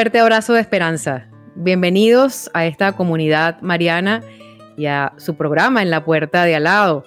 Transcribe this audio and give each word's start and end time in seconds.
fuerte 0.00 0.18
abrazo 0.18 0.54
de 0.54 0.62
esperanza. 0.62 1.28
Bienvenidos 1.56 2.50
a 2.54 2.64
esta 2.64 2.92
comunidad 2.92 3.60
mariana 3.60 4.22
y 4.78 4.86
a 4.86 5.12
su 5.18 5.36
programa 5.36 5.82
en 5.82 5.90
la 5.90 6.06
puerta 6.06 6.46
de 6.46 6.54
al 6.54 6.64
lado. 6.64 7.04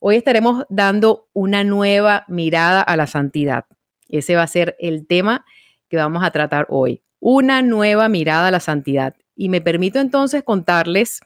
Hoy 0.00 0.16
estaremos 0.16 0.64
dando 0.68 1.28
una 1.32 1.64
nueva 1.64 2.24
mirada 2.28 2.80
a 2.82 2.96
la 2.96 3.06
santidad. 3.06 3.66
Ese 4.08 4.36
va 4.36 4.42
a 4.42 4.46
ser 4.46 4.76
el 4.78 5.06
tema 5.06 5.44
que 5.88 5.96
vamos 5.96 6.24
a 6.24 6.30
tratar 6.30 6.66
hoy. 6.70 7.02
Una 7.20 7.62
nueva 7.62 8.08
mirada 8.08 8.48
a 8.48 8.52
la 8.52 8.60
santidad. 8.60 9.14
Y 9.34 9.48
me 9.48 9.60
permito 9.60 9.98
entonces 9.98 10.42
contarles 10.42 11.20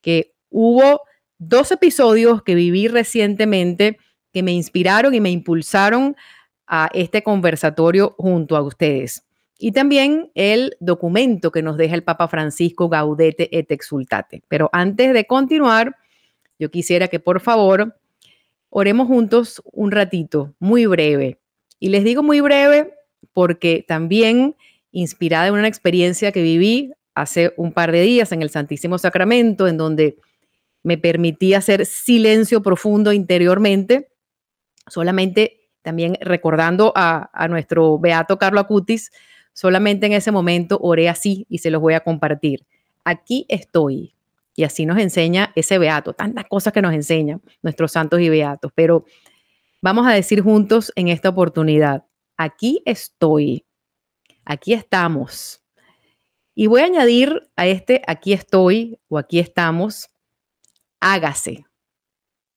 que 0.00 0.32
hubo 0.50 1.02
dos 1.38 1.72
episodios 1.72 2.42
que 2.42 2.54
viví 2.54 2.88
recientemente 2.88 3.98
que 4.32 4.42
me 4.42 4.52
inspiraron 4.52 5.14
y 5.14 5.20
me 5.20 5.30
impulsaron 5.30 6.16
a 6.66 6.88
este 6.92 7.22
conversatorio 7.22 8.14
junto 8.18 8.56
a 8.56 8.62
ustedes 8.62 9.24
y 9.64 9.72
también 9.72 10.30
el 10.34 10.76
documento 10.78 11.50
que 11.50 11.62
nos 11.62 11.78
deja 11.78 11.94
el 11.94 12.04
Papa 12.04 12.28
Francisco 12.28 12.90
Gaudete 12.90 13.48
et 13.50 13.70
Exultate. 13.70 14.42
Pero 14.46 14.68
antes 14.74 15.14
de 15.14 15.24
continuar, 15.24 15.96
yo 16.58 16.70
quisiera 16.70 17.08
que 17.08 17.18
por 17.18 17.40
favor 17.40 17.98
oremos 18.68 19.06
juntos 19.06 19.62
un 19.72 19.90
ratito, 19.90 20.54
muy 20.58 20.84
breve. 20.84 21.38
Y 21.80 21.88
les 21.88 22.04
digo 22.04 22.22
muy 22.22 22.42
breve 22.42 22.92
porque 23.32 23.82
también 23.88 24.54
inspirada 24.90 25.46
en 25.46 25.54
una 25.54 25.66
experiencia 25.66 26.30
que 26.30 26.42
viví 26.42 26.92
hace 27.14 27.54
un 27.56 27.72
par 27.72 27.90
de 27.90 28.02
días 28.02 28.32
en 28.32 28.42
el 28.42 28.50
Santísimo 28.50 28.98
Sacramento, 28.98 29.66
en 29.66 29.78
donde 29.78 30.18
me 30.82 30.98
permití 30.98 31.54
hacer 31.54 31.86
silencio 31.86 32.60
profundo 32.60 33.14
interiormente, 33.14 34.10
solamente 34.88 35.70
también 35.80 36.18
recordando 36.20 36.92
a, 36.94 37.46
nuestro 37.48 37.98
beato 37.98 38.38
Carlo 38.38 38.60
Acutis, 38.60 39.10
Solamente 39.54 40.06
en 40.06 40.12
ese 40.12 40.32
momento 40.32 40.78
oré 40.82 41.08
así 41.08 41.46
y 41.48 41.58
se 41.58 41.70
los 41.70 41.80
voy 41.80 41.94
a 41.94 42.00
compartir. 42.00 42.66
Aquí 43.04 43.46
estoy. 43.48 44.14
Y 44.56 44.64
así 44.64 44.84
nos 44.84 44.98
enseña 44.98 45.52
ese 45.56 45.78
beato, 45.78 46.12
tantas 46.12 46.44
cosas 46.46 46.72
que 46.72 46.82
nos 46.82 46.92
enseñan 46.92 47.40
nuestros 47.62 47.92
santos 47.92 48.20
y 48.20 48.28
beatos. 48.28 48.72
Pero 48.74 49.04
vamos 49.80 50.06
a 50.06 50.12
decir 50.12 50.42
juntos 50.42 50.92
en 50.96 51.08
esta 51.08 51.28
oportunidad, 51.28 52.04
aquí 52.36 52.82
estoy, 52.84 53.64
aquí 54.44 54.74
estamos. 54.74 55.62
Y 56.54 56.66
voy 56.66 56.82
a 56.82 56.86
añadir 56.86 57.48
a 57.56 57.66
este 57.66 58.02
aquí 58.06 58.32
estoy 58.32 58.98
o 59.08 59.18
aquí 59.18 59.38
estamos, 59.38 60.10
hágase. 61.00 61.64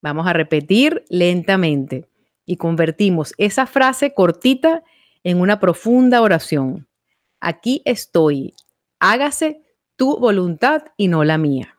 Vamos 0.02 0.28
a 0.28 0.34
repetir 0.34 1.03
lentamente 1.09 2.07
y 2.46 2.57
convertimos 2.57 3.34
esa 3.38 3.66
frase 3.66 4.13
cortita 4.13 4.84
en 5.27 5.41
una 5.41 5.59
profunda 5.59 6.21
oración 6.21 6.88
aquí 7.41 7.81
estoy, 7.83 8.53
hágase 8.97 9.61
tu 9.97 10.17
voluntad 10.19 10.83
y 10.95 11.09
no 11.09 11.25
la 11.25 11.38
mía. 11.38 11.75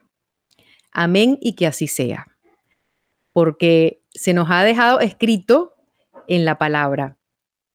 Amén 0.93 1.39
y 1.41 1.55
que 1.55 1.67
así 1.67 1.87
sea. 1.87 2.27
Porque 3.33 4.03
se 4.11 4.35
nos 4.35 4.51
ha 4.51 4.65
dejado 4.65 5.01
escrito 5.01 5.73
en 6.27 6.45
la 6.45 6.59
palabra, 6.59 7.17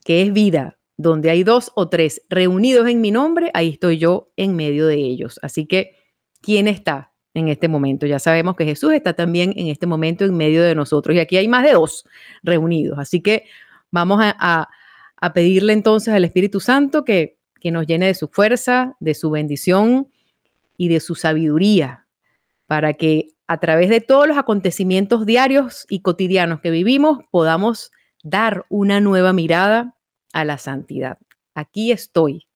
que 0.06 0.22
es 0.22 0.32
vida, 0.32 0.78
donde 0.96 1.32
hay 1.32 1.44
dos 1.44 1.72
o 1.74 1.90
tres 1.90 2.22
reunidos 2.30 2.88
en 2.88 3.02
mi 3.02 3.10
nombre, 3.10 3.50
ahí 3.56 3.70
estoy 3.70 3.98
yo 3.98 4.32
en 4.36 4.56
medio 4.56 4.86
de 4.86 4.98
ellos. 4.98 5.40
Así 5.42 5.66
que, 5.66 5.96
¿quién 6.40 6.68
está 6.68 7.14
en 7.34 7.48
este 7.48 7.68
momento? 7.68 8.06
Ya 8.06 8.20
sabemos 8.20 8.56
que 8.56 8.66
Jesús 8.66 8.94
está 8.94 9.14
también 9.14 9.56
en 9.56 9.70
este 9.70 9.88
momento 9.88 10.24
en 10.24 10.38
medio 10.38 10.62
de 10.62 10.76
nosotros 10.76 11.16
y 11.16 11.20
aquí 11.20 11.36
hay 11.36 11.48
más 11.48 11.64
de 11.64 11.72
dos 11.72 12.06
reunidos. 12.44 13.00
Así 13.00 13.22
que 13.22 13.46
vamos 13.90 14.22
a, 14.22 14.36
a 14.40 14.70
pedirle 15.32 15.72
entonces 15.72 16.14
al 16.14 16.26
Espíritu 16.26 16.60
Santo 16.60 17.06
que 17.06 17.38
que 17.64 17.72
nos 17.72 17.88
llene 17.88 18.08
de 18.08 18.14
su 18.14 18.28
fuerza, 18.28 18.98
de 19.00 19.14
su 19.14 19.30
bendición 19.30 20.12
y 20.76 20.90
de 20.90 21.00
su 21.00 21.16
sabiduría, 21.16 22.08
para 22.68 22.96
que 22.96 23.30
a 23.48 23.58
través 23.58 23.90
de 23.90 24.02
todos 24.02 24.28
los 24.28 24.38
acontecimientos 24.38 25.26
diarios 25.26 25.86
y 25.90 26.02
cotidianos 26.02 26.60
que 26.60 26.72
vivimos 26.72 27.20
podamos 27.32 27.94
dar 28.22 28.66
una 28.68 29.00
nueva 29.00 29.32
mirada 29.32 29.96
a 30.34 30.44
la 30.44 30.58
santidad. 30.58 31.20
Aquí 31.56 31.94
estoy. 31.94 32.48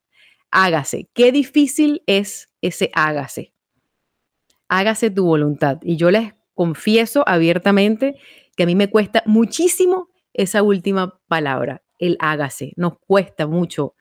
Hágase. 0.51 1.07
Qué 1.13 1.31
difícil 1.31 2.03
es 2.05 2.49
ese 2.61 2.91
hágase. 2.93 3.53
Hágase 4.67 5.09
tu 5.09 5.23
voluntad. 5.23 5.79
Y 5.83 5.95
yo 5.95 6.11
les 6.11 6.33
confieso 6.53 7.23
abiertamente 7.25 8.15
que 8.57 8.63
a 8.63 8.65
mí 8.65 8.75
me 8.75 8.89
cuesta 8.89 9.23
muchísimo 9.25 10.09
esa 10.33 10.63
última 10.63 11.17
palabra, 11.29 11.81
el 11.99 12.17
hágase. 12.19 12.73
Nos 12.75 12.99
cuesta 12.99 13.47
mucho 13.47 13.95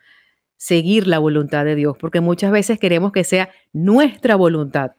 seguir 0.57 1.07
la 1.07 1.19
voluntad 1.19 1.65
de 1.65 1.75
Dios, 1.75 1.97
porque 1.99 2.21
muchas 2.21 2.51
veces 2.51 2.79
queremos 2.79 3.13
que 3.13 3.25
sea 3.25 3.51
nuestra 3.73 4.37
voluntad. 4.37 4.93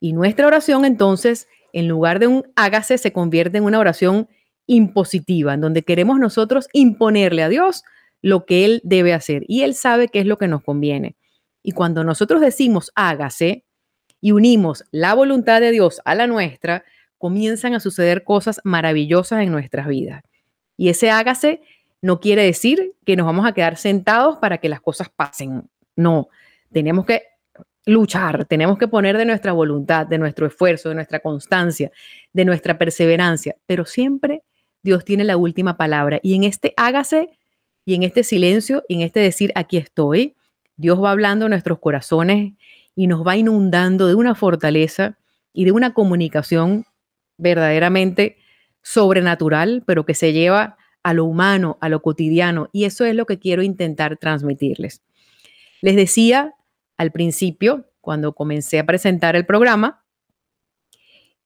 Y 0.00 0.12
nuestra 0.12 0.46
oración 0.46 0.84
entonces, 0.84 1.48
en 1.72 1.88
lugar 1.88 2.18
de 2.18 2.26
un 2.26 2.44
hágase, 2.56 2.98
se 2.98 3.12
convierte 3.12 3.58
en 3.58 3.64
una 3.64 3.78
oración 3.78 4.28
impositiva, 4.66 5.54
en 5.54 5.60
donde 5.60 5.82
queremos 5.82 6.18
nosotros 6.18 6.68
imponerle 6.72 7.42
a 7.42 7.48
Dios 7.48 7.84
lo 8.22 8.46
que 8.46 8.64
Él 8.64 8.80
debe 8.84 9.12
hacer. 9.12 9.44
Y 9.48 9.62
Él 9.62 9.74
sabe 9.74 10.08
qué 10.08 10.20
es 10.20 10.26
lo 10.26 10.38
que 10.38 10.48
nos 10.48 10.62
conviene. 10.62 11.16
Y 11.62 11.72
cuando 11.72 12.04
nosotros 12.04 12.40
decimos 12.40 12.92
hágase 12.94 13.64
y 14.20 14.32
unimos 14.32 14.84
la 14.90 15.14
voluntad 15.14 15.60
de 15.60 15.70
Dios 15.70 16.00
a 16.04 16.14
la 16.14 16.26
nuestra, 16.26 16.84
comienzan 17.18 17.74
a 17.74 17.80
suceder 17.80 18.24
cosas 18.24 18.60
maravillosas 18.64 19.42
en 19.42 19.50
nuestras 19.50 19.86
vidas. 19.86 20.22
Y 20.76 20.88
ese 20.88 21.10
hágase 21.10 21.62
no 22.04 22.20
quiere 22.20 22.42
decir 22.42 22.92
que 23.06 23.16
nos 23.16 23.24
vamos 23.24 23.46
a 23.46 23.54
quedar 23.54 23.78
sentados 23.78 24.36
para 24.36 24.58
que 24.58 24.68
las 24.68 24.82
cosas 24.82 25.08
pasen. 25.08 25.70
No, 25.96 26.28
tenemos 26.70 27.06
que 27.06 27.22
luchar, 27.86 28.44
tenemos 28.44 28.76
que 28.76 28.88
poner 28.88 29.16
de 29.16 29.24
nuestra 29.24 29.52
voluntad, 29.52 30.06
de 30.06 30.18
nuestro 30.18 30.46
esfuerzo, 30.46 30.90
de 30.90 30.96
nuestra 30.96 31.20
constancia, 31.20 31.90
de 32.34 32.44
nuestra 32.44 32.76
perseverancia, 32.76 33.56
pero 33.64 33.86
siempre 33.86 34.42
Dios 34.82 35.02
tiene 35.06 35.24
la 35.24 35.38
última 35.38 35.78
palabra. 35.78 36.20
Y 36.22 36.34
en 36.34 36.44
este 36.44 36.74
hágase 36.76 37.30
y 37.86 37.94
en 37.94 38.02
este 38.02 38.22
silencio 38.22 38.84
y 38.86 38.96
en 38.96 39.00
este 39.00 39.20
decir 39.20 39.50
aquí 39.54 39.78
estoy, 39.78 40.36
Dios 40.76 41.02
va 41.02 41.10
hablando 41.10 41.46
a 41.46 41.48
nuestros 41.48 41.78
corazones 41.78 42.52
y 42.94 43.06
nos 43.06 43.26
va 43.26 43.38
inundando 43.38 44.08
de 44.08 44.14
una 44.14 44.34
fortaleza 44.34 45.16
y 45.54 45.64
de 45.64 45.72
una 45.72 45.94
comunicación 45.94 46.84
verdaderamente 47.38 48.36
sobrenatural, 48.82 49.82
pero 49.86 50.04
que 50.04 50.12
se 50.12 50.34
lleva 50.34 50.76
a 51.04 51.14
lo 51.14 51.26
humano, 51.26 51.78
a 51.80 51.88
lo 51.88 52.02
cotidiano, 52.02 52.68
y 52.72 52.84
eso 52.84 53.04
es 53.04 53.14
lo 53.14 53.26
que 53.26 53.38
quiero 53.38 53.62
intentar 53.62 54.16
transmitirles. 54.16 55.02
Les 55.80 55.94
decía 55.94 56.54
al 56.96 57.12
principio, 57.12 57.90
cuando 58.00 58.34
comencé 58.34 58.78
a 58.78 58.86
presentar 58.86 59.36
el 59.36 59.46
programa, 59.46 60.04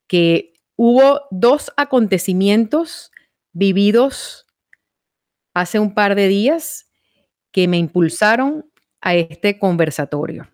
que 0.07 0.55
hubo 0.77 1.23
dos 1.31 1.73
acontecimientos 1.77 3.11
vividos 3.53 4.47
hace 5.55 5.79
un 5.79 5.93
par 5.93 6.15
de 6.15 6.29
días 6.29 6.91
que 7.51 7.67
me 7.67 7.79
impulsaron 7.79 8.71
a 9.01 9.17
este 9.17 9.59
conversatorio. 9.59 10.49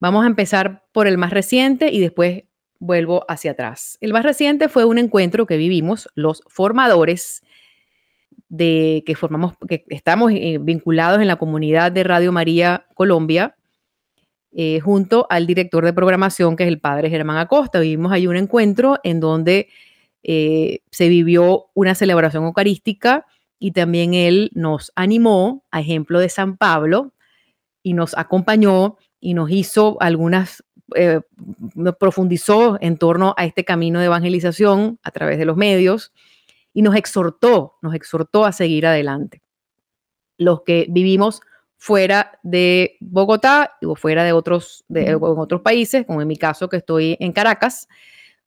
Vamos 0.00 0.24
a 0.24 0.28
empezar 0.28 0.86
por 0.92 1.06
el 1.06 1.18
más 1.18 1.32
reciente 1.32 1.90
y 1.92 2.00
después 2.00 2.44
vuelvo 2.78 3.24
hacia 3.28 3.50
atrás. 3.50 3.98
El 4.00 4.12
más 4.12 4.24
reciente 4.24 4.68
fue 4.68 4.84
un 4.84 4.98
encuentro 4.98 5.46
que 5.46 5.56
vivimos 5.56 6.08
los 6.14 6.42
formadores 6.46 7.42
de 8.48 9.02
que 9.06 9.14
formamos, 9.14 9.54
que 9.68 9.84
estamos 9.88 10.32
eh, 10.32 10.58
vinculados 10.60 11.20
en 11.20 11.28
la 11.28 11.36
comunidad 11.36 11.92
de 11.92 12.04
Radio 12.04 12.32
María 12.32 12.86
Colombia, 12.94 13.56
eh, 14.52 14.80
junto 14.80 15.26
al 15.28 15.46
director 15.46 15.84
de 15.84 15.92
programación, 15.92 16.56
que 16.56 16.64
es 16.64 16.68
el 16.68 16.80
padre 16.80 17.10
Germán 17.10 17.36
Acosta. 17.36 17.80
Vivimos 17.80 18.10
ahí 18.12 18.26
un 18.26 18.36
encuentro 18.36 18.98
en 19.04 19.20
donde 19.20 19.68
eh, 20.22 20.80
se 20.90 21.08
vivió 21.08 21.66
una 21.74 21.94
celebración 21.94 22.44
eucarística 22.44 23.26
y 23.58 23.72
también 23.72 24.14
él 24.14 24.50
nos 24.54 24.92
animó, 24.94 25.64
a 25.70 25.80
ejemplo 25.80 26.18
de 26.18 26.30
San 26.30 26.56
Pablo, 26.56 27.12
y 27.82 27.92
nos 27.92 28.16
acompañó 28.16 28.96
y 29.20 29.34
nos 29.34 29.50
hizo 29.50 29.98
algunas, 30.00 30.64
nos 31.74 31.96
profundizó 31.96 32.78
en 32.80 32.96
torno 32.96 33.34
a 33.36 33.44
este 33.44 33.64
camino 33.64 33.98
de 33.98 34.06
evangelización 34.06 34.98
a 35.02 35.10
través 35.10 35.38
de 35.38 35.44
los 35.44 35.56
medios 35.56 36.12
y 36.78 36.82
nos 36.82 36.94
exhortó, 36.94 37.74
nos 37.82 37.92
exhortó 37.92 38.44
a 38.44 38.52
seguir 38.52 38.86
adelante. 38.86 39.42
Los 40.36 40.62
que 40.62 40.86
vivimos 40.88 41.40
fuera 41.76 42.38
de 42.44 42.96
Bogotá 43.00 43.72
o 43.82 43.96
fuera 43.96 44.22
de 44.22 44.32
otros, 44.32 44.84
de, 44.86 45.16
otros 45.16 45.60
países, 45.62 46.06
como 46.06 46.22
en 46.22 46.28
mi 46.28 46.36
caso 46.36 46.68
que 46.68 46.76
estoy 46.76 47.16
en 47.18 47.32
Caracas, 47.32 47.88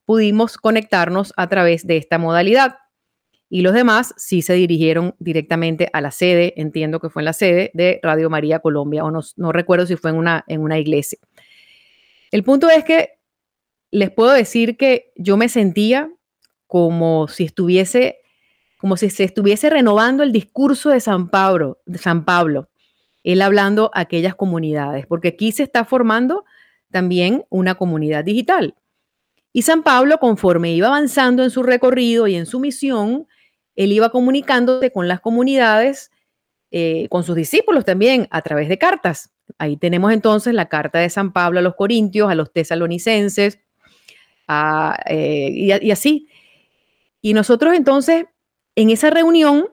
pudimos 0.05 0.55
conectarnos 0.55 1.33
a 1.35 1.49
través 1.49 1.85
de 1.85 1.97
esta 1.97 2.19
modalidad. 2.19 2.77
Y 3.49 3.63
los 3.63 3.73
demás 3.73 4.13
sí 4.15 4.41
se 4.41 4.53
dirigieron 4.53 5.13
directamente 5.19 5.89
a 5.91 5.99
la 5.99 6.11
sede, 6.11 6.53
entiendo 6.55 7.01
que 7.01 7.09
fue 7.09 7.23
en 7.23 7.25
la 7.25 7.33
sede 7.33 7.69
de 7.73 7.99
Radio 8.01 8.29
María 8.29 8.59
Colombia, 8.59 9.03
o 9.03 9.11
no, 9.11 9.19
no 9.35 9.51
recuerdo 9.51 9.85
si 9.87 9.97
fue 9.97 10.11
en 10.11 10.15
una, 10.15 10.45
en 10.47 10.61
una 10.61 10.79
iglesia. 10.79 11.19
El 12.31 12.45
punto 12.45 12.69
es 12.69 12.85
que 12.85 13.09
les 13.91 14.09
puedo 14.09 14.31
decir 14.31 14.77
que 14.77 15.11
yo 15.17 15.35
me 15.35 15.49
sentía 15.49 16.09
como 16.71 17.27
si 17.27 17.43
estuviese, 17.43 18.20
como 18.81 18.97
si 18.97 19.11
se 19.11 19.23
estuviese 19.23 19.69
renovando 19.69 20.23
el 20.23 20.31
discurso 20.31 20.89
de 20.89 20.99
San 20.99 21.29
Pablo, 21.29 21.77
él 23.23 23.41
hablando 23.43 23.91
a 23.93 24.01
aquellas 24.01 24.33
comunidades, 24.33 25.05
porque 25.05 25.27
aquí 25.29 25.51
se 25.51 25.61
está 25.61 25.85
formando 25.85 26.45
también 26.89 27.45
una 27.49 27.75
comunidad 27.75 28.23
digital. 28.23 28.73
Y 29.53 29.61
San 29.61 29.83
Pablo, 29.83 30.17
conforme 30.17 30.73
iba 30.73 30.87
avanzando 30.87 31.43
en 31.43 31.51
su 31.51 31.61
recorrido 31.61 32.25
y 32.25 32.35
en 32.35 32.47
su 32.47 32.59
misión, 32.59 33.27
él 33.75 33.91
iba 33.91 34.09
comunicándose 34.09 34.91
con 34.91 35.07
las 35.07 35.21
comunidades, 35.21 36.09
eh, 36.71 37.07
con 37.11 37.23
sus 37.23 37.35
discípulos 37.35 37.85
también, 37.85 38.27
a 38.31 38.41
través 38.41 38.67
de 38.67 38.79
cartas. 38.79 39.29
Ahí 39.59 39.77
tenemos 39.77 40.11
entonces 40.11 40.55
la 40.55 40.69
carta 40.69 40.97
de 40.97 41.09
San 41.11 41.33
Pablo 41.33 41.59
a 41.59 41.61
los 41.61 41.75
Corintios, 41.75 42.31
a 42.31 42.35
los 42.35 42.51
tesalonicenses, 42.51 43.59
eh, 45.05 45.49
y 45.51 45.91
así. 45.91 46.27
Y 47.21 47.33
nosotros 47.33 47.75
entonces, 47.75 48.25
en 48.81 48.89
esa 48.89 49.09
reunión, 49.09 49.69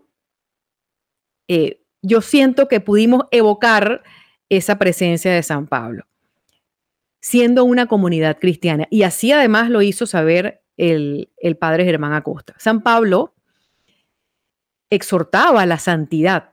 eh, 1.49 1.83
yo 2.03 2.21
siento 2.21 2.69
que 2.69 2.81
pudimos 2.81 3.25
evocar 3.31 4.03
esa 4.49 4.79
presencia 4.79 5.33
de 5.33 5.43
San 5.43 5.67
Pablo, 5.67 6.07
siendo 7.21 7.65
una 7.65 7.87
comunidad 7.87 8.39
cristiana. 8.39 8.87
Y 8.91 9.03
así 9.03 9.33
además 9.33 9.71
lo 9.71 9.83
hizo 9.83 10.07
saber 10.07 10.63
el, 10.77 11.29
padre 11.59 11.85
Germán 11.85 12.13
Acosta. 12.13 12.55
San 12.59 12.83
Pablo 12.83 13.35
exhortaba 14.91 15.63
a 15.63 15.67
la 15.67 15.79
santidad 15.79 16.53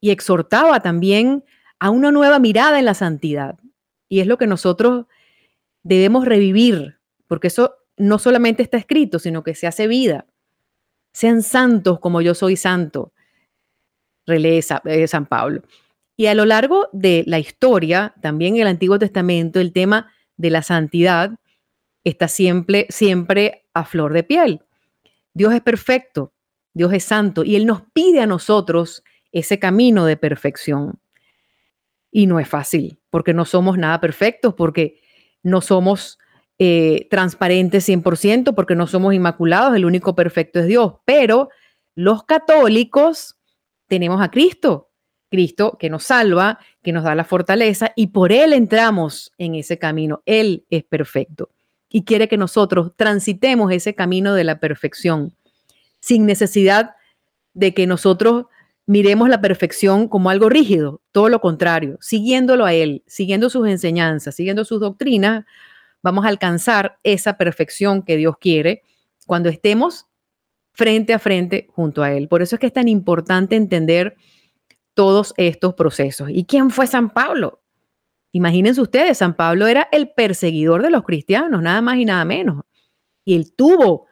y 0.00 0.10
exhortaba 0.10 0.80
también 0.80 1.44
a 1.78 1.90
una 1.90 2.10
nueva 2.10 2.38
mirada 2.38 2.78
en 2.78 2.84
la 2.84 2.94
santidad. 2.94 3.58
Y 4.08 4.20
es 4.20 4.26
lo 4.26 4.38
que 4.38 4.46
nosotros 4.46 5.06
debemos 5.82 6.24
revivir, 6.24 6.98
porque 7.26 7.48
eso 7.48 7.74
no 7.96 8.18
solamente 8.18 8.62
está 8.62 8.76
escrito, 8.76 9.18
sino 9.18 9.44
que 9.44 9.54
se 9.54 9.66
hace 9.66 9.86
vida. 9.86 10.26
Sean 11.14 11.40
santos 11.42 11.98
como 12.00 12.20
yo 12.20 12.34
soy 12.34 12.56
santo 12.56 13.14
relee 14.26 14.60
eh, 14.84 15.08
San 15.08 15.26
Pablo. 15.26 15.62
Y 16.16 16.26
a 16.26 16.34
lo 16.34 16.44
largo 16.44 16.88
de 16.92 17.24
la 17.26 17.38
historia, 17.38 18.14
también 18.20 18.56
en 18.56 18.62
el 18.62 18.68
Antiguo 18.68 18.98
Testamento, 18.98 19.60
el 19.60 19.72
tema 19.72 20.12
de 20.36 20.50
la 20.50 20.62
santidad 20.62 21.32
está 22.04 22.28
siempre, 22.28 22.86
siempre 22.88 23.66
a 23.74 23.84
flor 23.84 24.12
de 24.12 24.22
piel. 24.22 24.60
Dios 25.32 25.52
es 25.54 25.60
perfecto, 25.60 26.32
Dios 26.72 26.92
es 26.92 27.04
santo 27.04 27.44
y 27.44 27.56
Él 27.56 27.66
nos 27.66 27.82
pide 27.92 28.20
a 28.20 28.26
nosotros 28.26 29.02
ese 29.32 29.58
camino 29.58 30.04
de 30.04 30.16
perfección. 30.16 31.00
Y 32.12 32.26
no 32.26 32.38
es 32.38 32.48
fácil, 32.48 33.00
porque 33.10 33.34
no 33.34 33.44
somos 33.44 33.76
nada 33.76 34.00
perfectos, 34.00 34.54
porque 34.54 35.00
no 35.42 35.60
somos 35.60 36.18
eh, 36.58 37.08
transparentes 37.10 37.88
100%, 37.88 38.54
porque 38.54 38.74
no 38.74 38.86
somos 38.86 39.14
inmaculados, 39.14 39.74
el 39.74 39.84
único 39.84 40.14
perfecto 40.14 40.60
es 40.60 40.66
Dios. 40.66 40.94
Pero 41.04 41.48
los 41.94 42.24
católicos 42.24 43.36
tenemos 43.88 44.20
a 44.22 44.30
Cristo, 44.30 44.90
Cristo 45.30 45.76
que 45.78 45.90
nos 45.90 46.04
salva, 46.04 46.58
que 46.82 46.92
nos 46.92 47.04
da 47.04 47.14
la 47.14 47.24
fortaleza 47.24 47.92
y 47.96 48.08
por 48.08 48.32
Él 48.32 48.52
entramos 48.52 49.32
en 49.38 49.54
ese 49.54 49.78
camino. 49.78 50.22
Él 50.26 50.64
es 50.70 50.84
perfecto 50.84 51.50
y 51.88 52.04
quiere 52.04 52.28
que 52.28 52.36
nosotros 52.36 52.92
transitemos 52.96 53.72
ese 53.72 53.94
camino 53.94 54.34
de 54.34 54.44
la 54.44 54.58
perfección 54.58 55.34
sin 56.00 56.26
necesidad 56.26 56.96
de 57.54 57.72
que 57.72 57.86
nosotros 57.86 58.46
miremos 58.86 59.28
la 59.28 59.40
perfección 59.40 60.08
como 60.08 60.28
algo 60.28 60.48
rígido, 60.48 61.00
todo 61.12 61.28
lo 61.28 61.40
contrario, 61.40 61.96
siguiéndolo 62.00 62.64
a 62.66 62.74
Él, 62.74 63.02
siguiendo 63.06 63.48
sus 63.48 63.66
enseñanzas, 63.68 64.34
siguiendo 64.34 64.64
sus 64.64 64.80
doctrinas, 64.80 65.46
vamos 66.04 66.26
a 66.26 66.28
alcanzar 66.28 66.98
esa 67.02 67.38
perfección 67.38 68.02
que 68.02 68.18
Dios 68.18 68.36
quiere 68.38 68.82
cuando 69.26 69.48
estemos 69.48 70.06
frente 70.74 71.14
a 71.14 71.18
frente 71.18 71.66
junto 71.72 72.02
a 72.02 72.12
Él. 72.12 72.28
Por 72.28 72.42
eso 72.42 72.56
es 72.56 72.60
que 72.60 72.66
es 72.66 72.72
tan 72.74 72.88
importante 72.88 73.56
entender 73.56 74.14
todos 74.92 75.32
estos 75.38 75.72
procesos. 75.72 76.28
¿Y 76.30 76.44
quién 76.44 76.68
fue 76.68 76.86
San 76.86 77.08
Pablo? 77.08 77.62
Imagínense 78.32 78.82
ustedes, 78.82 79.16
San 79.16 79.34
Pablo 79.34 79.66
era 79.66 79.88
el 79.92 80.10
perseguidor 80.10 80.82
de 80.82 80.90
los 80.90 81.04
cristianos, 81.04 81.62
nada 81.62 81.80
más 81.80 81.96
y 81.96 82.04
nada 82.04 82.24
menos. 82.26 82.64
Y 83.24 83.34
él 83.34 83.54
tuvo, 83.56 84.06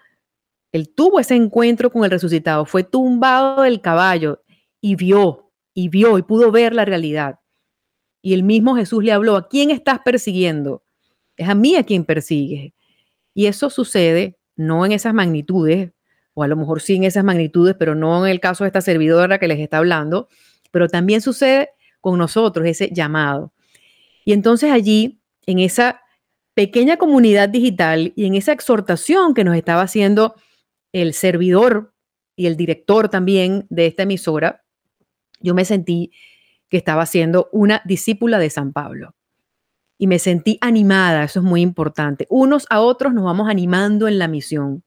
él 0.72 0.94
tuvo 0.94 1.20
ese 1.20 1.34
encuentro 1.34 1.92
con 1.92 2.04
el 2.04 2.10
resucitado, 2.10 2.64
fue 2.64 2.84
tumbado 2.84 3.62
del 3.62 3.82
caballo 3.82 4.42
y 4.80 4.94
vio, 4.96 5.52
y 5.74 5.90
vio, 5.90 6.16
y 6.16 6.22
pudo 6.22 6.50
ver 6.50 6.72
la 6.74 6.86
realidad. 6.86 7.40
Y 8.22 8.32
el 8.32 8.44
mismo 8.44 8.76
Jesús 8.76 9.04
le 9.04 9.12
habló, 9.12 9.36
¿a 9.36 9.48
quién 9.48 9.70
estás 9.70 9.98
persiguiendo? 10.02 10.82
Es 11.36 11.48
a 11.48 11.54
mí 11.54 11.76
a 11.76 11.84
quien 11.84 12.04
persigue. 12.04 12.74
Y 13.34 13.46
eso 13.46 13.70
sucede 13.70 14.38
no 14.56 14.84
en 14.84 14.92
esas 14.92 15.14
magnitudes, 15.14 15.92
o 16.34 16.42
a 16.42 16.48
lo 16.48 16.56
mejor 16.56 16.80
sí 16.80 16.94
en 16.94 17.04
esas 17.04 17.24
magnitudes, 17.24 17.74
pero 17.78 17.94
no 17.94 18.24
en 18.26 18.30
el 18.30 18.40
caso 18.40 18.64
de 18.64 18.68
esta 18.68 18.80
servidora 18.80 19.38
que 19.38 19.48
les 19.48 19.58
está 19.58 19.78
hablando, 19.78 20.28
pero 20.70 20.88
también 20.88 21.20
sucede 21.20 21.70
con 22.00 22.18
nosotros 22.18 22.66
ese 22.66 22.90
llamado. 22.92 23.52
Y 24.24 24.32
entonces 24.32 24.70
allí, 24.70 25.20
en 25.46 25.58
esa 25.58 26.00
pequeña 26.54 26.96
comunidad 26.96 27.48
digital 27.48 28.12
y 28.14 28.26
en 28.26 28.34
esa 28.34 28.52
exhortación 28.52 29.34
que 29.34 29.44
nos 29.44 29.56
estaba 29.56 29.82
haciendo 29.82 30.34
el 30.92 31.14
servidor 31.14 31.94
y 32.36 32.46
el 32.46 32.56
director 32.56 33.08
también 33.08 33.66
de 33.70 33.86
esta 33.86 34.02
emisora, 34.04 34.64
yo 35.40 35.54
me 35.54 35.64
sentí 35.64 36.12
que 36.68 36.76
estaba 36.76 37.04
siendo 37.06 37.48
una 37.52 37.82
discípula 37.84 38.38
de 38.38 38.50
San 38.50 38.72
Pablo. 38.72 39.14
Y 39.98 40.06
me 40.06 40.18
sentí 40.18 40.58
animada, 40.60 41.24
eso 41.24 41.40
es 41.40 41.44
muy 41.44 41.60
importante. 41.60 42.26
Unos 42.28 42.66
a 42.70 42.80
otros 42.80 43.12
nos 43.14 43.24
vamos 43.24 43.48
animando 43.48 44.08
en 44.08 44.18
la 44.18 44.28
misión. 44.28 44.82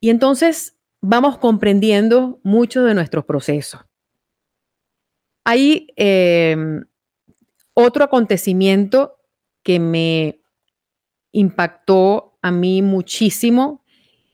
Y 0.00 0.10
entonces 0.10 0.76
vamos 1.00 1.38
comprendiendo 1.38 2.40
mucho 2.42 2.84
de 2.84 2.94
nuestros 2.94 3.24
procesos. 3.24 3.80
Hay 5.44 5.88
em, 5.96 6.84
otro 7.74 8.04
acontecimiento 8.04 9.16
que 9.62 9.78
me 9.78 10.40
impactó 11.32 12.38
a 12.42 12.50
mí 12.50 12.82
muchísimo 12.82 13.84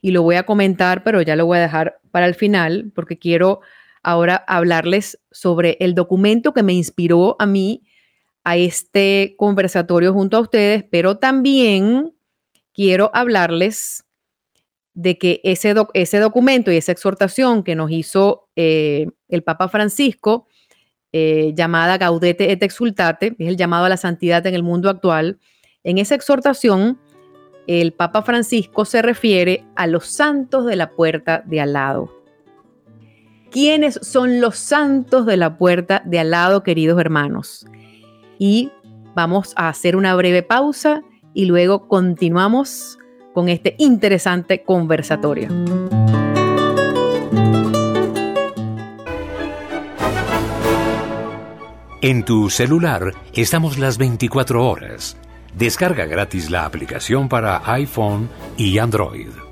y 0.01 0.11
lo 0.11 0.23
voy 0.23 0.35
a 0.35 0.45
comentar, 0.45 1.03
pero 1.03 1.21
ya 1.21 1.35
lo 1.35 1.45
voy 1.45 1.57
a 1.57 1.61
dejar 1.61 1.99
para 2.11 2.25
el 2.25 2.35
final 2.35 2.91
porque 2.95 3.17
quiero 3.17 3.61
ahora 4.03 4.43
hablarles 4.47 5.19
sobre 5.31 5.77
el 5.79 5.93
documento 5.93 6.53
que 6.53 6.63
me 6.63 6.73
inspiró 6.73 7.35
a 7.39 7.45
mí 7.45 7.83
a 8.49 8.57
este 8.57 9.35
conversatorio 9.37 10.11
junto 10.11 10.35
a 10.35 10.39
ustedes, 10.39 10.83
pero 10.89 11.19
también 11.19 12.15
quiero 12.73 13.11
hablarles 13.13 14.05
de 14.95 15.19
que 15.19 15.39
ese, 15.43 15.75
ese 15.93 16.17
documento 16.17 16.71
y 16.71 16.77
esa 16.77 16.91
exhortación 16.91 17.61
que 17.63 17.75
nos 17.75 17.91
hizo 17.91 18.49
eh, 18.55 19.05
el 19.27 19.43
Papa 19.43 19.69
Francisco, 19.69 20.47
eh, 21.11 21.53
llamada 21.55 21.99
Gaudete 21.99 22.51
et 22.51 22.63
Exultate, 22.63 23.35
es 23.37 23.47
el 23.47 23.55
llamado 23.55 23.85
a 23.85 23.89
la 23.89 23.97
santidad 23.97 24.43
en 24.47 24.55
el 24.55 24.63
mundo 24.63 24.89
actual, 24.89 25.37
en 25.83 25.99
esa 25.99 26.15
exhortación 26.15 26.99
el 27.67 27.93
Papa 27.93 28.23
Francisco 28.23 28.83
se 28.83 29.03
refiere 29.03 29.63
a 29.75 29.85
los 29.85 30.07
santos 30.07 30.65
de 30.65 30.75
la 30.75 30.89
puerta 30.89 31.43
de 31.45 31.61
al 31.61 31.73
lado. 31.73 32.11
¿Quiénes 33.51 33.99
son 34.01 34.41
los 34.41 34.57
santos 34.57 35.27
de 35.27 35.37
la 35.37 35.55
puerta 35.55 36.01
de 36.03 36.17
al 36.17 36.31
lado, 36.31 36.63
queridos 36.63 36.99
hermanos? 36.99 37.67
Y 38.39 38.71
vamos 39.13 39.53
a 39.55 39.69
hacer 39.69 39.95
una 39.95 40.15
breve 40.15 40.41
pausa 40.41 41.03
y 41.33 41.45
luego 41.45 41.87
continuamos 41.87 42.97
con 43.33 43.49
este 43.49 43.75
interesante 43.77 44.63
conversatorio. 44.63 45.49
En 52.01 52.23
tu 52.23 52.49
celular 52.49 53.13
estamos 53.33 53.77
las 53.77 53.97
24 53.97 54.65
horas. 54.65 55.17
Descarga 55.53 56.05
gratis 56.05 56.49
la 56.49 56.65
aplicación 56.65 57.27
para 57.27 57.61
iPhone 57.73 58.29
y 58.55 58.77
Android. 58.77 59.48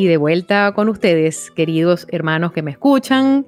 Y 0.00 0.06
de 0.06 0.16
vuelta 0.16 0.72
con 0.72 0.88
ustedes, 0.88 1.50
queridos 1.50 2.06
hermanos 2.10 2.52
que 2.52 2.62
me 2.62 2.70
escuchan. 2.70 3.46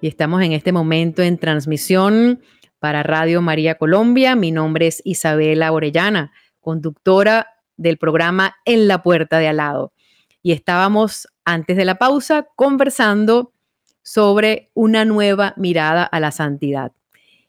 Y 0.00 0.08
estamos 0.08 0.42
en 0.42 0.50
este 0.50 0.72
momento 0.72 1.22
en 1.22 1.38
transmisión 1.38 2.42
para 2.80 3.04
Radio 3.04 3.40
María 3.40 3.76
Colombia. 3.76 4.34
Mi 4.34 4.50
nombre 4.50 4.88
es 4.88 5.00
Isabela 5.04 5.70
Orellana, 5.70 6.32
conductora 6.58 7.46
del 7.76 7.98
programa 7.98 8.56
En 8.64 8.88
la 8.88 9.04
Puerta 9.04 9.38
de 9.38 9.46
Al 9.46 9.58
lado. 9.58 9.92
Y 10.42 10.50
estábamos 10.50 11.28
antes 11.44 11.76
de 11.76 11.84
la 11.84 11.98
pausa 11.98 12.48
conversando 12.56 13.52
sobre 14.02 14.72
una 14.74 15.04
nueva 15.04 15.54
mirada 15.56 16.02
a 16.02 16.18
la 16.18 16.32
santidad. 16.32 16.90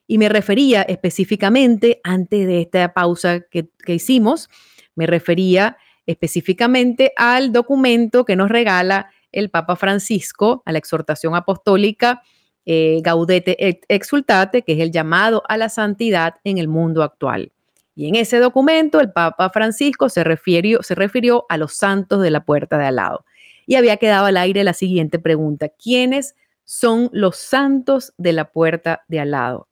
Y 0.05 0.19
me 0.19 0.29
refería 0.29 0.83
específicamente, 0.83 2.01
antes 2.03 2.45
de 2.45 2.61
esta 2.61 2.93
pausa 2.93 3.39
que, 3.39 3.67
que 3.83 3.95
hicimos, 3.95 4.47
me 4.93 5.07
refería 5.07 5.77
específicamente 6.05 7.13
al 7.15 7.51
documento 7.51 8.25
que 8.25 8.35
nos 8.35 8.49
regala 8.49 9.09
el 9.31 9.49
Papa 9.49 9.75
Francisco, 9.75 10.61
a 10.65 10.71
la 10.71 10.77
exhortación 10.77 11.35
apostólica 11.35 12.21
eh, 12.65 13.01
Gaudete 13.03 13.81
Exultate, 13.89 14.61
que 14.61 14.73
es 14.73 14.79
el 14.79 14.91
llamado 14.91 15.43
a 15.47 15.57
la 15.57 15.69
santidad 15.69 16.35
en 16.43 16.57
el 16.57 16.67
mundo 16.67 17.03
actual. 17.03 17.51
Y 17.95 18.07
en 18.07 18.15
ese 18.15 18.39
documento 18.39 18.99
el 18.99 19.11
Papa 19.11 19.49
Francisco 19.49 20.09
se 20.09 20.23
refirió, 20.23 20.81
se 20.81 20.95
refirió 20.95 21.45
a 21.49 21.57
los 21.57 21.73
santos 21.73 22.21
de 22.21 22.31
la 22.31 22.45
puerta 22.45 22.77
de 22.77 22.85
al 22.85 22.95
lado. 22.95 23.25
Y 23.65 23.75
había 23.75 23.97
quedado 23.97 24.25
al 24.25 24.37
aire 24.37 24.63
la 24.63 24.73
siguiente 24.73 25.19
pregunta, 25.19 25.69
¿quiénes 25.69 26.35
son 26.63 27.09
los 27.11 27.37
santos 27.37 28.13
de 28.17 28.33
la 28.33 28.51
puerta 28.51 29.03
de 29.07 29.19
al 29.19 29.31
lado? 29.31 29.67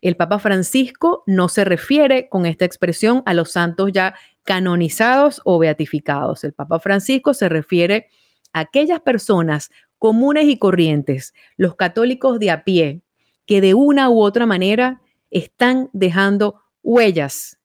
El 0.00 0.16
Papa 0.16 0.38
Francisco 0.38 1.24
no 1.26 1.48
se 1.48 1.64
refiere 1.64 2.28
con 2.28 2.46
esta 2.46 2.64
expresión 2.64 3.22
a 3.26 3.34
los 3.34 3.50
santos 3.50 3.90
ya 3.92 4.14
canonizados 4.48 5.42
o 5.44 5.58
beatificados. 5.58 6.42
El 6.42 6.54
Papa 6.54 6.80
Francisco 6.80 7.34
se 7.34 7.50
refiere 7.50 8.06
a 8.54 8.60
aquellas 8.60 8.98
personas 9.00 9.70
comunes 9.98 10.46
y 10.46 10.56
corrientes, 10.56 11.34
los 11.58 11.76
católicos 11.76 12.38
de 12.38 12.50
a 12.50 12.64
pie, 12.64 13.02
que 13.44 13.60
de 13.60 13.74
una 13.74 14.08
u 14.08 14.22
otra 14.22 14.46
manera 14.46 15.02
están 15.30 15.90
dejando 15.92 16.62
huellas, 16.82 17.58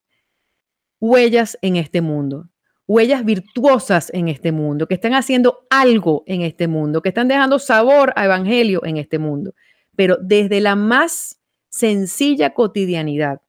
huellas 0.99 1.57
en 1.61 1.77
este 1.77 2.01
mundo, 2.01 2.49
huellas 2.85 3.23
virtuosas 3.23 4.11
en 4.13 4.27
este 4.27 4.51
mundo, 4.51 4.85
que 4.85 4.95
están 4.95 5.13
haciendo 5.13 5.65
algo 5.69 6.25
en 6.25 6.41
este 6.41 6.67
mundo, 6.67 7.01
que 7.01 7.09
están 7.09 7.29
dejando 7.29 7.59
sabor 7.59 8.11
a 8.17 8.25
evangelio 8.25 8.83
en 8.83 8.97
este 8.97 9.19
mundo, 9.19 9.53
pero 9.95 10.17
desde 10.21 10.59
la 10.59 10.75
más 10.75 11.39
sencilla 11.69 12.53
cotidianidad, 12.53 13.39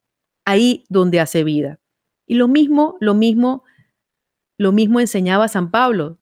ahí 0.44 0.84
donde 0.88 1.18
hace 1.18 1.42
vida. 1.42 1.80
Y 2.26 2.34
lo 2.34 2.48
mismo, 2.48 2.96
lo 3.00 3.14
mismo, 3.14 3.64
lo 4.58 4.72
mismo 4.72 5.00
enseñaba 5.00 5.48
San 5.48 5.70
Pablo. 5.70 6.18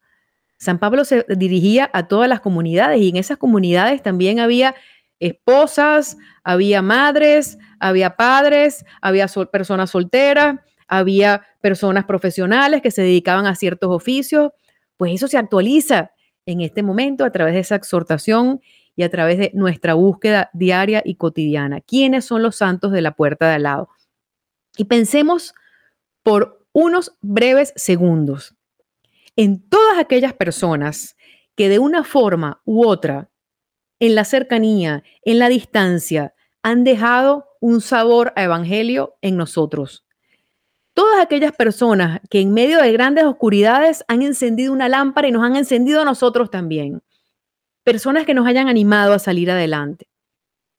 San 0.58 0.78
Pablo 0.78 1.04
se 1.04 1.26
dirigía 1.28 1.90
a 1.92 2.06
todas 2.06 2.28
las 2.28 2.40
comunidades 2.40 3.00
y 3.00 3.08
en 3.08 3.16
esas 3.16 3.36
comunidades 3.36 4.02
también 4.02 4.38
había 4.38 4.74
esposas, 5.18 6.16
había 6.44 6.82
madres, 6.82 7.58
había 7.78 8.16
padres, 8.16 8.84
había 9.00 9.26
personas 9.50 9.90
solteras, 9.90 10.60
había 10.88 11.46
personas 11.60 12.04
profesionales 12.04 12.82
que 12.82 12.90
se 12.90 13.02
dedicaban 13.02 13.46
a 13.46 13.54
ciertos 13.54 13.90
oficios. 13.90 14.50
Pues 14.96 15.14
eso 15.14 15.28
se 15.28 15.38
actualiza 15.38 16.12
en 16.46 16.60
este 16.60 16.82
momento 16.82 17.24
a 17.24 17.30
través 17.30 17.54
de 17.54 17.60
esa 17.60 17.76
exhortación 17.76 18.60
y 18.94 19.04
a 19.04 19.10
través 19.10 19.38
de 19.38 19.50
nuestra 19.54 19.94
búsqueda 19.94 20.50
diaria 20.52 21.02
y 21.04 21.14
cotidiana. 21.14 21.80
¿Quiénes 21.80 22.24
son 22.24 22.42
los 22.42 22.56
santos 22.56 22.92
de 22.92 23.00
la 23.00 23.12
puerta 23.12 23.48
de 23.48 23.54
al 23.54 23.62
lado? 23.62 23.88
Y 24.76 24.84
pensemos 24.84 25.54
por 26.22 26.66
unos 26.72 27.16
breves 27.20 27.72
segundos 27.76 28.54
en 29.36 29.66
todas 29.68 29.98
aquellas 29.98 30.34
personas 30.34 31.16
que 31.54 31.68
de 31.68 31.78
una 31.78 32.04
forma 32.04 32.60
u 32.64 32.86
otra, 32.86 33.30
en 33.98 34.14
la 34.14 34.24
cercanía, 34.24 35.04
en 35.24 35.38
la 35.38 35.48
distancia, 35.48 36.34
han 36.62 36.84
dejado 36.84 37.46
un 37.60 37.80
sabor 37.80 38.32
a 38.36 38.44
evangelio 38.44 39.16
en 39.20 39.36
nosotros. 39.36 40.04
Todas 40.94 41.20
aquellas 41.20 41.52
personas 41.52 42.20
que 42.28 42.40
en 42.40 42.52
medio 42.52 42.80
de 42.80 42.92
grandes 42.92 43.24
oscuridades 43.24 44.04
han 44.08 44.22
encendido 44.22 44.72
una 44.72 44.88
lámpara 44.88 45.28
y 45.28 45.32
nos 45.32 45.44
han 45.44 45.56
encendido 45.56 46.02
a 46.02 46.04
nosotros 46.04 46.50
también. 46.50 47.02
Personas 47.84 48.26
que 48.26 48.34
nos 48.34 48.46
hayan 48.46 48.68
animado 48.68 49.12
a 49.12 49.18
salir 49.18 49.50
adelante. 49.50 50.08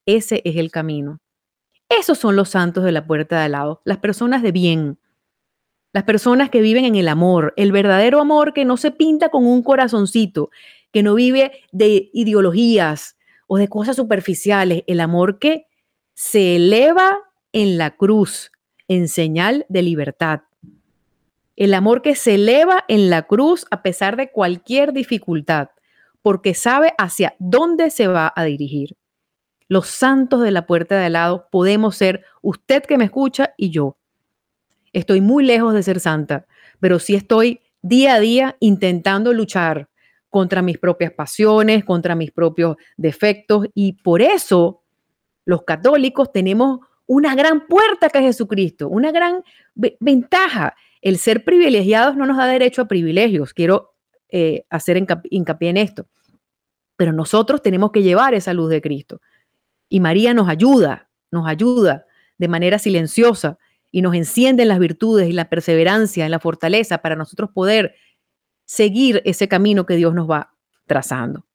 Ese 0.06 0.42
es 0.46 0.58
el 0.58 0.72
camino. 0.72 1.20
Esos 1.90 2.18
son 2.18 2.36
los 2.36 2.50
santos 2.50 2.84
de 2.84 2.92
la 2.92 3.06
puerta 3.06 3.40
de 3.40 3.46
al 3.46 3.52
lado, 3.54 3.82
las 3.86 3.98
personas 3.98 4.42
de 4.42 4.52
bien, 4.52 5.00
las 5.94 6.04
personas 6.04 6.50
que 6.50 6.62
viven 6.62 6.86
en 6.86 6.96
el 6.96 7.08
amor, 7.08 7.54
el 7.56 7.72
verdadero 7.72 8.20
amor 8.20 8.54
que 8.54 8.66
no 8.66 8.78
se 8.78 8.92
pinta 8.92 9.30
con 9.30 9.46
un 9.46 9.62
corazoncito, 9.62 10.50
que 10.92 11.04
no 11.04 11.14
vive 11.14 11.52
de 11.72 12.10
ideologías 12.14 13.16
o 13.46 13.58
de 13.58 13.68
cosas 13.68 13.96
superficiales, 13.96 14.84
el 14.88 15.00
amor 15.00 15.38
que 15.38 15.68
se 16.16 16.56
eleva 16.56 17.20
en 17.52 17.78
la 17.78 17.96
cruz 17.96 18.52
en 18.88 19.08
señal 19.08 19.68
de 19.70 19.84
libertad. 19.84 20.42
El 21.56 21.76
amor 21.76 22.02
que 22.02 22.16
se 22.16 22.36
eleva 22.36 22.84
en 22.88 23.12
la 23.12 23.24
cruz 23.24 23.66
a 23.70 23.84
pesar 23.84 24.18
de 24.18 24.32
cualquier 24.32 24.94
dificultad, 24.94 25.70
porque 26.24 26.56
sabe 26.56 26.94
hacia 26.98 27.36
dónde 27.38 27.92
se 27.92 28.08
va 28.08 28.34
a 28.36 28.44
dirigir. 28.44 28.98
Los 29.68 29.88
santos 29.88 30.42
de 30.42 30.50
la 30.50 30.66
puerta 30.66 30.98
de 30.98 31.06
al 31.06 31.14
lado 31.14 31.48
podemos 31.52 31.96
ser 31.96 32.24
usted 32.42 32.84
que 32.84 32.98
me 32.98 33.06
escucha 33.06 33.54
y 33.58 33.70
yo. 33.70 33.98
Estoy 34.94 35.22
muy 35.22 35.44
lejos 35.44 35.74
de 35.74 35.84
ser 35.84 36.00
santa, 36.00 36.46
pero 36.80 37.00
sí 37.00 37.16
estoy 37.16 37.60
día 37.82 38.16
a 38.16 38.20
día 38.20 38.56
intentando 38.60 39.34
luchar 39.34 39.90
contra 40.30 40.62
mis 40.62 40.78
propias 40.78 41.12
pasiones, 41.12 41.84
contra 41.84 42.16
mis 42.16 42.32
propios 42.32 42.78
defectos 42.98 43.68
y 43.74 43.94
por 43.94 44.22
eso 44.22 44.84
los 45.46 45.64
católicos 45.64 46.32
tenemos 46.32 46.80
una 47.06 47.36
gran 47.36 47.68
puerta 47.68 48.10
que 48.10 48.20
es 48.20 48.26
Jesucristo, 48.26 48.88
una 48.88 49.12
gran 49.12 49.44
ventaja. 49.76 50.76
El 51.02 51.18
ser 51.18 51.44
privilegiados 51.44 52.16
no 52.16 52.26
nos 52.26 52.38
da 52.38 52.48
derecho 52.48 52.82
a 52.82 52.88
privilegios. 52.88 53.54
Quiero 53.54 53.94
eh, 54.30 54.66
hacer 54.70 54.98
hincapié 55.30 55.70
en 55.70 55.78
esto. 55.78 56.08
Pero 56.96 57.12
nosotros 57.12 57.62
tenemos 57.62 57.92
que 57.92 58.04
llevar 58.04 58.34
esa 58.34 58.54
luz 58.54 58.70
de 58.70 58.82
Cristo. 58.82 59.20
Y 59.90 60.00
María 60.00 60.34
nos 60.34 60.48
ayuda, 60.48 61.10
nos 61.30 61.48
ayuda 61.48 62.06
de 62.38 62.48
manera 62.48 62.80
silenciosa 62.80 63.58
y 63.94 64.02
nos 64.02 64.16
encienden 64.16 64.70
las 64.70 64.80
virtudes 64.80 65.30
y 65.30 65.34
la 65.34 65.50
perseverancia, 65.50 66.26
en 66.26 66.32
la 66.32 66.40
fortaleza 66.40 66.98
para 66.98 67.16
nosotros 67.16 67.52
poder 67.54 67.94
seguir 68.66 69.22
ese 69.24 69.48
camino 69.48 69.86
que 69.86 69.96
Dios 69.96 70.16
nos 70.16 70.28
va 70.28 70.56
trazando. 70.88 71.46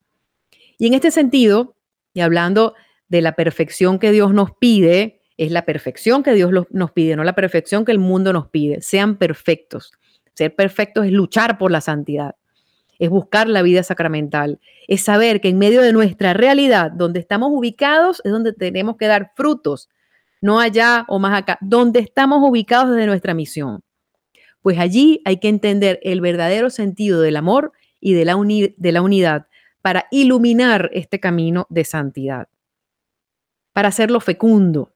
Y 0.78 0.86
en 0.86 0.94
este 0.94 1.10
sentido, 1.10 1.76
y 2.14 2.20
hablando 2.20 2.74
de 3.08 3.22
la 3.22 3.32
perfección 3.32 3.98
que 3.98 4.12
Dios 4.12 4.32
nos 4.32 4.52
pide, 4.52 5.20
es 5.36 5.50
la 5.50 5.64
perfección 5.64 6.22
que 6.22 6.32
Dios 6.32 6.52
nos 6.70 6.92
pide, 6.92 7.16
no 7.16 7.24
la 7.24 7.34
perfección 7.34 7.84
que 7.84 7.90
el 7.90 7.98
mundo 7.98 8.32
nos 8.32 8.46
pide. 8.46 8.82
Sean 8.82 9.16
perfectos. 9.16 9.90
Ser 10.34 10.54
perfectos 10.54 11.06
es 11.06 11.12
luchar 11.12 11.58
por 11.58 11.72
la 11.72 11.80
santidad, 11.80 12.36
es 13.00 13.10
buscar 13.10 13.48
la 13.48 13.62
vida 13.62 13.82
sacramental, 13.82 14.60
es 14.86 15.02
saber 15.02 15.40
que 15.40 15.48
en 15.48 15.58
medio 15.58 15.82
de 15.82 15.92
nuestra 15.92 16.34
realidad, 16.34 16.92
donde 16.92 17.18
estamos 17.18 17.50
ubicados, 17.50 18.22
es 18.24 18.30
donde 18.30 18.52
tenemos 18.52 18.96
que 18.96 19.08
dar 19.08 19.32
frutos 19.34 19.88
no 20.40 20.60
allá 20.60 21.04
o 21.08 21.18
más 21.18 21.36
acá, 21.36 21.58
donde 21.60 22.00
estamos 22.00 22.38
ubicados 22.42 22.90
desde 22.90 23.06
nuestra 23.06 23.34
misión. 23.34 23.82
Pues 24.62 24.78
allí 24.78 25.20
hay 25.24 25.38
que 25.38 25.48
entender 25.48 25.98
el 26.02 26.20
verdadero 26.20 26.70
sentido 26.70 27.20
del 27.20 27.36
amor 27.36 27.72
y 28.00 28.14
de 28.14 28.24
la, 28.24 28.36
de 28.36 28.92
la 28.92 29.02
unidad 29.02 29.46
para 29.82 30.06
iluminar 30.10 30.90
este 30.92 31.20
camino 31.20 31.66
de 31.70 31.84
santidad, 31.84 32.48
para 33.72 33.88
hacerlo 33.88 34.20
fecundo. 34.20 34.92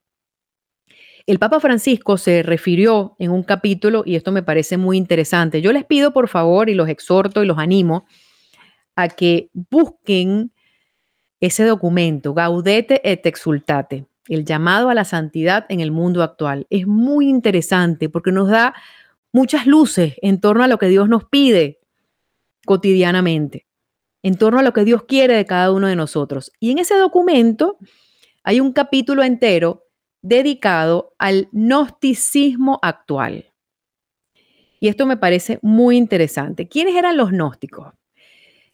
El 1.27 1.39
Papa 1.39 1.61
Francisco 1.61 2.19
se 2.19 2.43
refirió 2.43 3.15
en 3.19 3.31
un 3.31 3.45
capítulo, 3.45 4.03
y 4.05 4.17
esto 4.17 4.33
me 4.33 4.43
parece 4.43 4.77
muy 4.77 4.97
interesante, 4.97 5.63
yo 5.63 5.73
les 5.73 5.85
pido 5.85 6.13
por 6.13 6.29
favor 6.29 6.69
y 6.69 6.75
los 6.75 6.89
exhorto 6.89 7.43
y 7.43 7.47
los 7.47 7.59
animo 7.59 8.07
a 8.97 9.09
que 9.09 9.49
busquen 9.53 10.53
ese 11.41 11.65
documento, 11.65 12.35
Gaudete 12.35 13.01
et 13.05 13.25
Exultate 13.25 14.07
el 14.29 14.45
llamado 14.45 14.89
a 14.89 14.95
la 14.95 15.05
santidad 15.05 15.67
en 15.69 15.81
el 15.81 15.91
mundo 15.91 16.23
actual. 16.23 16.67
Es 16.71 16.87
muy 16.87 17.29
interesante 17.29 18.09
porque 18.09 18.33
nos 18.33 18.49
da 18.49 18.75
muchas 19.33 19.67
luces 19.67 20.15
en 20.23 20.41
torno 20.41 20.63
a 20.63 20.69
lo 20.69 20.79
que 20.79 20.89
Dios 20.89 21.09
nos 21.09 21.25
pide 21.25 21.81
cotidianamente, 22.65 23.67
en 24.23 24.37
torno 24.37 24.61
a 24.61 24.63
lo 24.63 24.73
que 24.73 24.85
Dios 24.85 25.05
quiere 25.05 25.35
de 25.35 25.47
cada 25.47 25.73
uno 25.73 25.89
de 25.89 25.97
nosotros. 25.97 26.53
Y 26.61 26.71
en 26.71 26.79
ese 26.79 26.97
documento 26.97 27.79
hay 28.45 28.61
un 28.61 28.73
capítulo 28.73 29.23
entero 29.23 29.85
dedicado 30.21 31.15
al 31.19 31.49
gnosticismo 31.53 32.79
actual. 32.83 33.47
Y 34.79 34.89
esto 34.89 35.07
me 35.07 35.17
parece 35.17 35.59
muy 35.63 35.97
interesante. 35.97 36.69
¿Quiénes 36.69 36.97
eran 36.97 37.17
los 37.17 37.31
gnósticos? 37.31 37.93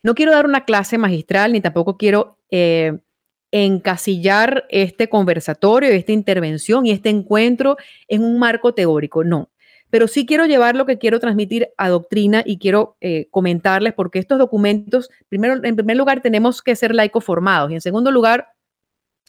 No 0.02 0.14
quiero 0.14 0.32
dar 0.32 0.46
una 0.46 0.64
clase 0.64 0.96
magistral 0.96 1.52
ni 1.52 1.60
tampoco 1.60 1.96
quiero 1.96 2.38
eh, 2.50 2.98
encasillar 3.50 4.66
este 4.68 5.08
conversatorio, 5.08 5.90
esta 5.90 6.12
intervención 6.12 6.86
y 6.86 6.90
este 6.90 7.08
encuentro 7.08 7.76
en 8.08 8.24
un 8.24 8.38
marco 8.38 8.74
teórico. 8.74 9.24
No, 9.24 9.50
pero 9.90 10.06
sí 10.06 10.26
quiero 10.26 10.46
llevar 10.46 10.76
lo 10.76 10.86
que 10.86 10.98
quiero 10.98 11.18
transmitir 11.18 11.70
a 11.78 11.88
doctrina 11.88 12.42
y 12.44 12.58
quiero 12.58 12.96
eh, 13.00 13.28
comentarles 13.30 13.94
porque 13.94 14.18
estos 14.18 14.38
documentos, 14.38 15.08
primero, 15.28 15.62
en 15.64 15.76
primer 15.76 15.96
lugar, 15.96 16.20
tenemos 16.20 16.62
que 16.62 16.76
ser 16.76 16.94
laicos 16.94 17.24
formados 17.24 17.70
y 17.70 17.74
en 17.74 17.80
segundo 17.80 18.10
lugar, 18.10 18.48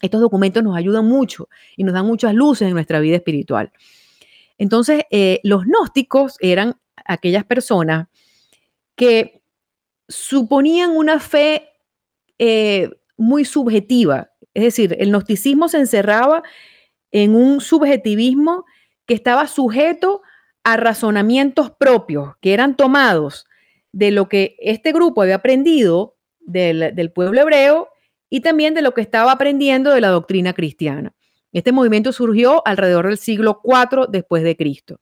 estos 0.02 0.22
documentos 0.22 0.64
nos 0.64 0.78
ayudan 0.78 1.06
mucho 1.06 1.50
y 1.76 1.84
nos 1.84 1.94
dan 1.94 2.06
muchas 2.06 2.34
luces 2.34 2.68
en 2.68 2.74
nuestra 2.74 3.00
vida 3.00 3.18
espiritual. 3.18 3.72
Entonces, 4.58 5.04
eh, 5.12 5.40
los 5.44 5.66
gnósticos 5.66 6.36
eran 6.40 6.76
aquellas 7.06 7.46
personas 7.46 8.08
que 8.96 9.42
suponían 10.08 10.92
una 10.92 11.20
fe 11.20 11.70
eh, 12.38 12.90
muy 13.20 13.46
subjetiva. 13.46 14.32
Es 14.54 14.64
decir, 14.64 14.96
el 15.00 15.10
gnosticismo 15.10 15.70
se 15.70 15.78
encerraba 15.78 16.42
en 17.12 17.36
un 17.36 17.62
subjetivismo 17.62 18.66
que 19.06 19.14
estaba 19.14 19.48
sujeto 19.48 20.22
a 20.64 20.78
razonamientos 20.78 21.72
propios, 21.72 22.36
que 22.42 22.54
eran 22.54 22.76
tomados 22.76 23.46
de 23.92 24.12
lo 24.12 24.30
que 24.30 24.56
este 24.60 24.92
grupo 24.92 25.22
había 25.22 25.36
aprendido 25.36 26.18
del, 26.40 26.96
del 26.96 27.12
pueblo 27.12 27.42
hebreo 27.42 27.90
y 28.30 28.42
también 28.42 28.74
de 28.74 28.82
lo 28.82 28.94
que 28.94 29.02
estaba 29.02 29.32
aprendiendo 29.32 29.92
de 29.92 30.02
la 30.02 30.10
doctrina 30.10 30.54
cristiana. 30.54 31.14
Este 31.52 31.72
movimiento 31.72 32.12
surgió 32.12 32.66
alrededor 32.66 33.08
del 33.08 33.18
siglo 33.18 33.62
IV 33.64 34.08
después 34.10 34.44
de 34.44 34.56
Cristo, 34.56 35.00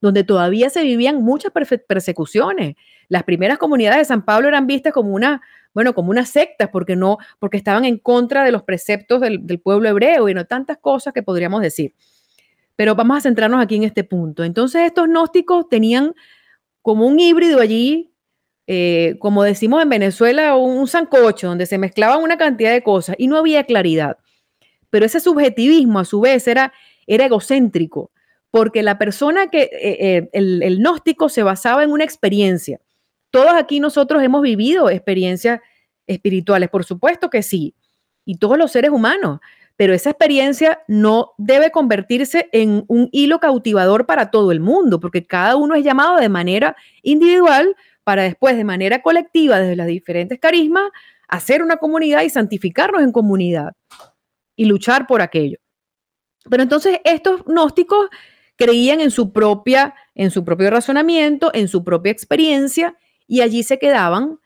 donde 0.00 0.24
todavía 0.24 0.70
se 0.70 0.82
vivían 0.82 1.22
muchas 1.22 1.52
persecuciones. 1.86 2.74
Las 3.08 3.24
primeras 3.24 3.58
comunidades 3.58 3.98
de 3.98 4.04
San 4.06 4.24
Pablo 4.24 4.48
eran 4.48 4.66
vistas 4.66 4.92
como 4.92 5.14
una, 5.14 5.42
bueno, 5.74 5.94
como 5.94 6.10
unas 6.10 6.30
sectas, 6.30 6.68
porque 6.72 6.96
no, 6.96 7.18
porque 7.38 7.56
estaban 7.56 7.84
en 7.84 7.98
contra 7.98 8.44
de 8.44 8.52
los 8.52 8.62
preceptos 8.62 9.20
del, 9.20 9.60
pueblo 9.60 9.88
hebreo 9.88 10.28
y 10.28 10.34
no 10.34 10.44
tantas 10.46 10.78
cosas 10.78 11.12
que 11.12 11.22
podríamos 11.22 11.60
decir. 11.60 11.94
Pero 12.76 12.94
vamos 12.94 13.18
a 13.18 13.20
centrarnos 13.20 13.62
aquí 13.62 13.76
en 13.76 13.84
este 13.84 14.04
punto. 14.04 14.44
Entonces, 14.44 14.82
estos 14.82 15.06
gnósticos 15.06 15.68
tenían 15.68 16.14
como 16.82 17.06
un 17.06 17.18
híbrido 17.20 17.60
allí, 17.60 18.12
eh, 18.66 19.16
como 19.18 19.42
decimos 19.42 19.82
en 19.82 19.88
Venezuela, 19.88 20.56
un 20.56 20.86
sancocho, 20.88 21.48
donde 21.48 21.66
se 21.66 21.78
mezclaban 21.78 22.22
una 22.22 22.36
cantidad 22.36 22.72
de 22.72 22.82
cosas 22.82 23.16
y 23.18 23.26
no 23.26 23.36
había 23.36 23.64
claridad. 23.64 24.18
Pero 24.90 25.06
ese 25.06 25.20
subjetivismo 25.20 25.98
a 25.98 26.04
su 26.04 26.20
vez 26.20 26.46
era, 26.46 26.72
egocéntrico, 27.06 28.10
porque 28.50 28.82
la 28.82 28.96
persona 28.96 29.48
que, 29.48 29.62
eh, 29.62 29.70
eh, 29.82 30.30
el, 30.32 30.62
el 30.62 30.78
gnóstico 30.78 31.28
se 31.28 31.42
basaba 31.42 31.82
en 31.82 31.90
una 31.90 32.04
experiencia. 32.04 32.80
Todos 33.34 33.54
aquí 33.54 33.80
nosotros 33.80 34.22
hemos 34.22 34.42
vivido 34.42 34.88
experiencias 34.88 35.60
espirituales, 36.06 36.70
por 36.70 36.84
supuesto 36.84 37.30
que 37.30 37.42
sí, 37.42 37.74
y 38.24 38.36
todos 38.38 38.56
los 38.56 38.70
seres 38.70 38.92
humanos, 38.92 39.40
pero 39.74 39.92
esa 39.92 40.10
experiencia 40.10 40.84
no 40.86 41.32
debe 41.36 41.72
convertirse 41.72 42.48
en 42.52 42.84
un 42.86 43.08
hilo 43.10 43.40
cautivador 43.40 44.06
para 44.06 44.30
todo 44.30 44.52
el 44.52 44.60
mundo, 44.60 45.00
porque 45.00 45.26
cada 45.26 45.56
uno 45.56 45.74
es 45.74 45.82
llamado 45.82 46.18
de 46.18 46.28
manera 46.28 46.76
individual 47.02 47.74
para 48.04 48.22
después 48.22 48.56
de 48.56 48.62
manera 48.62 49.02
colectiva, 49.02 49.58
desde 49.58 49.74
las 49.74 49.88
diferentes 49.88 50.38
carismas, 50.38 50.92
hacer 51.26 51.60
una 51.60 51.78
comunidad 51.78 52.22
y 52.22 52.30
santificarnos 52.30 53.02
en 53.02 53.10
comunidad 53.10 53.72
y 54.54 54.66
luchar 54.66 55.08
por 55.08 55.22
aquello. 55.22 55.58
Pero 56.48 56.62
entonces 56.62 57.00
estos 57.02 57.42
gnósticos 57.46 58.10
creían 58.54 59.00
en 59.00 59.10
su 59.10 59.32
propia, 59.32 59.96
en 60.14 60.30
su 60.30 60.44
propio 60.44 60.70
razonamiento, 60.70 61.50
en 61.52 61.66
su 61.66 61.82
propia 61.82 62.12
experiencia 62.12 62.96
y 63.26 63.40
allí 63.40 63.62
se 63.62 63.78
quedaban. 63.78 64.38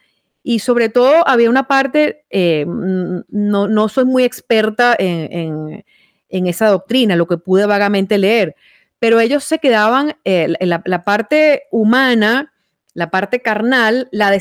Y 0.42 0.60
sobre 0.60 0.88
todo 0.88 1.26
había 1.28 1.50
una 1.50 1.68
parte, 1.68 2.24
eh, 2.30 2.64
no, 2.66 3.68
no, 3.68 3.88
soy 3.88 4.04
muy 4.04 4.24
experta 4.24 4.96
en, 4.98 5.84
esa 6.30 6.68
doctrina, 6.68 7.16
lo 7.16 7.26
que 7.26 7.38
pude 7.38 7.66
vagamente 7.66 8.18
leer, 8.18 8.54
pero 8.98 9.20
ellos 9.20 9.44
se 9.44 9.58
quedaban, 9.58 10.16
eh, 10.24 10.54
la, 10.60 11.04
parte 11.04 11.64
humana, 11.70 12.52
la 12.94 13.10
parte 13.10 13.40
carnal, 13.40 14.08
la, 14.10 14.36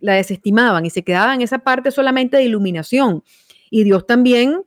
la 0.00 0.14
desestimaban 0.14 0.86
y 0.86 0.90
se 0.90 1.02
quedaban 1.02 1.36
en 1.36 1.42
esa 1.42 1.58
parte 1.58 1.90
solamente 1.90 2.36
de 2.36 2.44
iluminación. 2.44 3.24
Y 3.70 3.84
Dios 3.84 4.06
también 4.06 4.62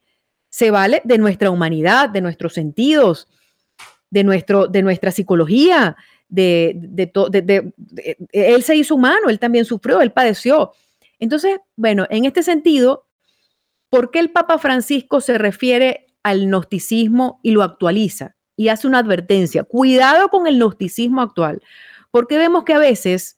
se 0.50 0.70
vale 0.70 1.02
de 1.04 1.18
nuestra 1.18 1.50
humanidad, 1.50 2.10
de 2.10 2.22
nuestros 2.22 2.54
sentidos, 2.54 3.28
de, 4.12 4.24
nuestro, 4.24 4.68
de 4.68 4.84
nuestra 4.84 5.10
psicología, 5.10 5.98
de, 6.34 7.74
él 8.32 8.64
se 8.64 8.76
hizo 8.76 8.96
humano, 8.96 9.30
él 9.30 9.40
también 9.40 9.66
sufrió, 9.66 10.02
él 10.02 10.12
padeció. 10.12 10.72
Entonces, 11.20 11.60
bueno, 11.76 12.06
en 12.10 12.26
este 12.26 12.44
sentido, 12.44 13.06
¿por 13.90 14.12
qué 14.12 14.20
el 14.20 14.32
Papa 14.32 14.58
Francisco 14.58 15.22
se 15.22 15.38
refiere 15.38 16.08
al 16.24 16.48
gnosticismo 16.48 17.40
y 17.44 17.52
lo 17.52 17.64
actualiza? 17.64 18.36
Y 18.56 18.68
hace 18.68 18.88
una 18.88 19.00
advertencia, 19.00 19.64
cuidado 19.64 20.30
con 20.30 20.48
el 20.48 20.58
gnosticismo 20.58 21.22
actual, 21.22 21.62
porque 22.12 22.38
vemos 22.38 22.64
que 22.64 22.74
a 22.74 22.80
veces 22.80 23.38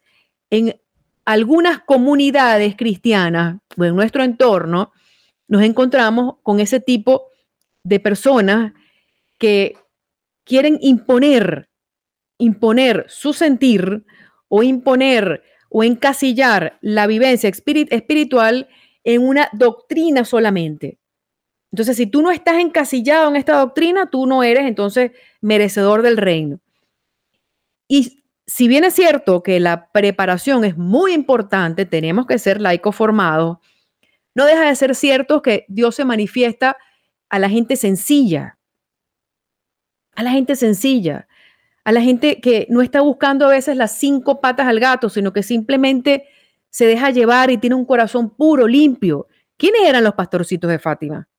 en 0.49 0.79
algunas 1.25 1.79
comunidades 1.79 2.75
cristianas 2.77 3.58
o 3.77 3.84
en 3.84 3.95
nuestro 3.95 4.23
entorno, 4.23 4.91
nos 5.47 5.63
encontramos 5.63 6.36
con 6.43 6.60
ese 6.60 6.79
tipo 6.79 7.27
de 7.84 7.99
personas 7.99 8.73
que 9.38 9.75
quieren 10.43 10.77
imponer, 10.81 11.69
imponer 12.38 13.06
su 13.08 13.34
sentir 13.34 14.06
o 14.48 14.63
imponer 14.63 15.43
o 15.69 15.84
encasillar 15.84 16.78
la 16.82 17.08
vivencia 17.08 17.50
espiritual 17.50 18.69
en 19.04 19.21
una 19.21 19.50
doctrina 19.54 20.26
solamente. 20.26 21.00
Entonces, 21.71 21.98
si 21.98 22.08
tú 22.08 22.21
no 22.21 22.32
estás 22.32 22.60
encasillado 22.60 23.30
en 23.30 23.36
esta 23.36 23.60
doctrina, 23.60 24.10
tú 24.10 24.26
no 24.26 24.43
eres 24.43 24.65
entonces 24.65 25.12
merecedor 25.41 26.02
del 26.02 26.17
reino. 26.17 26.60
Y 27.88 28.24
si 28.48 28.67
bien 28.67 28.84
es 28.84 28.93
cierto 28.93 29.43
que 29.43 29.60
la 29.60 29.91
preparación 29.91 30.63
es 30.63 30.78
muy 30.78 31.13
importante, 31.13 31.86
tenemos 31.86 32.26
que 32.26 32.39
ser 32.39 32.62
laicos 32.62 32.95
formados, 32.95 33.58
no 34.36 34.45
deja 34.45 34.67
de 34.67 34.76
ser 34.76 34.95
cierto 34.95 35.41
que 35.41 35.65
Dios 35.67 35.95
se 35.95 36.06
manifiesta 36.06 36.78
a 37.30 37.39
la 37.39 37.50
gente 37.50 37.76
sencilla, 37.76 38.58
a 40.15 40.24
la 40.24 40.32
gente 40.32 40.56
sencilla, 40.56 41.28
a 41.86 41.91
la 41.91 42.02
gente 42.02 42.41
que 42.41 42.65
no 42.69 42.82
está 42.82 43.02
buscando 43.02 43.45
a 43.45 43.52
veces 43.52 43.78
las 43.78 43.98
cinco 43.98 44.41
patas 44.41 44.67
al 44.67 44.80
gato, 44.80 45.08
sino 45.08 45.32
que 45.32 45.43
simplemente 45.43 46.26
se 46.71 46.88
deja 46.88 47.12
llevar 47.12 47.52
y 47.52 47.58
tiene 47.58 47.76
un 47.76 47.86
corazón 47.86 48.36
puro, 48.36 48.67
limpio. 48.67 49.28
¿Quiénes 49.56 49.84
eran 49.84 50.04
los 50.04 50.15
pastorcitos 50.15 50.69
de 50.69 50.80
Fátima? 50.80 51.30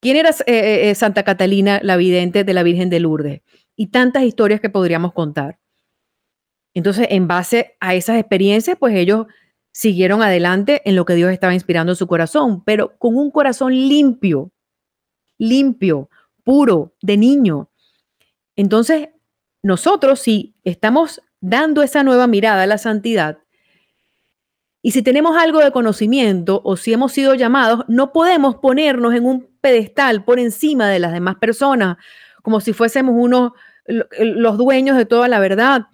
¿Quién 0.00 0.16
era 0.16 0.30
eh, 0.30 0.34
eh, 0.46 0.90
eh, 0.90 0.94
Santa 0.94 1.24
Catalina, 1.24 1.80
la 1.82 1.96
vidente 1.96 2.44
de 2.44 2.54
la 2.54 2.62
Virgen 2.62 2.88
de 2.88 3.00
Lourdes? 3.00 3.42
Y 3.74 3.88
tantas 3.88 4.22
historias 4.22 4.60
que 4.60 4.70
podríamos 4.70 5.12
contar. 5.12 5.58
Entonces, 6.72 7.08
en 7.10 7.26
base 7.26 7.76
a 7.80 7.94
esas 7.96 8.18
experiencias, 8.18 8.76
pues 8.78 8.94
ellos 8.94 9.26
siguieron 9.72 10.22
adelante 10.22 10.82
en 10.84 10.94
lo 10.94 11.04
que 11.04 11.14
Dios 11.14 11.32
estaba 11.32 11.52
inspirando 11.54 11.92
en 11.92 11.96
su 11.96 12.06
corazón, 12.06 12.62
pero 12.64 12.96
con 12.96 13.16
un 13.16 13.30
corazón 13.30 13.72
limpio, 13.72 14.52
limpio, 15.36 16.08
puro, 16.44 16.94
de 17.02 17.16
niño. 17.16 17.70
Entonces, 18.56 19.08
nosotros 19.62 20.20
si 20.20 20.54
estamos 20.64 21.22
dando 21.40 21.82
esa 21.82 22.02
nueva 22.02 22.26
mirada 22.26 22.64
a 22.64 22.66
la 22.66 22.78
santidad, 22.78 23.38
y 24.84 24.90
si 24.90 25.02
tenemos 25.02 25.36
algo 25.36 25.60
de 25.60 25.70
conocimiento 25.70 26.60
o 26.64 26.76
si 26.76 26.92
hemos 26.92 27.12
sido 27.12 27.34
llamados, 27.36 27.84
no 27.86 28.12
podemos 28.12 28.56
ponernos 28.56 29.14
en 29.14 29.24
un 29.24 29.48
pedestal 29.60 30.24
por 30.24 30.40
encima 30.40 30.88
de 30.88 30.98
las 30.98 31.12
demás 31.12 31.36
personas, 31.36 31.98
como 32.42 32.60
si 32.60 32.72
fuésemos 32.72 33.14
unos 33.16 33.52
los 33.86 34.58
dueños 34.58 34.96
de 34.96 35.06
toda 35.06 35.28
la 35.28 35.38
verdad, 35.38 35.86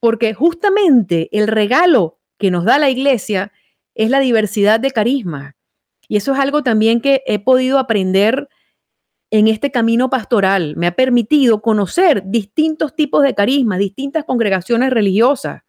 porque 0.00 0.34
justamente 0.34 1.28
el 1.32 1.48
regalo 1.48 2.18
que 2.38 2.50
nos 2.50 2.64
da 2.64 2.78
la 2.78 2.90
iglesia 2.90 3.52
es 3.94 4.10
la 4.10 4.20
diversidad 4.20 4.78
de 4.78 4.90
carismas. 4.90 5.54
Y 6.06 6.16
eso 6.16 6.32
es 6.32 6.38
algo 6.38 6.62
también 6.62 7.00
que 7.00 7.22
he 7.26 7.38
podido 7.38 7.78
aprender 7.78 8.48
en 9.30 9.48
este 9.48 9.70
camino 9.70 10.10
pastoral. 10.10 10.74
Me 10.76 10.86
ha 10.86 10.92
permitido 10.92 11.60
conocer 11.60 12.22
distintos 12.26 12.94
tipos 12.94 13.22
de 13.22 13.34
carismas, 13.34 13.78
distintas 13.78 14.24
congregaciones 14.24 14.90
religiosas. 14.90 15.62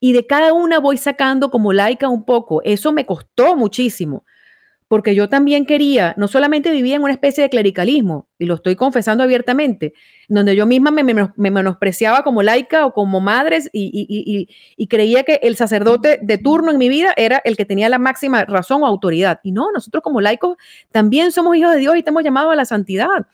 Y 0.00 0.12
de 0.12 0.26
cada 0.26 0.52
una 0.52 0.78
voy 0.78 0.96
sacando 0.96 1.50
como 1.50 1.72
laica 1.72 2.08
un 2.08 2.24
poco. 2.24 2.62
Eso 2.62 2.92
me 2.92 3.06
costó 3.06 3.56
muchísimo 3.56 4.24
porque 4.88 5.14
yo 5.14 5.28
también 5.28 5.66
quería, 5.66 6.14
no 6.16 6.28
solamente 6.28 6.70
vivía 6.70 6.96
en 6.96 7.02
una 7.02 7.12
especie 7.12 7.42
de 7.42 7.50
clericalismo, 7.50 8.26
y 8.38 8.46
lo 8.46 8.54
estoy 8.54 8.74
confesando 8.74 9.22
abiertamente, 9.22 9.92
donde 10.28 10.56
yo 10.56 10.64
misma 10.64 10.90
me, 10.90 11.04
menospreciaba 11.36 12.22
como 12.22 12.42
laica 12.42 12.86
o 12.86 12.94
como 12.94 13.20
madre 13.20 13.58
y, 13.72 14.48
y, 14.76 14.86
creía 14.86 15.24
que 15.24 15.40
el 15.42 15.56
sacerdote 15.56 16.18
de 16.22 16.38
turno 16.38 16.70
en 16.70 16.78
mi 16.78 16.88
vida 16.88 17.12
era 17.16 17.40
el 17.44 17.56
que 17.56 17.66
tenía 17.66 17.90
la 17.90 17.98
máxima 17.98 18.46
razón 18.46 18.82
o 18.82 18.86
autoridad. 18.86 19.40
Y 19.42 19.52
no, 19.52 19.70
nosotros 19.72 20.02
como 20.02 20.22
laicos 20.22 20.56
también 20.90 21.32
somos 21.32 21.56
hijos 21.56 21.72
de 21.72 21.80
Dios 21.80 21.94
y 21.96 21.98
estamos 21.98 22.24
llamados 22.24 22.52
a 22.52 22.56
la 22.56 22.64
santidad. 22.64 23.26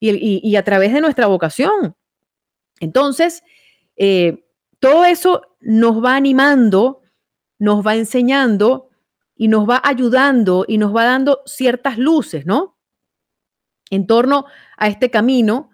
y, 0.00 0.56
a 0.56 0.62
través 0.62 0.92
de 0.92 1.00
nuestra 1.00 1.26
vocación. 1.26 1.96
Entonces, 2.80 3.42
eh, 3.96 4.44
todo 4.78 5.06
eso 5.06 5.40
nos 5.60 6.04
va 6.04 6.16
animando, 6.16 7.00
nos 7.58 7.86
va 7.86 7.96
enseñando 7.96 8.90
y 9.36 9.48
nos 9.48 9.68
va 9.68 9.80
ayudando 9.84 10.64
y 10.66 10.78
nos 10.78 10.94
va 10.94 11.04
dando 11.04 11.42
ciertas 11.46 11.98
luces, 11.98 12.46
¿no? 12.46 12.78
En 13.90 14.06
torno 14.06 14.46
a 14.76 14.88
este 14.88 15.10
camino 15.10 15.70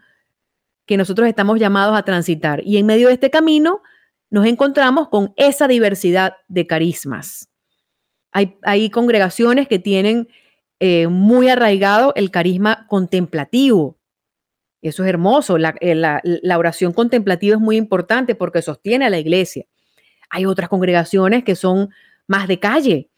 que 0.87 0.96
nosotros 0.96 1.29
estamos 1.29 1.61
llamados 1.61 1.96
a 1.96 2.03
transitar. 2.03 2.62
Y 2.64 2.79
en 2.79 2.87
medio 2.87 3.09
de 3.09 3.14
este 3.14 3.31
camino 3.31 3.83
nos 4.31 4.46
encontramos 4.46 5.09
con 5.09 5.33
esa 5.37 5.68
diversidad 5.68 6.35
de 6.49 6.66
carismas. 6.66 7.49
Hay, 8.33 8.90
congregaciones 8.90 9.66
que 9.66 9.81
tienen 9.81 10.29
eh, 10.79 11.09
muy 11.09 11.49
arraigado 11.49 12.12
el 12.14 12.31
carisma 12.31 12.87
contemplativo. 12.88 13.99
Eso 14.83 15.03
es 15.03 15.09
hermoso. 15.09 15.57
Eh, 15.59 15.94
la, 15.94 16.20
la, 16.23 16.59
oración 16.59 16.92
contemplativa 16.92 17.57
es 17.57 17.61
muy 17.61 17.77
importante 17.77 18.35
porque 18.35 18.62
sostiene 18.62 19.07
a 19.07 19.11
la 19.11 19.18
iglesia. 19.18 19.66
Hay 20.31 20.46
otras 20.46 20.68
congregaciones 20.68 21.42
que 21.42 21.57
son 21.57 21.90
más 22.29 22.46
de 22.46 22.61
calle. 22.61 23.10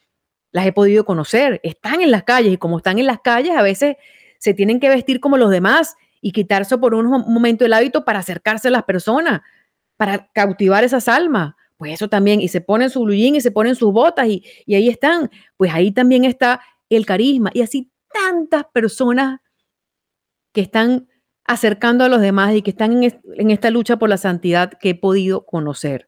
Las 0.52 0.66
he 0.66 0.72
podido 0.72 1.04
conocer. 1.04 1.60
Están 1.62 2.02
en 2.02 2.10
las 2.10 2.22
calles 2.22 2.52
y 2.52 2.56
como 2.58 2.78
están 2.78 2.98
en 2.98 3.06
las 3.06 3.20
calles, 3.20 3.56
a 3.56 3.62
veces 3.62 3.96
se 4.38 4.54
tienen 4.54 4.80
que 4.80 4.88
vestir 4.88 5.20
como 5.20 5.36
los 5.36 5.50
demás 5.50 5.96
y 6.20 6.32
quitarse 6.32 6.78
por 6.78 6.94
un 6.94 7.06
momento 7.06 7.64
el 7.64 7.72
hábito 7.72 8.04
para 8.04 8.20
acercarse 8.20 8.68
a 8.68 8.70
las 8.70 8.84
personas, 8.84 9.40
para 9.96 10.30
cautivar 10.32 10.84
esas 10.84 11.08
almas. 11.08 11.54
Pues 11.76 11.94
eso 11.94 12.08
también, 12.08 12.40
y 12.40 12.46
se 12.46 12.60
ponen 12.60 12.90
su 12.90 13.02
blue 13.02 13.14
y 13.14 13.40
se 13.40 13.50
ponen 13.50 13.74
sus 13.74 13.92
botas 13.92 14.28
y, 14.28 14.44
ahí 14.68 14.88
están. 14.88 15.30
Pues 15.56 15.72
ahí 15.74 15.90
también 15.90 16.24
está 16.24 16.60
el 16.88 17.04
carisma. 17.04 17.50
Y 17.54 17.62
así 17.62 17.90
tantas 18.12 18.64
personas 18.72 19.40
que 20.52 20.60
están 20.60 21.08
acercando 21.44 22.04
a 22.04 22.08
los 22.08 22.20
demás 22.20 22.54
y 22.54 22.62
que 22.62 22.70
están 22.70 23.02
en, 23.02 23.50
esta 23.50 23.70
lucha 23.70 23.96
por 23.96 24.08
la 24.08 24.16
santidad 24.16 24.72
que 24.74 24.90
he 24.90 24.94
podido 24.94 25.44
conocer. 25.44 26.06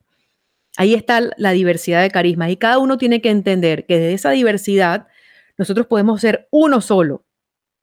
Ahí 0.77 0.95
está 0.95 1.21
la 1.37 1.53
diversidad 1.53 2.03
de 2.03 2.11
carismas 2.11 2.51
y 2.51 2.57
cada 2.57 2.79
uno 2.79 2.99
tiene 2.99 3.21
que 3.21 3.31
entender 3.31 3.87
que 3.87 3.99
de 3.99 4.13
esa 4.15 4.31
diversidad 4.31 5.07
nosotros 5.57 5.87
podemos 5.87 6.21
ser 6.21 6.49
uno 6.51 6.81
solo. 6.81 7.25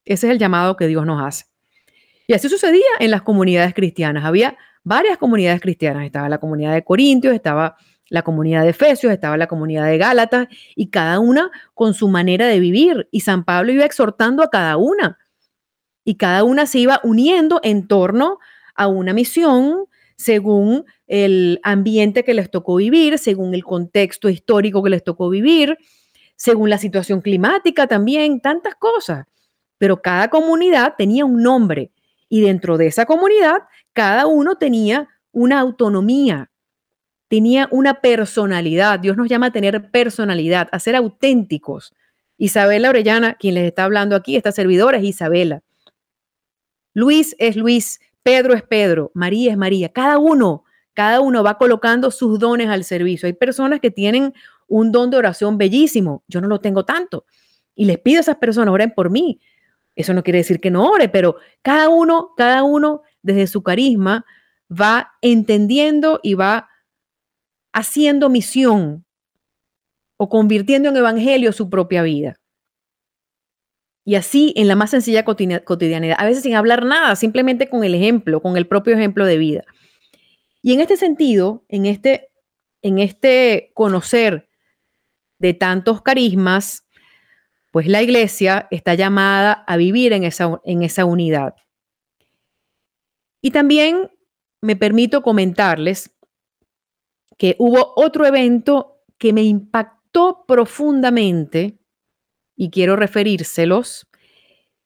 Ese 0.03 0.27
es 0.27 0.33
el 0.33 0.39
llamado 0.39 0.75
que 0.75 0.87
Dios 0.87 1.05
nos 1.05 1.21
hace. 1.21 1.45
Y 2.27 2.33
así 2.33 2.49
sucedía 2.49 2.85
en 2.99 3.11
las 3.11 3.21
comunidades 3.21 3.73
cristianas. 3.73 4.25
Había 4.25 4.57
varias 4.83 5.17
comunidades 5.17 5.61
cristianas. 5.61 6.05
Estaba 6.05 6.29
la 6.29 6.39
comunidad 6.39 6.73
de 6.73 6.83
Corintios, 6.83 7.33
estaba 7.33 7.77
la 8.09 8.23
comunidad 8.23 8.63
de 8.63 8.69
Efesios, 8.69 9.13
estaba 9.13 9.37
la 9.37 9.47
comunidad 9.47 9.85
de 9.85 9.97
Gálatas, 9.97 10.47
y 10.75 10.89
cada 10.89 11.19
una 11.19 11.49
con 11.73 11.93
su 11.93 12.09
manera 12.09 12.47
de 12.47 12.59
vivir. 12.59 13.07
Y 13.11 13.21
San 13.21 13.45
Pablo 13.45 13.71
iba 13.71 13.85
exhortando 13.85 14.43
a 14.43 14.49
cada 14.49 14.77
una. 14.77 15.17
Y 16.03 16.15
cada 16.15 16.43
una 16.43 16.65
se 16.65 16.79
iba 16.79 16.99
uniendo 17.03 17.61
en 17.63 17.87
torno 17.87 18.39
a 18.75 18.87
una 18.87 19.13
misión 19.13 19.85
según 20.21 20.85
el 21.07 21.59
ambiente 21.63 22.23
que 22.23 22.33
les 22.33 22.51
tocó 22.51 22.75
vivir, 22.75 23.17
según 23.17 23.53
el 23.55 23.63
contexto 23.63 24.29
histórico 24.29 24.83
que 24.83 24.91
les 24.91 25.03
tocó 25.03 25.29
vivir, 25.29 25.77
según 26.35 26.69
la 26.69 26.77
situación 26.77 27.21
climática 27.21 27.87
también, 27.87 28.39
tantas 28.39 28.75
cosas. 28.75 29.25
Pero 29.77 30.01
cada 30.01 30.29
comunidad 30.29 30.93
tenía 30.97 31.25
un 31.25 31.41
nombre 31.41 31.91
y 32.29 32.41
dentro 32.41 32.77
de 32.77 32.87
esa 32.87 33.05
comunidad 33.05 33.63
cada 33.93 34.27
uno 34.27 34.55
tenía 34.55 35.09
una 35.31 35.59
autonomía, 35.59 36.51
tenía 37.27 37.67
una 37.71 37.99
personalidad. 38.01 38.99
Dios 38.99 39.17
nos 39.17 39.27
llama 39.27 39.47
a 39.47 39.51
tener 39.51 39.89
personalidad, 39.89 40.69
a 40.71 40.79
ser 40.79 40.95
auténticos. 40.95 41.93
Isabela 42.37 42.89
Orellana, 42.89 43.33
quien 43.35 43.55
les 43.55 43.65
está 43.65 43.85
hablando 43.85 44.15
aquí, 44.15 44.35
esta 44.35 44.51
servidora 44.51 44.97
es 44.97 45.03
Isabela. 45.03 45.63
Luis 46.93 47.35
es 47.39 47.55
Luis, 47.55 47.99
Pedro 48.23 48.53
es 48.53 48.63
Pedro, 48.63 49.11
María 49.13 49.51
es 49.51 49.57
María. 49.57 49.89
Cada 49.89 50.17
uno, 50.17 50.63
cada 50.93 51.21
uno 51.21 51.43
va 51.43 51.57
colocando 51.57 52.11
sus 52.11 52.39
dones 52.39 52.69
al 52.69 52.83
servicio. 52.83 53.27
Hay 53.27 53.33
personas 53.33 53.79
que 53.79 53.91
tienen 53.91 54.33
un 54.67 54.91
don 54.91 55.09
de 55.09 55.17
oración 55.17 55.57
bellísimo. 55.57 56.23
Yo 56.27 56.41
no 56.41 56.47
lo 56.47 56.59
tengo 56.59 56.85
tanto. 56.85 57.25
Y 57.75 57.85
les 57.85 57.99
pido 57.99 58.19
a 58.19 58.21
esas 58.21 58.37
personas, 58.37 58.73
oren 58.73 58.91
por 58.91 59.09
mí. 59.09 59.39
Eso 59.95 60.13
no 60.13 60.23
quiere 60.23 60.39
decir 60.39 60.59
que 60.59 60.71
no 60.71 60.89
ore, 60.89 61.09
pero 61.09 61.37
cada 61.61 61.89
uno, 61.89 62.33
cada 62.37 62.63
uno 62.63 63.01
desde 63.21 63.47
su 63.47 63.63
carisma 63.63 64.25
va 64.71 65.13
entendiendo 65.21 66.19
y 66.23 66.33
va 66.35 66.69
haciendo 67.73 68.29
misión 68.29 69.05
o 70.17 70.29
convirtiendo 70.29 70.89
en 70.89 70.97
evangelio 70.97 71.51
su 71.51 71.69
propia 71.69 72.03
vida. 72.03 72.40
Y 74.03 74.15
así 74.15 74.53
en 74.55 74.67
la 74.67 74.75
más 74.75 74.89
sencilla 74.89 75.23
cotidianidad, 75.23 76.17
a 76.17 76.25
veces 76.25 76.43
sin 76.43 76.55
hablar 76.55 76.85
nada, 76.85 77.15
simplemente 77.15 77.69
con 77.69 77.83
el 77.83 77.93
ejemplo, 77.93 78.41
con 78.41 78.57
el 78.57 78.67
propio 78.67 78.95
ejemplo 78.95 79.25
de 79.25 79.37
vida. 79.37 79.63
Y 80.63 80.73
en 80.73 80.79
este 80.79 80.97
sentido, 80.97 81.63
en 81.69 81.85
este, 81.85 82.29
en 82.81 82.99
este 82.99 83.71
conocer 83.73 84.49
de 85.37 85.53
tantos 85.53 86.01
carismas, 86.01 86.85
pues 87.71 87.87
la 87.87 88.01
iglesia 88.01 88.67
está 88.71 88.95
llamada 88.95 89.63
a 89.67 89.77
vivir 89.77 90.13
en 90.13 90.23
esa, 90.23 90.59
en 90.65 90.83
esa 90.83 91.05
unidad. 91.05 91.55
Y 93.41 93.51
también 93.51 94.11
me 94.61 94.75
permito 94.75 95.21
comentarles 95.23 96.11
que 97.37 97.55
hubo 97.57 97.93
otro 97.95 98.25
evento 98.25 99.01
que 99.17 99.33
me 99.33 99.43
impactó 99.43 100.45
profundamente 100.47 101.80
y 102.61 102.69
quiero 102.69 102.95
referírselos, 102.95 104.07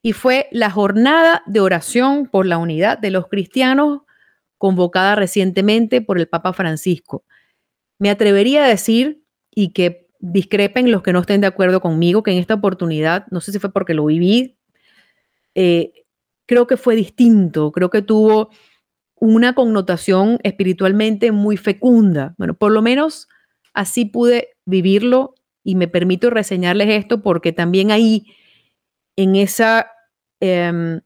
y 0.00 0.14
fue 0.14 0.48
la 0.50 0.70
jornada 0.70 1.42
de 1.44 1.60
oración 1.60 2.26
por 2.26 2.46
la 2.46 2.56
unidad 2.56 2.96
de 2.96 3.10
los 3.10 3.28
cristianos 3.28 4.00
convocada 4.56 5.14
recientemente 5.14 6.00
por 6.00 6.18
el 6.18 6.26
Papa 6.26 6.54
Francisco. 6.54 7.26
Me 7.98 8.08
atrevería 8.08 8.64
a 8.64 8.68
decir, 8.68 9.22
y 9.54 9.74
que 9.74 10.08
discrepen 10.20 10.90
los 10.90 11.02
que 11.02 11.12
no 11.12 11.20
estén 11.20 11.42
de 11.42 11.48
acuerdo 11.48 11.82
conmigo, 11.82 12.22
que 12.22 12.30
en 12.30 12.38
esta 12.38 12.54
oportunidad, 12.54 13.26
no 13.30 13.42
sé 13.42 13.52
si 13.52 13.58
fue 13.58 13.70
porque 13.70 13.92
lo 13.92 14.06
viví, 14.06 14.56
eh, 15.54 15.92
creo 16.46 16.66
que 16.66 16.78
fue 16.78 16.96
distinto, 16.96 17.72
creo 17.72 17.90
que 17.90 18.00
tuvo 18.00 18.48
una 19.16 19.54
connotación 19.54 20.38
espiritualmente 20.44 21.30
muy 21.30 21.58
fecunda. 21.58 22.34
Bueno, 22.38 22.54
por 22.54 22.72
lo 22.72 22.80
menos 22.80 23.28
así 23.74 24.06
pude 24.06 24.56
vivirlo 24.64 25.34
y 25.66 25.74
me 25.74 25.88
permito 25.88 26.30
reseñarles 26.30 26.88
esto 26.90 27.22
porque 27.22 27.50
también 27.50 27.90
ahí, 27.90 28.24
en 29.16 29.34
esa 29.34 29.90
em, 30.38 31.00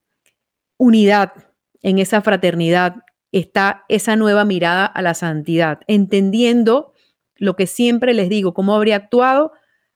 unidad, 0.76 1.32
en 1.80 1.98
esa 1.98 2.20
fraternidad, 2.20 2.96
está 3.32 3.86
esa 3.88 4.16
nueva 4.16 4.44
mirada 4.44 4.84
a 4.84 5.00
la 5.00 5.14
santidad, 5.14 5.80
entendiendo 5.86 6.92
lo 7.36 7.56
que 7.56 7.66
siempre 7.66 8.12
les 8.12 8.28
digo, 8.28 8.52
cómo 8.52 8.74
habría 8.74 8.96
actuado 8.96 9.52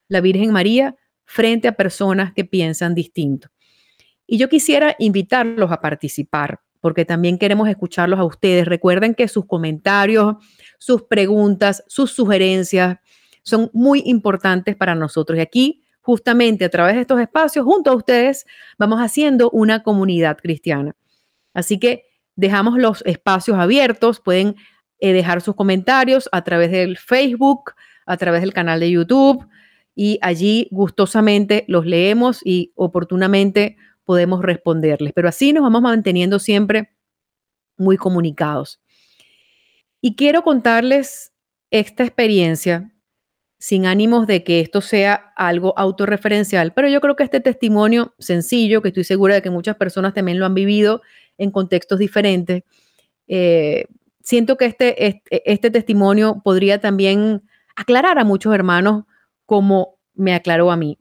la 0.08 0.22
Virgen 0.22 0.50
María 0.50 0.96
frente 1.26 1.68
a 1.68 1.72
personas 1.72 2.32
que 2.32 2.46
piensan 2.46 2.94
distinto. 2.94 3.48
Y 4.26 4.38
yo 4.38 4.48
quisiera 4.48 4.96
invitarlos 4.98 5.72
a 5.72 5.82
participar, 5.82 6.60
porque 6.80 7.04
también 7.04 7.36
queremos 7.36 7.68
escucharlos 7.68 8.18
a 8.18 8.24
ustedes. 8.24 8.64
Recuerden 8.64 9.14
que 9.14 9.28
sus 9.28 9.44
comentarios, 9.44 10.36
sus 10.78 11.02
preguntas, 11.02 11.84
sus 11.86 12.12
sugerencias 12.12 12.96
son 13.44 13.70
muy 13.72 14.02
importantes 14.06 14.74
para 14.74 14.96
nosotros. 14.96 15.38
Y 15.38 15.42
aquí, 15.42 15.84
justamente 16.00 16.64
a 16.64 16.68
través 16.68 16.96
de 16.96 17.02
estos 17.02 17.20
espacios, 17.20 17.64
junto 17.64 17.90
a 17.90 17.94
ustedes, 17.94 18.46
vamos 18.78 18.98
haciendo 18.98 19.50
una 19.50 19.82
comunidad 19.82 20.36
cristiana. 20.38 20.96
Así 21.52 21.78
que 21.78 22.06
dejamos 22.34 22.78
los 22.78 23.02
espacios 23.06 23.56
abiertos, 23.58 24.20
pueden 24.20 24.56
eh, 24.98 25.12
dejar 25.12 25.40
sus 25.40 25.54
comentarios 25.54 26.28
a 26.32 26.42
través 26.42 26.72
del 26.72 26.98
Facebook, 26.98 27.72
a 28.06 28.16
través 28.16 28.40
del 28.40 28.52
canal 28.52 28.80
de 28.80 28.90
YouTube 28.90 29.46
y 29.94 30.18
allí 30.22 30.68
gustosamente 30.70 31.64
los 31.68 31.86
leemos 31.86 32.40
y 32.44 32.72
oportunamente 32.74 33.76
podemos 34.04 34.42
responderles. 34.42 35.12
Pero 35.14 35.28
así 35.28 35.52
nos 35.52 35.62
vamos 35.62 35.82
manteniendo 35.82 36.38
siempre 36.38 36.90
muy 37.76 37.96
comunicados. 37.96 38.80
Y 40.00 40.16
quiero 40.16 40.42
contarles 40.42 41.32
esta 41.70 42.04
experiencia 42.04 42.93
sin 43.64 43.86
ánimos 43.86 44.26
de 44.26 44.44
que 44.44 44.60
esto 44.60 44.82
sea 44.82 45.32
algo 45.36 45.72
autorreferencial, 45.78 46.74
pero 46.74 46.86
yo 46.86 47.00
creo 47.00 47.16
que 47.16 47.22
este 47.22 47.40
testimonio 47.40 48.14
sencillo, 48.18 48.82
que 48.82 48.88
estoy 48.88 49.04
segura 49.04 49.36
de 49.36 49.40
que 49.40 49.48
muchas 49.48 49.76
personas 49.76 50.12
también 50.12 50.38
lo 50.38 50.44
han 50.44 50.52
vivido 50.52 51.00
en 51.38 51.50
contextos 51.50 51.98
diferentes, 51.98 52.62
eh, 53.26 53.86
siento 54.20 54.58
que 54.58 54.66
este, 54.66 55.22
este, 55.30 55.70
testimonio 55.70 56.42
podría 56.44 56.78
también 56.78 57.40
aclarar 57.74 58.18
a 58.18 58.24
muchos 58.24 58.54
hermanos 58.54 59.04
como 59.46 59.96
me 60.12 60.34
aclaró 60.34 60.70
a 60.70 60.76
mí. 60.76 60.98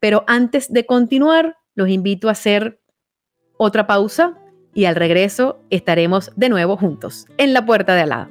Pero 0.00 0.24
antes 0.26 0.72
de 0.72 0.86
continuar, 0.86 1.58
los 1.74 1.90
invito 1.90 2.30
a 2.30 2.32
hacer 2.32 2.80
otra 3.58 3.86
pausa 3.86 4.38
y 4.72 4.86
al 4.86 4.96
regreso 4.96 5.60
estaremos 5.68 6.30
de 6.36 6.48
nuevo 6.48 6.78
juntos 6.78 7.26
en 7.36 7.52
la 7.52 7.66
puerta 7.66 7.94
de 7.94 8.00
Alá. 8.00 8.30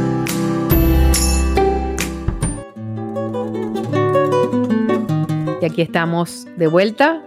Aquí 5.71 5.81
estamos 5.81 6.47
de 6.57 6.67
vuelta 6.67 7.23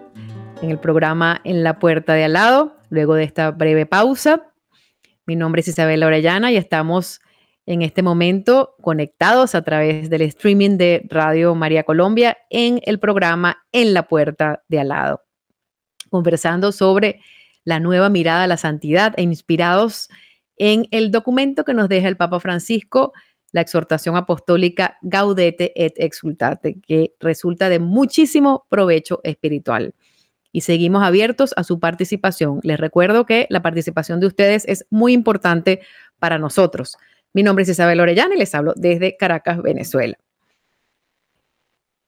en 0.60 0.70
el 0.70 0.78
programa 0.78 1.40
En 1.44 1.64
la 1.64 1.78
Puerta 1.78 2.12
de 2.12 2.24
Al 2.24 2.34
lado, 2.34 2.76
luego 2.90 3.14
de 3.14 3.24
esta 3.24 3.52
breve 3.52 3.86
pausa. 3.86 4.52
Mi 5.24 5.34
nombre 5.34 5.62
es 5.62 5.68
Isabel 5.68 6.02
Orellana 6.02 6.52
y 6.52 6.58
estamos 6.58 7.22
en 7.64 7.80
este 7.80 8.02
momento 8.02 8.74
conectados 8.82 9.54
a 9.54 9.62
través 9.62 10.10
del 10.10 10.20
streaming 10.20 10.76
de 10.76 11.06
Radio 11.08 11.54
María 11.54 11.84
Colombia 11.84 12.36
en 12.50 12.82
el 12.84 12.98
programa 12.98 13.64
En 13.72 13.94
la 13.94 14.08
Puerta 14.08 14.62
de 14.68 14.80
Al 14.80 14.88
lado, 14.88 15.22
conversando 16.10 16.70
sobre 16.70 17.22
la 17.64 17.80
nueva 17.80 18.10
mirada 18.10 18.44
a 18.44 18.46
la 18.46 18.58
santidad 18.58 19.14
e 19.16 19.22
inspirados 19.22 20.10
en 20.58 20.86
el 20.90 21.10
documento 21.10 21.64
que 21.64 21.72
nos 21.72 21.88
deja 21.88 22.08
el 22.08 22.18
Papa 22.18 22.40
Francisco, 22.40 23.14
la 23.54 23.60
exhortación 23.60 24.16
apostólica 24.16 24.98
Gaudete 25.02 25.72
et 25.76 25.94
Exultate, 25.98 26.80
que 26.80 27.14
resulta 27.20 27.68
de 27.68 27.78
muchísimo 27.78 28.66
provecho 28.68 29.20
espiritual 29.22 29.94
y 30.50 30.62
seguimos 30.62 31.04
abiertos 31.04 31.54
a 31.56 31.62
su 31.62 31.78
participación. 31.78 32.58
Les 32.64 32.80
recuerdo 32.80 33.26
que 33.26 33.46
la 33.50 33.62
participación 33.62 34.18
de 34.18 34.26
ustedes 34.26 34.64
es 34.66 34.86
muy 34.90 35.12
importante 35.12 35.82
para 36.18 36.36
nosotros. 36.36 36.96
Mi 37.32 37.44
nombre 37.44 37.62
es 37.62 37.68
Isabel 37.68 38.00
Orellana 38.00 38.34
y 38.34 38.38
les 38.38 38.52
hablo 38.56 38.74
desde 38.74 39.16
Caracas, 39.16 39.62
Venezuela. 39.62 40.18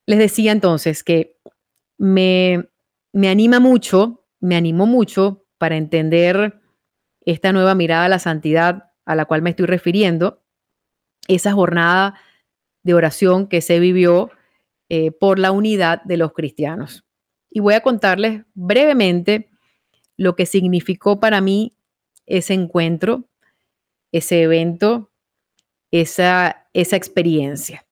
Les 0.06 0.18
decía 0.18 0.50
entonces 0.50 1.04
que 1.04 1.36
me, 1.96 2.68
me 3.12 3.28
anima 3.28 3.60
mucho, 3.60 4.24
me 4.40 4.56
animó 4.56 4.86
mucho 4.86 5.44
para 5.58 5.76
entender 5.76 6.60
esta 7.24 7.52
nueva 7.52 7.76
mirada 7.76 8.06
a 8.06 8.08
la 8.08 8.18
santidad 8.18 8.90
a 9.04 9.14
la 9.14 9.26
cual 9.26 9.42
me 9.42 9.50
estoy 9.50 9.66
refiriendo, 9.66 10.42
esa 11.28 11.52
jornada 11.52 12.14
de 12.82 12.94
oración 12.94 13.48
que 13.48 13.60
se 13.60 13.80
vivió 13.80 14.30
eh, 14.88 15.10
por 15.10 15.38
la 15.38 15.52
unidad 15.52 16.02
de 16.02 16.16
los 16.16 16.32
cristianos 16.32 17.06
y 17.56 17.60
voy 17.60 17.72
a 17.72 17.80
contarles 17.80 18.42
brevemente 18.52 19.48
lo 20.18 20.36
que 20.36 20.44
significó 20.44 21.20
para 21.20 21.40
mí 21.40 21.74
ese 22.26 22.52
encuentro, 22.52 23.30
ese 24.12 24.42
evento, 24.42 25.10
esa, 25.90 26.68
esa 26.74 26.96
experiencia. 26.96 27.86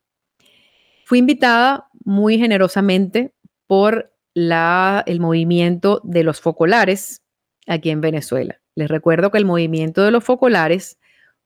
Fui 1.06 1.18
invitada 1.18 1.88
muy 2.04 2.38
generosamente 2.38 3.32
por 3.66 4.14
la, 4.34 5.02
el 5.06 5.18
movimiento 5.18 6.02
de 6.04 6.24
los 6.24 6.42
focolares 6.42 7.22
aquí 7.66 7.88
en 7.88 8.02
Venezuela. 8.02 8.60
Les 8.74 8.88
recuerdo 8.88 9.30
que 9.30 9.38
el 9.38 9.46
movimiento 9.46 10.02
de 10.02 10.10
los 10.10 10.24
focolares 10.24 10.98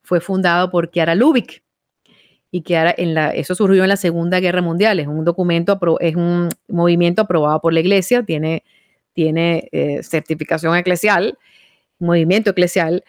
fue 0.03 0.20
fundado 0.20 0.72
por 0.72 0.90
Kiara 0.90 1.14
Lubick, 1.14 1.62
y 2.50 2.62
que 2.62 2.76
ahora 2.76 2.90
eso 2.92 3.54
surgió 3.54 3.82
en 3.82 3.88
la 3.90 3.96
Segunda 3.96 4.40
Guerra 4.40 4.62
Mundial. 4.62 5.00
Es 5.00 5.06
un 5.06 5.24
documento, 5.24 5.78
es 6.00 6.16
un 6.16 6.48
movimiento 6.68 7.22
aprobado 7.22 7.61
por 7.61 7.72
la 7.72 7.80
Iglesia, 7.80 8.22
tiene, 8.22 8.64
tiene 9.12 9.68
eh, 9.72 10.02
certificación 10.02 10.76
eclesial, 10.76 11.38
movimiento 11.98 12.50
eclesial, 12.50 13.04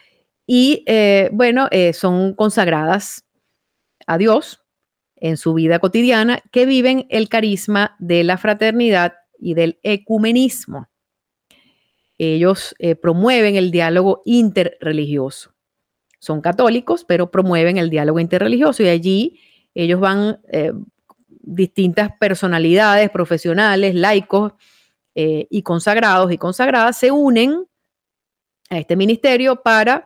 y 0.45 0.84
eh, 0.88 1.30
bueno, 1.32 1.67
eh, 1.71 1.93
son 1.93 2.34
consagradas 2.34 3.23
a 4.08 4.17
Dios 4.17 4.63
en 5.15 5.38
su 5.38 5.54
vida 5.54 5.80
cotidiana, 5.80 6.41
que 6.52 6.65
viven 6.65 7.06
el 7.10 7.30
carisma 7.30 7.95
de 7.99 8.23
la 8.23 8.38
fraternidad 8.38 9.13
y 9.38 9.54
del 9.54 9.80
ecumenismo. 9.84 10.88
Ellos 12.17 12.75
promueven 13.02 13.56
el 13.56 13.71
diálogo 13.71 14.21
interreligioso 14.25 15.54
son 16.19 16.41
católicos, 16.41 17.05
pero 17.05 17.32
promueven 17.32 17.77
el 17.77 17.89
diálogo 17.89 18.19
interreligioso 18.19 18.84
y 18.84 18.89
allí 18.89 19.39
ellos 19.73 19.99
van 19.99 20.39
eh, 20.51 20.73
distintas 21.27 22.12
personalidades 22.19 23.10
profesionales, 23.10 23.95
laicos 23.95 24.53
eh, 25.15 25.47
y 25.49 25.63
consagrados 25.63 26.32
y 26.32 26.38
consagradas 26.38 26.97
se 26.97 27.12
unen 27.12 27.65
a 28.69 28.77
este 28.77 28.95
ministerio 28.95 29.62
para 29.62 30.05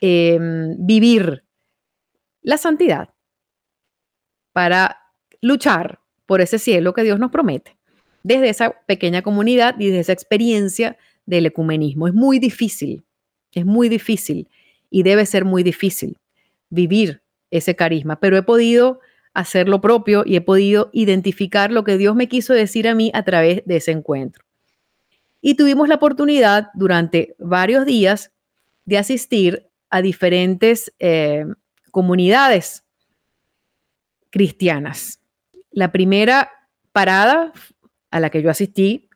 em, 0.00 0.74
vivir 0.78 1.44
la 2.40 2.56
santidad, 2.56 3.10
para 4.52 4.98
luchar 5.40 6.00
por 6.26 6.40
ese 6.40 6.58
cielo 6.58 6.94
que 6.94 7.02
Dios 7.02 7.18
nos 7.18 7.30
promete, 7.30 7.76
desde 8.22 8.48
esa 8.48 8.70
pequeña 8.86 9.22
comunidad 9.22 9.78
y 9.78 9.86
desde 9.86 10.00
esa 10.00 10.12
experiencia 10.12 10.96
del 11.26 11.46
ecumenismo. 11.46 12.08
Es 12.08 12.14
muy 12.14 12.38
difícil, 12.38 13.04
es 13.52 13.66
muy 13.66 13.88
difícil 13.88 14.48
y 14.92 15.02
debe 15.02 15.24
ser 15.24 15.46
muy 15.46 15.62
difícil 15.62 16.18
vivir 16.68 17.22
ese 17.50 17.74
carisma, 17.74 18.20
pero 18.20 18.36
he 18.36 18.42
podido 18.42 19.00
hacer 19.32 19.66
lo 19.68 19.80
propio 19.80 20.22
y 20.26 20.36
he 20.36 20.42
podido 20.42 20.90
identificar 20.92 21.72
lo 21.72 21.82
que 21.82 21.96
Dios 21.96 22.14
me 22.14 22.28
quiso 22.28 22.52
decir 22.52 22.86
a 22.86 22.94
mí 22.94 23.10
a 23.14 23.24
través 23.24 23.62
de 23.64 23.76
ese 23.76 23.90
encuentro. 23.90 24.44
Y 25.40 25.54
tuvimos 25.54 25.88
la 25.88 25.96
oportunidad 25.96 26.68
durante 26.74 27.34
varios 27.38 27.86
días 27.86 28.30
de 28.84 28.98
asistir 28.98 29.66
a 29.88 30.02
diferentes 30.02 30.92
eh, 30.98 31.46
comunidades 31.90 32.84
cristianas. 34.30 35.20
La 35.70 35.90
primera 35.90 36.50
parada 36.92 37.52
a 38.10 38.20
la 38.20 38.28
que 38.28 38.42
yo 38.42 38.50
asistí 38.50 39.08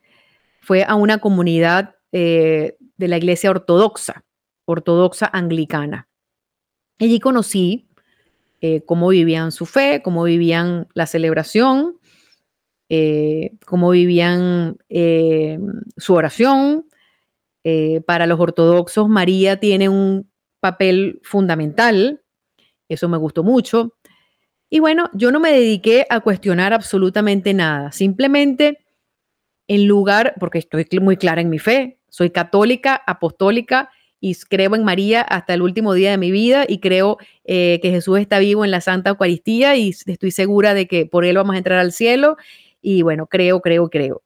fue 0.61 0.85
a 0.85 0.95
una 0.95 1.19
comunidad 1.19 1.97
eh, 2.13 2.77
de 2.97 3.09
la 3.09 3.19
iglesia 3.19 3.51
ortodoxa 3.51 4.26
ortodoxa 4.67 5.31
anglicana. 5.33 6.09
Allí 6.99 7.19
conocí 7.21 7.89
eh, 8.61 8.83
cómo 8.85 9.09
vivían 9.09 9.53
su 9.53 9.67
fe, 9.67 10.03
cómo 10.03 10.25
vivían 10.25 10.89
la 10.95 11.07
celebración, 11.07 11.99
eh, 12.89 13.53
cómo 13.67 13.91
vivían 13.91 14.79
eh, 14.89 15.59
su 15.97 16.15
oración. 16.15 16.87
para 18.07 18.27
los 18.27 18.39
ortodoxos, 18.39 19.09
María 19.09 19.59
tiene 19.59 19.89
un 19.89 20.31
papel 20.61 21.19
fundamental, 21.25 22.23
eso 22.89 23.09
me 23.09 23.19
gustó 23.19 23.43
mucho. 23.43 23.97
Y 24.71 24.79
bueno, 24.79 25.11
yo 25.15 25.33
no 25.33 25.41
me 25.41 25.51
dediqué 25.51 26.07
a 26.09 26.21
cuestionar 26.21 26.73
absolutamente 26.73 27.55
nada, 27.55 27.91
simplemente 27.91 28.79
en 29.69 29.89
lugar, 29.89 30.35
porque 30.39 30.59
estoy 30.59 30.87
muy 31.01 31.17
clara 31.17 31.41
en 31.41 31.51
mi 31.51 31.59
fe, 31.59 31.99
soy 32.09 32.31
católica, 32.31 33.03
apostólica 33.05 33.91
y 34.21 34.35
creo 34.35 34.75
en 34.75 34.85
María 34.85 35.21
hasta 35.23 35.55
el 35.55 35.63
último 35.63 35.93
día 35.95 36.11
de 36.11 36.19
mi 36.19 36.31
vida 36.31 36.65
y 36.67 36.79
creo 36.79 37.19
eh, 37.45 37.79
que 37.83 37.91
Jesús 37.91 38.19
está 38.19 38.39
vivo 38.39 38.65
en 38.65 38.71
la 38.71 38.81
Santa 38.81 39.11
Eucaristía 39.11 39.77
y 39.77 39.91
estoy 39.91 40.31
segura 40.31 40.75
de 40.75 40.87
que 40.87 41.07
por 41.07 41.25
Él 41.25 41.37
vamos 41.37 41.55
a 41.55 41.59
entrar 41.59 41.79
al 41.79 41.93
cielo. 41.93 42.37
Y 42.81 43.03
bueno, 43.03 43.27
creo, 43.27 43.61
creo, 43.61 43.91
creo. 43.91 44.23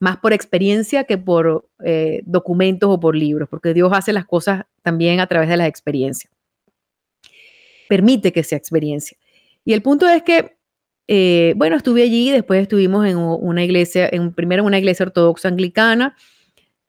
Más 0.00 0.16
por 0.18 0.32
experiencia 0.32 1.04
que 1.04 1.18
por 1.18 1.68
eh, 1.84 2.22
documentos 2.24 2.88
o 2.90 2.98
por 3.00 3.16
libros, 3.16 3.48
porque 3.48 3.74
Dios 3.74 3.90
hace 3.92 4.12
las 4.12 4.24
cosas 4.24 4.64
también 4.82 5.20
a 5.20 5.26
través 5.26 5.48
de 5.48 5.56
las 5.56 5.68
experiencias. 5.68 6.32
Permite 7.88 8.32
que 8.32 8.42
sea 8.44 8.58
experiencia. 8.58 9.16
Y 9.64 9.72
el 9.72 9.82
punto 9.82 10.08
es 10.08 10.22
que, 10.22 10.56
eh, 11.06 11.54
bueno, 11.56 11.76
estuve 11.76 12.02
allí, 12.02 12.30
después 12.30 12.62
estuvimos 12.62 13.06
en 13.06 13.18
una 13.18 13.62
iglesia, 13.62 14.08
en, 14.10 14.32
primero 14.32 14.62
en 14.62 14.66
una 14.66 14.78
iglesia 14.78 15.06
ortodoxa 15.06 15.48
anglicana, 15.48 16.16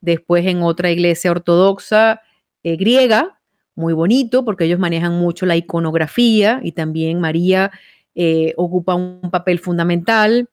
después 0.01 0.45
en 0.45 0.61
otra 0.61 0.91
iglesia 0.91 1.31
ortodoxa 1.31 2.21
eh, 2.65 2.77
griega, 2.77 3.39
muy 3.75 3.93
bonito 3.93 4.43
porque 4.43 4.63
ellos 4.63 4.79
manejan 4.79 5.13
mucho 5.13 5.45
la 5.45 5.55
iconografía 5.55 6.61
y 6.63 6.71
también 6.71 7.19
María 7.19 7.71
eh, 8.15 8.55
ocupa 8.57 8.95
un 8.95 9.29
papel 9.29 9.59
fundamental. 9.59 10.49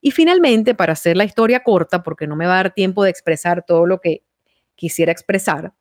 Y 0.00 0.12
finalmente, 0.12 0.76
para 0.76 0.92
hacer 0.92 1.16
la 1.16 1.24
historia 1.24 1.64
corta, 1.64 2.04
porque 2.04 2.28
no 2.28 2.36
me 2.36 2.46
va 2.46 2.52
a 2.52 2.62
dar 2.62 2.72
tiempo 2.72 3.02
de 3.02 3.10
expresar 3.10 3.64
todo 3.66 3.84
lo 3.84 4.00
que 4.00 4.22
quisiera 4.76 5.10
expresar, 5.10 5.72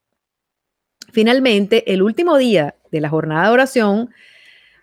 finalmente 1.12 1.93
el 1.93 2.02
último 2.02 2.36
día 2.38 2.74
de 2.91 3.02
la 3.02 3.10
jornada 3.10 3.45
de 3.45 3.54
oración 3.54 4.10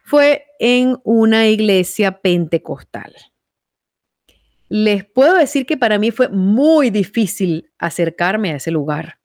fue 0.05 0.45
en 0.61 0.99
una 1.03 1.49
iglesia 1.49 2.21
pentecostal. 2.21 3.13
Les 4.69 5.05
puedo 5.05 5.35
decir 5.35 5.67
que 5.67 5.77
para 5.77 5.99
mí 5.99 6.13
fue 6.13 6.29
muy 6.29 6.91
difícil 6.91 7.73
acercarme 7.77 8.53
a 8.53 8.57
ese 8.57 8.71
lugar. 8.71 9.19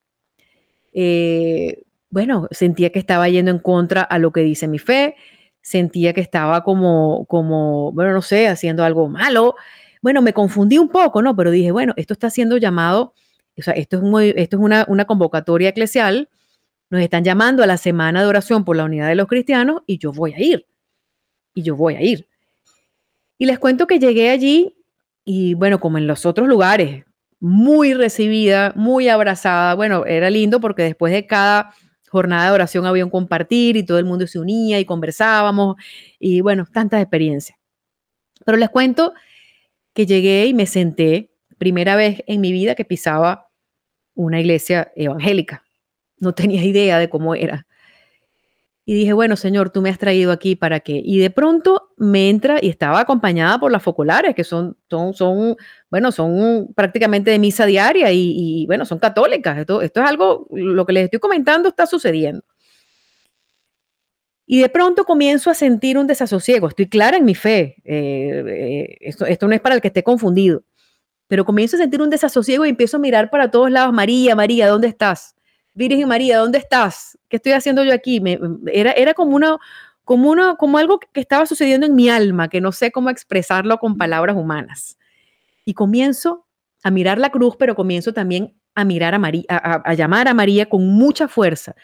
Eh, 0.99 1.83
bueno, 2.09 2.47
sentía 2.49 2.91
que 2.91 2.97
estaba 2.97 3.29
yendo 3.29 3.51
en 3.51 3.59
contra 3.59 4.01
a 4.01 4.17
lo 4.17 4.31
que 4.31 4.41
dice 4.41 4.67
mi 4.67 4.79
fe, 4.79 5.15
sentía 5.61 6.13
que 6.13 6.21
estaba 6.21 6.63
como, 6.63 7.25
como, 7.27 7.91
bueno, 7.91 8.13
no 8.13 8.21
sé, 8.23 8.47
haciendo 8.47 8.83
algo 8.83 9.07
malo. 9.07 9.55
Bueno, 10.01 10.21
me 10.23 10.33
confundí 10.33 10.79
un 10.79 10.89
poco, 10.89 11.21
¿no? 11.21 11.35
Pero 11.35 11.51
dije, 11.51 11.71
bueno, 11.71 11.93
esto 11.97 12.13
está 12.13 12.29
siendo 12.29 12.57
llamado 12.57 13.13
o 13.57 13.61
sea, 13.61 13.73
esto 13.73 13.97
es, 14.19 14.33
esto 14.37 14.57
es 14.57 14.63
una, 14.63 14.85
una 14.87 15.05
convocatoria 15.05 15.69
eclesial, 15.69 16.29
nos 16.89 17.01
están 17.01 17.23
llamando 17.23 17.63
a 17.63 17.67
la 17.67 17.77
semana 17.77 18.21
de 18.21 18.27
oración 18.27 18.63
por 18.63 18.75
la 18.77 18.85
unidad 18.85 19.07
de 19.07 19.15
los 19.15 19.27
cristianos 19.27 19.81
y 19.87 19.97
yo 19.97 20.11
voy 20.11 20.33
a 20.33 20.39
ir. 20.39 20.65
Y 21.53 21.63
yo 21.63 21.75
voy 21.75 21.95
a 21.95 22.01
ir. 22.01 22.27
Y 23.37 23.45
les 23.45 23.59
cuento 23.59 23.87
que 23.87 23.99
llegué 23.99 24.29
allí 24.29 24.75
y 25.25 25.55
bueno, 25.55 25.79
como 25.79 25.97
en 25.97 26.07
los 26.07 26.25
otros 26.25 26.47
lugares, 26.47 27.03
muy 27.39 27.93
recibida, 27.93 28.73
muy 28.75 29.09
abrazada. 29.09 29.75
Bueno, 29.75 30.05
era 30.05 30.29
lindo 30.29 30.59
porque 30.59 30.83
después 30.83 31.13
de 31.13 31.27
cada 31.27 31.73
jornada 32.09 32.45
de 32.45 32.51
oración 32.51 32.85
había 32.85 33.05
un 33.05 33.11
compartir 33.11 33.77
y 33.77 33.83
todo 33.83 33.99
el 33.99 34.05
mundo 34.05 34.27
se 34.27 34.39
unía 34.39 34.79
y 34.79 34.85
conversábamos 34.85 35.75
y 36.19 36.41
bueno, 36.41 36.65
tantas 36.71 37.01
experiencias. 37.01 37.57
Pero 38.45 38.57
les 38.57 38.69
cuento 38.69 39.13
que 39.93 40.05
llegué 40.05 40.45
y 40.45 40.53
me 40.53 40.65
senté, 40.65 41.31
primera 41.57 41.95
vez 41.95 42.23
en 42.27 42.41
mi 42.41 42.51
vida 42.51 42.75
que 42.75 42.85
pisaba 42.85 43.49
una 44.15 44.39
iglesia 44.39 44.91
evangélica. 44.95 45.63
No 46.19 46.33
tenía 46.33 46.63
idea 46.63 46.97
de 46.99 47.09
cómo 47.09 47.35
era. 47.35 47.66
Y 48.89 48.93
dije, 48.93 49.11
bueno, 49.11 49.35
Señor, 49.35 49.69
tú 49.69 49.81
me 49.81 49.89
has 49.89 49.97
traído 49.97 50.31
aquí 50.31 50.55
para 50.55 50.79
qué. 50.79 51.01
Y 51.03 51.19
de 51.19 51.29
pronto 51.29 51.91
me 51.97 52.29
entra 52.29 52.57
y 52.61 52.69
estaba 52.69 53.01
acompañada 53.01 53.59
por 53.59 53.69
las 53.69 53.83
focolares, 53.83 54.33
que 54.33 54.45
son, 54.45 54.77
son, 54.89 55.13
son 55.13 55.57
bueno, 55.91 56.13
son 56.13 56.69
prácticamente 56.73 57.29
de 57.29 57.37
misa 57.37 57.65
diaria 57.65 58.13
y, 58.13 58.65
bueno, 58.65 58.85
son 58.85 58.97
católicas. 58.99 59.57
Esto, 59.57 59.81
esto 59.81 59.99
es 60.01 60.07
algo, 60.07 60.47
lo 60.51 60.85
que 60.85 60.93
les 60.93 61.03
estoy 61.03 61.19
comentando 61.19 61.67
está 61.67 61.85
sucediendo. 61.85 62.45
Y 64.45 64.61
de 64.61 64.69
pronto 64.69 65.03
comienzo 65.03 65.49
a 65.49 65.53
sentir 65.53 65.97
un 65.97 66.07
desasosiego. 66.07 66.69
Estoy 66.69 66.87
clara 66.87 67.17
en 67.17 67.25
mi 67.25 67.35
fe. 67.35 67.75
Eh, 67.83 68.41
eh, 68.47 68.97
esto, 69.01 69.25
esto 69.25 69.49
no 69.49 69.53
es 69.53 69.59
para 69.59 69.75
el 69.75 69.81
que 69.81 69.89
esté 69.89 70.01
confundido. 70.01 70.63
Pero 71.27 71.43
comienzo 71.43 71.75
a 71.75 71.79
sentir 71.79 72.01
un 72.01 72.09
desasosiego 72.09 72.65
y 72.65 72.69
empiezo 72.69 72.95
a 72.95 73.01
mirar 73.01 73.29
para 73.31 73.51
todos 73.51 73.69
lados. 73.69 73.93
María, 73.93 74.33
María, 74.33 74.69
¿dónde 74.69 74.87
estás? 74.87 75.36
Virgen 75.77 76.07
María, 76.07 76.39
¿dónde 76.39 76.57
estás? 76.57 77.19
¿Qué 77.29 77.35
estoy 77.35 77.51
haciendo 77.51 77.83
yo 77.83 77.93
aquí? 77.93 78.19
Me, 78.19 78.39
era, 78.73 78.93
era 78.93 79.13
como 79.13 79.35
una, 79.35 79.57
como 80.03 80.31
una, 80.31 80.55
como 80.55 80.79
algo 80.79 80.99
que 80.99 81.21
estaba 81.21 81.45
sucediendo 81.45 81.85
en 81.85 81.93
mi 81.93 82.09
alma, 82.09 82.49
que 82.49 82.59
no 82.59 82.71
sé 82.71 82.91
cómo 82.91 83.11
expresarlo 83.11 83.77
con 83.77 83.95
palabras 83.95 84.35
humanas. 84.35 84.97
Y 85.65 85.75
comienzo 85.75 86.47
a 86.83 86.89
mirar 86.89 87.19
la 87.19 87.29
cruz, 87.29 87.55
pero 87.59 87.75
comienzo 87.75 88.11
también 88.11 88.55
a 88.73 88.85
mirar 88.85 89.13
a 89.13 89.19
María, 89.19 89.43
a, 89.49 89.93
llamar 89.93 90.27
a 90.27 90.33
María 90.33 90.67
con 90.67 90.87
mucha 90.87 91.27
fuerza. 91.27 91.75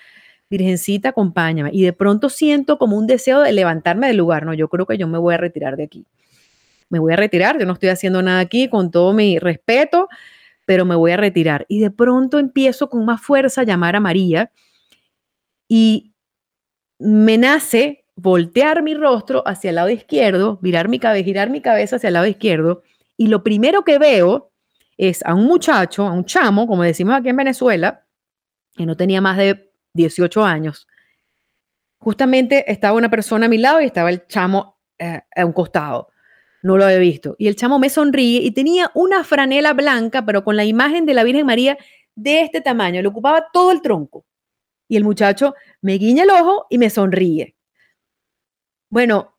Virgencita, 0.49 1.09
acompáñame. 1.09 1.69
Y 1.71 1.83
de 1.83 1.93
pronto 1.93 2.29
siento 2.29 2.79
como 2.79 2.97
un 2.97 3.05
deseo 3.05 3.41
de 3.41 3.51
levantarme 3.51 4.07
del 4.07 4.17
lugar. 4.17 4.43
No, 4.43 4.55
yo 4.55 4.69
creo 4.69 4.87
que 4.87 4.97
yo 4.97 5.07
me 5.07 5.19
voy 5.19 5.35
a 5.35 5.37
retirar 5.37 5.77
de 5.77 5.83
aquí. 5.83 6.07
Me 6.89 6.97
voy 6.97 7.13
a 7.13 7.15
retirar, 7.15 7.59
yo 7.59 7.67
no 7.67 7.73
estoy 7.73 7.89
haciendo 7.89 8.23
nada 8.23 8.39
aquí 8.39 8.69
con 8.69 8.89
todo 8.89 9.13
mi 9.13 9.37
respeto 9.37 10.09
pero 10.65 10.85
me 10.85 10.95
voy 10.95 11.11
a 11.11 11.17
retirar. 11.17 11.65
Y 11.67 11.79
de 11.79 11.91
pronto 11.91 12.39
empiezo 12.39 12.89
con 12.89 13.05
más 13.05 13.21
fuerza 13.21 13.61
a 13.61 13.65
llamar 13.65 13.95
a 13.95 13.99
María 13.99 14.51
y 15.67 16.13
me 16.99 17.37
nace 17.37 18.05
voltear 18.15 18.83
mi 18.83 18.93
rostro 18.93 19.43
hacia 19.45 19.69
el 19.69 19.75
lado 19.75 19.89
izquierdo, 19.89 20.59
mirar 20.61 20.87
mi 20.87 20.99
cabeza, 20.99 21.25
girar 21.25 21.49
mi 21.49 21.61
cabeza 21.61 21.95
hacia 21.95 22.07
el 22.07 22.13
lado 22.13 22.27
izquierdo 22.27 22.83
y 23.17 23.27
lo 23.27 23.43
primero 23.43 23.83
que 23.83 23.99
veo 23.99 24.51
es 24.97 25.25
a 25.25 25.33
un 25.33 25.45
muchacho, 25.45 26.05
a 26.05 26.11
un 26.11 26.25
chamo, 26.25 26.67
como 26.67 26.83
decimos 26.83 27.15
aquí 27.15 27.29
en 27.29 27.37
Venezuela, 27.37 28.05
que 28.75 28.85
no 28.85 28.95
tenía 28.95 29.21
más 29.21 29.37
de 29.37 29.71
18 29.93 30.43
años. 30.43 30.87
Justamente 31.99 32.71
estaba 32.71 32.97
una 32.97 33.09
persona 33.09 33.45
a 33.45 33.49
mi 33.49 33.57
lado 33.57 33.81
y 33.81 33.85
estaba 33.85 34.09
el 34.09 34.27
chamo 34.27 34.77
eh, 34.99 35.21
a 35.35 35.45
un 35.45 35.53
costado 35.53 36.12
no 36.63 36.77
lo 36.77 36.85
había 36.85 36.97
visto. 36.97 37.35
Y 37.37 37.47
el 37.47 37.55
chamo 37.55 37.77
me 37.77 37.89
sonríe 37.89 38.41
y 38.41 38.51
tenía 38.51 38.89
una 38.95 39.23
franela 39.23 39.73
blanca, 39.73 40.25
pero 40.25 40.43
con 40.43 40.55
la 40.55 40.65
imagen 40.65 41.05
de 41.05 41.13
la 41.13 41.23
Virgen 41.23 41.45
María 41.45 41.77
de 42.15 42.41
este 42.41 42.61
tamaño, 42.61 43.01
le 43.01 43.07
ocupaba 43.07 43.47
todo 43.51 43.71
el 43.71 43.81
tronco. 43.81 44.25
Y 44.87 44.95
el 44.97 45.03
muchacho 45.03 45.53
me 45.81 45.93
guiña 45.93 46.23
el 46.23 46.29
ojo 46.31 46.65
y 46.69 46.77
me 46.77 46.89
sonríe. 46.89 47.55
Bueno, 48.89 49.37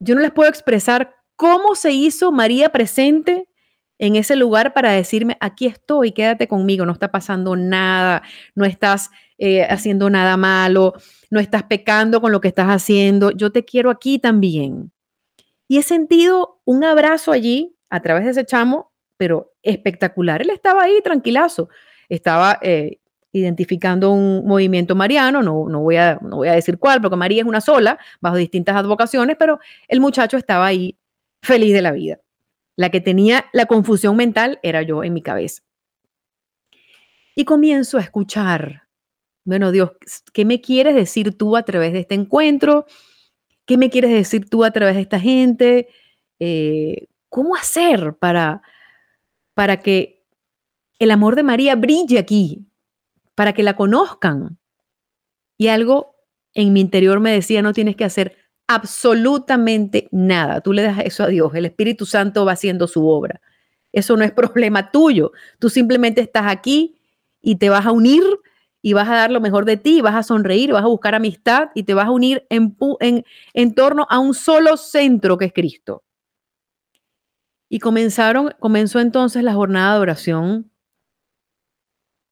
yo 0.00 0.14
no 0.14 0.20
les 0.20 0.32
puedo 0.32 0.50
expresar 0.50 1.14
cómo 1.36 1.74
se 1.74 1.92
hizo 1.92 2.32
María 2.32 2.70
presente 2.70 3.48
en 3.98 4.16
ese 4.16 4.34
lugar 4.34 4.74
para 4.74 4.92
decirme, 4.92 5.36
aquí 5.40 5.66
estoy, 5.66 6.12
quédate 6.12 6.48
conmigo, 6.48 6.84
no 6.86 6.92
está 6.92 7.12
pasando 7.12 7.54
nada, 7.54 8.22
no 8.56 8.64
estás 8.64 9.10
eh, 9.38 9.62
haciendo 9.64 10.10
nada 10.10 10.36
malo, 10.36 10.94
no 11.30 11.38
estás 11.38 11.62
pecando 11.64 12.20
con 12.20 12.32
lo 12.32 12.40
que 12.40 12.48
estás 12.48 12.66
haciendo, 12.66 13.30
yo 13.30 13.52
te 13.52 13.64
quiero 13.64 13.90
aquí 13.90 14.18
también. 14.18 14.93
Y 15.68 15.78
he 15.78 15.82
sentido 15.82 16.60
un 16.64 16.84
abrazo 16.84 17.32
allí 17.32 17.76
a 17.90 18.00
través 18.00 18.24
de 18.24 18.32
ese 18.32 18.44
chamo, 18.44 18.92
pero 19.16 19.52
espectacular. 19.62 20.42
Él 20.42 20.50
estaba 20.50 20.82
ahí 20.82 21.00
tranquilazo, 21.02 21.68
estaba 22.08 22.58
eh, 22.62 22.98
identificando 23.32 24.10
un 24.12 24.46
movimiento 24.46 24.94
mariano, 24.94 25.42
no, 25.42 25.68
no, 25.68 25.80
voy 25.80 25.96
a, 25.96 26.18
no 26.22 26.36
voy 26.36 26.48
a 26.48 26.54
decir 26.54 26.78
cuál, 26.78 27.00
porque 27.00 27.16
María 27.16 27.42
es 27.42 27.48
una 27.48 27.60
sola, 27.60 27.98
bajo 28.20 28.36
distintas 28.36 28.76
advocaciones, 28.76 29.36
pero 29.38 29.58
el 29.88 30.00
muchacho 30.00 30.36
estaba 30.36 30.66
ahí 30.66 30.96
feliz 31.42 31.72
de 31.72 31.82
la 31.82 31.92
vida. 31.92 32.20
La 32.76 32.90
que 32.90 33.00
tenía 33.00 33.46
la 33.52 33.66
confusión 33.66 34.16
mental 34.16 34.58
era 34.62 34.82
yo 34.82 35.04
en 35.04 35.14
mi 35.14 35.22
cabeza. 35.22 35.62
Y 37.34 37.44
comienzo 37.44 37.98
a 37.98 38.02
escuchar, 38.02 38.84
bueno 39.44 39.72
Dios, 39.72 39.90
¿qué 40.32 40.44
me 40.44 40.60
quieres 40.60 40.94
decir 40.94 41.36
tú 41.36 41.56
a 41.56 41.64
través 41.64 41.92
de 41.92 42.00
este 42.00 42.14
encuentro? 42.14 42.86
¿Qué 43.66 43.78
me 43.78 43.90
quieres 43.90 44.10
decir 44.10 44.48
tú 44.48 44.64
a 44.64 44.70
través 44.70 44.94
de 44.94 45.02
esta 45.02 45.20
gente? 45.20 45.88
Eh, 46.38 47.08
¿Cómo 47.28 47.56
hacer 47.56 48.14
para, 48.18 48.62
para 49.54 49.80
que 49.80 50.24
el 50.98 51.10
amor 51.10 51.36
de 51.36 51.42
María 51.42 51.74
brille 51.76 52.18
aquí? 52.18 52.66
Para 53.34 53.52
que 53.52 53.62
la 53.62 53.76
conozcan. 53.76 54.58
Y 55.56 55.68
algo 55.68 56.16
en 56.52 56.72
mi 56.72 56.80
interior 56.80 57.20
me 57.20 57.32
decía, 57.32 57.62
no 57.62 57.72
tienes 57.72 57.96
que 57.96 58.04
hacer 58.04 58.36
absolutamente 58.66 60.08
nada. 60.10 60.60
Tú 60.60 60.72
le 60.72 60.82
das 60.82 60.98
eso 61.04 61.24
a 61.24 61.28
Dios. 61.28 61.54
El 61.54 61.66
Espíritu 61.66 62.06
Santo 62.06 62.44
va 62.44 62.52
haciendo 62.52 62.86
su 62.86 63.06
obra. 63.08 63.40
Eso 63.92 64.16
no 64.16 64.24
es 64.24 64.32
problema 64.32 64.90
tuyo. 64.90 65.32
Tú 65.58 65.70
simplemente 65.70 66.20
estás 66.20 66.44
aquí 66.46 66.96
y 67.40 67.56
te 67.56 67.68
vas 67.68 67.86
a 67.86 67.92
unir 67.92 68.22
y 68.86 68.92
vas 68.92 69.08
a 69.08 69.14
dar 69.14 69.30
lo 69.30 69.40
mejor 69.40 69.64
de 69.64 69.78
ti, 69.78 70.02
vas 70.02 70.14
a 70.14 70.22
sonreír, 70.22 70.70
vas 70.70 70.84
a 70.84 70.88
buscar 70.88 71.14
amistad 71.14 71.70
y 71.74 71.84
te 71.84 71.94
vas 71.94 72.06
a 72.06 72.10
unir 72.10 72.46
en, 72.50 72.76
en, 73.54 73.74
torno 73.74 74.06
a 74.10 74.18
un 74.18 74.34
solo 74.34 74.76
centro 74.76 75.38
que 75.38 75.46
es 75.46 75.54
Cristo. 75.54 76.04
Y 77.70 77.78
comenzaron, 77.78 78.50
comenzó 78.60 79.00
entonces 79.00 79.42
la 79.42 79.54
jornada 79.54 79.94
de 79.94 80.00
oración. 80.00 80.70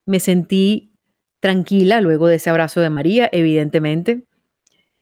Me 0.04 0.20
sentí 0.20 0.92
tranquila 1.40 2.02
luego 2.02 2.26
de 2.26 2.34
ese 2.34 2.50
abrazo 2.50 2.82
de 2.82 2.90
María, 2.90 3.30
evidentemente. 3.32 4.26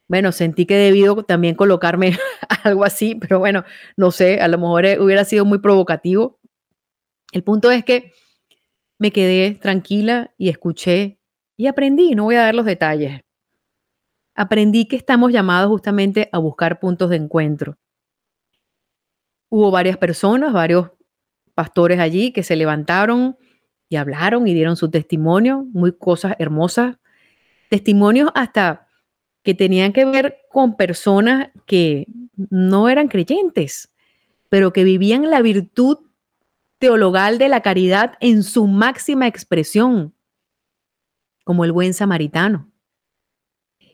Bueno, 0.07 0.31
sentí 0.31 0.65
que 0.65 0.75
debido 0.75 1.21
también 1.23 1.55
colocarme 1.55 2.17
algo 2.63 2.85
así, 2.85 3.15
pero 3.15 3.39
bueno, 3.39 3.65
no 3.97 4.11
sé, 4.11 4.39
a 4.39 4.47
lo 4.47 4.57
mejor 4.57 4.85
eh, 4.85 4.99
hubiera 5.01 5.25
sido 5.25 5.43
muy 5.43 5.59
provocativo. 5.59 6.39
El 7.33 7.43
punto 7.43 7.71
es 7.71 7.83
que 7.83 8.13
me 8.99 9.11
quedé 9.11 9.55
tranquila 9.55 10.33
y 10.37 10.47
escuché 10.47 11.20
y 11.61 11.67
aprendí, 11.67 12.15
no 12.15 12.23
voy 12.23 12.33
a 12.37 12.41
dar 12.41 12.55
los 12.55 12.65
detalles, 12.65 13.21
aprendí 14.33 14.87
que 14.87 14.95
estamos 14.95 15.31
llamados 15.31 15.69
justamente 15.69 16.27
a 16.31 16.39
buscar 16.39 16.79
puntos 16.79 17.11
de 17.11 17.17
encuentro. 17.17 17.77
Hubo 19.47 19.69
varias 19.69 19.95
personas, 19.97 20.53
varios 20.53 20.89
pastores 21.53 21.99
allí 21.99 22.33
que 22.33 22.41
se 22.41 22.55
levantaron 22.55 23.37
y 23.89 23.97
hablaron 23.97 24.47
y 24.47 24.55
dieron 24.55 24.75
su 24.75 24.89
testimonio, 24.89 25.67
muy 25.71 25.95
cosas 25.95 26.33
hermosas, 26.39 26.97
testimonios 27.69 28.31
hasta 28.33 28.87
que 29.43 29.53
tenían 29.53 29.93
que 29.93 30.05
ver 30.05 30.39
con 30.49 30.75
personas 30.75 31.49
que 31.67 32.07
no 32.49 32.89
eran 32.89 33.07
creyentes, 33.07 33.93
pero 34.49 34.73
que 34.73 34.83
vivían 34.83 35.29
la 35.29 35.43
virtud 35.43 35.99
teologal 36.79 37.37
de 37.37 37.49
la 37.49 37.61
caridad 37.61 38.13
en 38.19 38.41
su 38.41 38.65
máxima 38.65 39.27
expresión 39.27 40.15
como 41.43 41.65
el 41.65 41.71
buen 41.71 41.93
samaritano. 41.93 42.71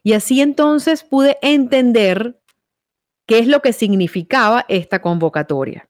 Y 0.04 0.14
así 0.14 0.42
entonces 0.42 1.04
pude 1.04 1.38
entender 1.42 2.40
qué 3.26 3.40
es 3.40 3.48
lo 3.48 3.62
que 3.62 3.74
significaba 3.74 4.66
esta 4.70 5.02
convocatoria. 5.02 5.90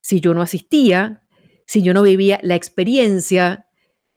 Si 0.00 0.20
yo 0.20 0.34
no 0.34 0.42
asistía, 0.42 1.22
si 1.66 1.82
yo 1.82 1.94
no 1.94 2.02
vivía 2.02 2.38
la 2.42 2.54
experiencia, 2.54 3.66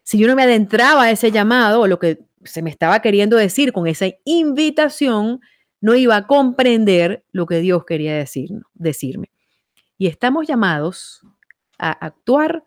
si 0.04 0.20
yo 0.20 0.28
no 0.28 0.36
me 0.36 0.44
adentraba 0.44 1.04
a 1.04 1.12
ese 1.12 1.32
llamado 1.32 1.82
o 1.82 1.88
lo 1.88 2.00
que 2.00 2.26
se 2.44 2.62
me 2.62 2.70
estaba 2.70 3.02
queriendo 3.02 3.38
decir 3.38 3.74
con 3.74 3.88
esa 3.88 4.06
invitación, 4.24 5.42
no 5.82 5.96
iba 5.96 6.16
a 6.16 6.28
comprender 6.28 7.26
lo 7.32 7.46
que 7.46 7.60
Dios 7.60 7.86
quería 7.86 8.16
decir, 8.16 8.50
decirme. 8.74 9.32
Y 9.98 10.08
estamos 10.08 10.48
llamados 10.48 11.22
a 11.80 11.92
actuar 11.92 12.64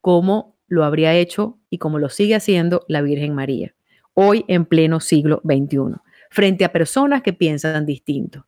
como 0.00 0.56
lo 0.66 0.84
habría 0.84 1.14
hecho 1.14 1.57
y 1.70 1.78
como 1.78 1.98
lo 1.98 2.08
sigue 2.08 2.34
haciendo 2.34 2.84
la 2.88 3.02
Virgen 3.02 3.34
María, 3.34 3.74
hoy 4.14 4.44
en 4.48 4.64
pleno 4.64 5.00
siglo 5.00 5.42
XXI, 5.44 6.00
frente 6.30 6.64
a 6.64 6.72
personas 6.72 7.22
que 7.22 7.32
piensan 7.32 7.86
distinto. 7.86 8.46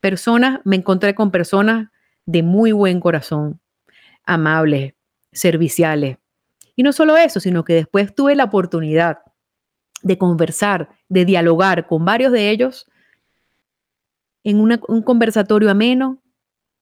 Personas, 0.00 0.60
me 0.64 0.76
encontré 0.76 1.14
con 1.14 1.30
personas 1.30 1.90
de 2.26 2.42
muy 2.42 2.72
buen 2.72 3.00
corazón, 3.00 3.60
amables, 4.24 4.94
serviciales, 5.32 6.18
Y 6.76 6.82
no 6.82 6.92
solo 6.92 7.16
eso, 7.16 7.38
sino 7.38 7.64
que 7.64 7.74
después 7.74 8.14
tuve 8.14 8.34
la 8.34 8.44
oportunidad 8.44 9.18
de 10.02 10.18
conversar, 10.18 10.88
de 11.08 11.24
dialogar 11.24 11.86
con 11.86 12.04
varios 12.04 12.32
de 12.32 12.50
ellos 12.50 12.86
en 14.44 14.60
un 14.60 15.02
conversatorio 15.02 15.70
ameno, 15.70 16.20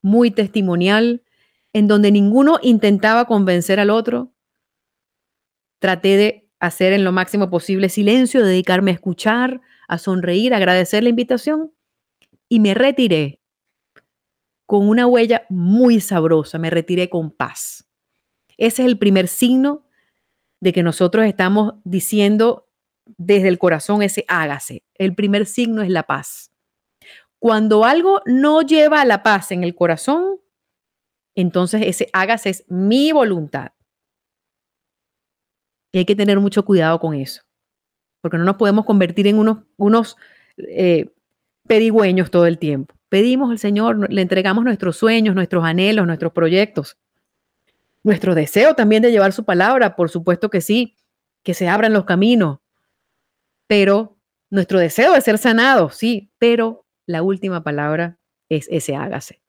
muy 0.03 0.30
testimonial, 0.30 1.22
en 1.72 1.87
donde 1.87 2.11
ninguno 2.11 2.59
intentaba 2.61 3.26
convencer 3.26 3.78
al 3.78 3.91
otro. 3.91 4.32
Traté 5.83 6.16
de 6.16 6.49
hacer 6.61 6.93
en 6.93 7.03
lo 7.03 7.11
máximo 7.11 7.51
posible 7.51 7.89
silencio, 7.89 8.45
dedicarme 8.45 8.93
a 8.93 8.95
escuchar, 8.95 9.61
a 9.89 9.99
sonreír, 9.99 10.55
agradecer 10.55 11.03
la 11.03 11.09
invitación 11.09 11.72
y 12.49 12.61
me 12.61 12.72
retiré 12.72 13.41
con 14.64 14.89
una 14.89 15.09
huella 15.09 15.45
muy 15.49 15.99
sabrosa, 15.99 16.57
me 16.57 16.70
retiré 16.70 17.11
con 17.11 17.33
paz. 17.33 17.85
Ese 18.57 18.83
es 18.83 18.87
el 18.87 18.97
primer 18.97 19.26
signo 19.26 19.85
de 20.61 20.72
que 20.72 20.85
nosotros 20.85 21.26
estamos 21.26 21.74
diciendo 21.83 22.68
desde 23.18 23.49
el 23.49 23.59
corazón 23.59 24.03
ese 24.03 24.24
hágase. 24.28 24.85
El 24.95 25.16
primer 25.16 25.47
signo 25.47 25.83
es 25.83 25.91
la 25.91 26.05
paz. 26.05 26.53
Cuando 27.41 27.85
algo 27.85 28.22
no 28.24 28.62
lleva 28.62 29.01
a 29.01 29.05
la 29.05 29.24
paz 29.24 29.51
en 29.51 29.64
el 29.64 29.74
corazón, 29.74 30.39
entonces 31.35 31.83
ese 31.87 32.09
hágase 32.12 32.51
es 32.51 32.64
mi 32.68 33.11
voluntad. 33.11 33.72
Y 35.93 35.99
hay 35.99 36.05
que 36.05 36.16
tener 36.16 36.40
mucho 36.40 36.64
cuidado 36.64 36.99
con 36.99 37.14
eso, 37.14 37.43
porque 38.20 38.38
no 38.38 38.45
nos 38.45 38.57
podemos 38.57 38.84
convertir 38.84 39.26
en 39.26 39.38
unos, 39.38 39.59
unos 39.76 40.16
eh, 40.57 41.11
todo 42.30 42.47
el 42.47 42.59
tiempo. 42.59 42.95
Pedimos 43.09 43.51
al 43.51 43.59
Señor, 43.59 44.11
le 44.11 44.22
entregamos 44.22 44.64
nuestros 44.64 44.97
sueños, 44.97 45.34
nuestros 45.34 45.64
anhelos, 45.64 46.07
nuestros 46.07 46.32
proyectos, 46.32 46.97
nuestro 48.03 48.34
deseo 48.34 48.74
también 48.74 49.03
de 49.03 49.11
llevar 49.11 49.32
su 49.32 49.45
palabra, 49.45 49.97
por 49.97 50.11
supuesto 50.11 50.51
que 50.51 50.61
sí, 50.61 50.97
que 51.43 51.55
se 51.55 51.68
abran 51.68 51.93
los 51.93 52.05
caminos, 52.05 52.59
pero 53.66 54.16
nuestro 54.51 54.78
deseo 54.78 55.12
de 55.12 55.20
ser 55.20 55.38
sanado, 55.38 55.90
sí, 55.90 56.30
pero 56.38 56.84
la 57.07 57.22
última 57.22 57.62
palabra 57.62 58.18
es 58.49 58.66
ese 58.70 58.97
hágase. 58.97 59.40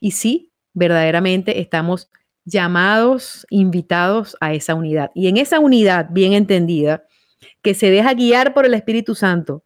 Y 0.00 0.12
sí, 0.12 0.52
verdaderamente 0.72 1.60
estamos 1.60 2.10
llamados, 2.48 3.46
invitados 3.50 4.36
a 4.40 4.54
esa 4.54 4.74
unidad. 4.74 5.10
Y 5.14 5.28
en 5.28 5.36
esa 5.36 5.60
unidad 5.60 6.08
bien 6.10 6.32
entendida, 6.32 7.04
que 7.62 7.74
se 7.74 7.90
deja 7.90 8.14
guiar 8.14 8.54
por 8.54 8.66
el 8.66 8.74
Espíritu 8.74 9.14
Santo, 9.14 9.64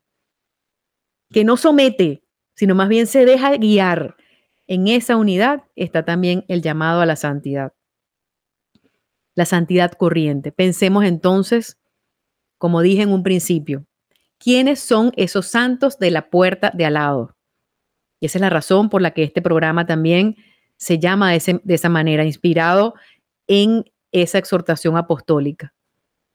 que 1.31 1.45
no 1.45 1.57
somete, 1.57 2.25
sino 2.55 2.75
más 2.75 2.89
bien 2.89 3.07
se 3.07 3.25
deja 3.25 3.57
guiar, 3.57 4.17
en 4.67 4.89
esa 4.89 5.17
unidad 5.17 5.65
está 5.77 6.05
también 6.05 6.45
el 6.49 6.63
llamado 6.63 7.01
a 7.01 7.07
la 7.07 7.17
santidad. 7.17 7.73
La 9.35 9.45
santidad 9.45 9.93
corriente. 9.93 10.53
Pensemos 10.53 11.05
entonces, 11.05 11.79
como 12.59 12.81
dije 12.81 13.03
en 13.03 13.13
un 13.13 13.23
principio, 13.23 13.87
¿quiénes 14.39 14.81
son 14.81 15.13
esos 15.17 15.47
santos 15.47 15.99
de 15.99 16.11
la 16.11 16.31
puerta 16.31 16.71
de 16.75 16.85
al 16.85 16.95
lado? 16.95 17.37
Y 18.21 18.27
esa 18.27 18.39
es 18.39 18.41
la 18.43 18.51
razón 18.51 18.89
por 18.89 19.03
la 19.03 19.13
que 19.13 19.25
este 19.25 19.43
programa 19.43 19.87
también 19.87 20.37
se 20.83 20.99
llama 20.99 21.31
de, 21.31 21.61
esa 21.69 21.89
manera, 21.89 22.25
inspirado 22.25 22.95
en 23.47 23.85
esa 24.11 24.39
exhortación 24.39 24.97
apostólica 24.97 25.73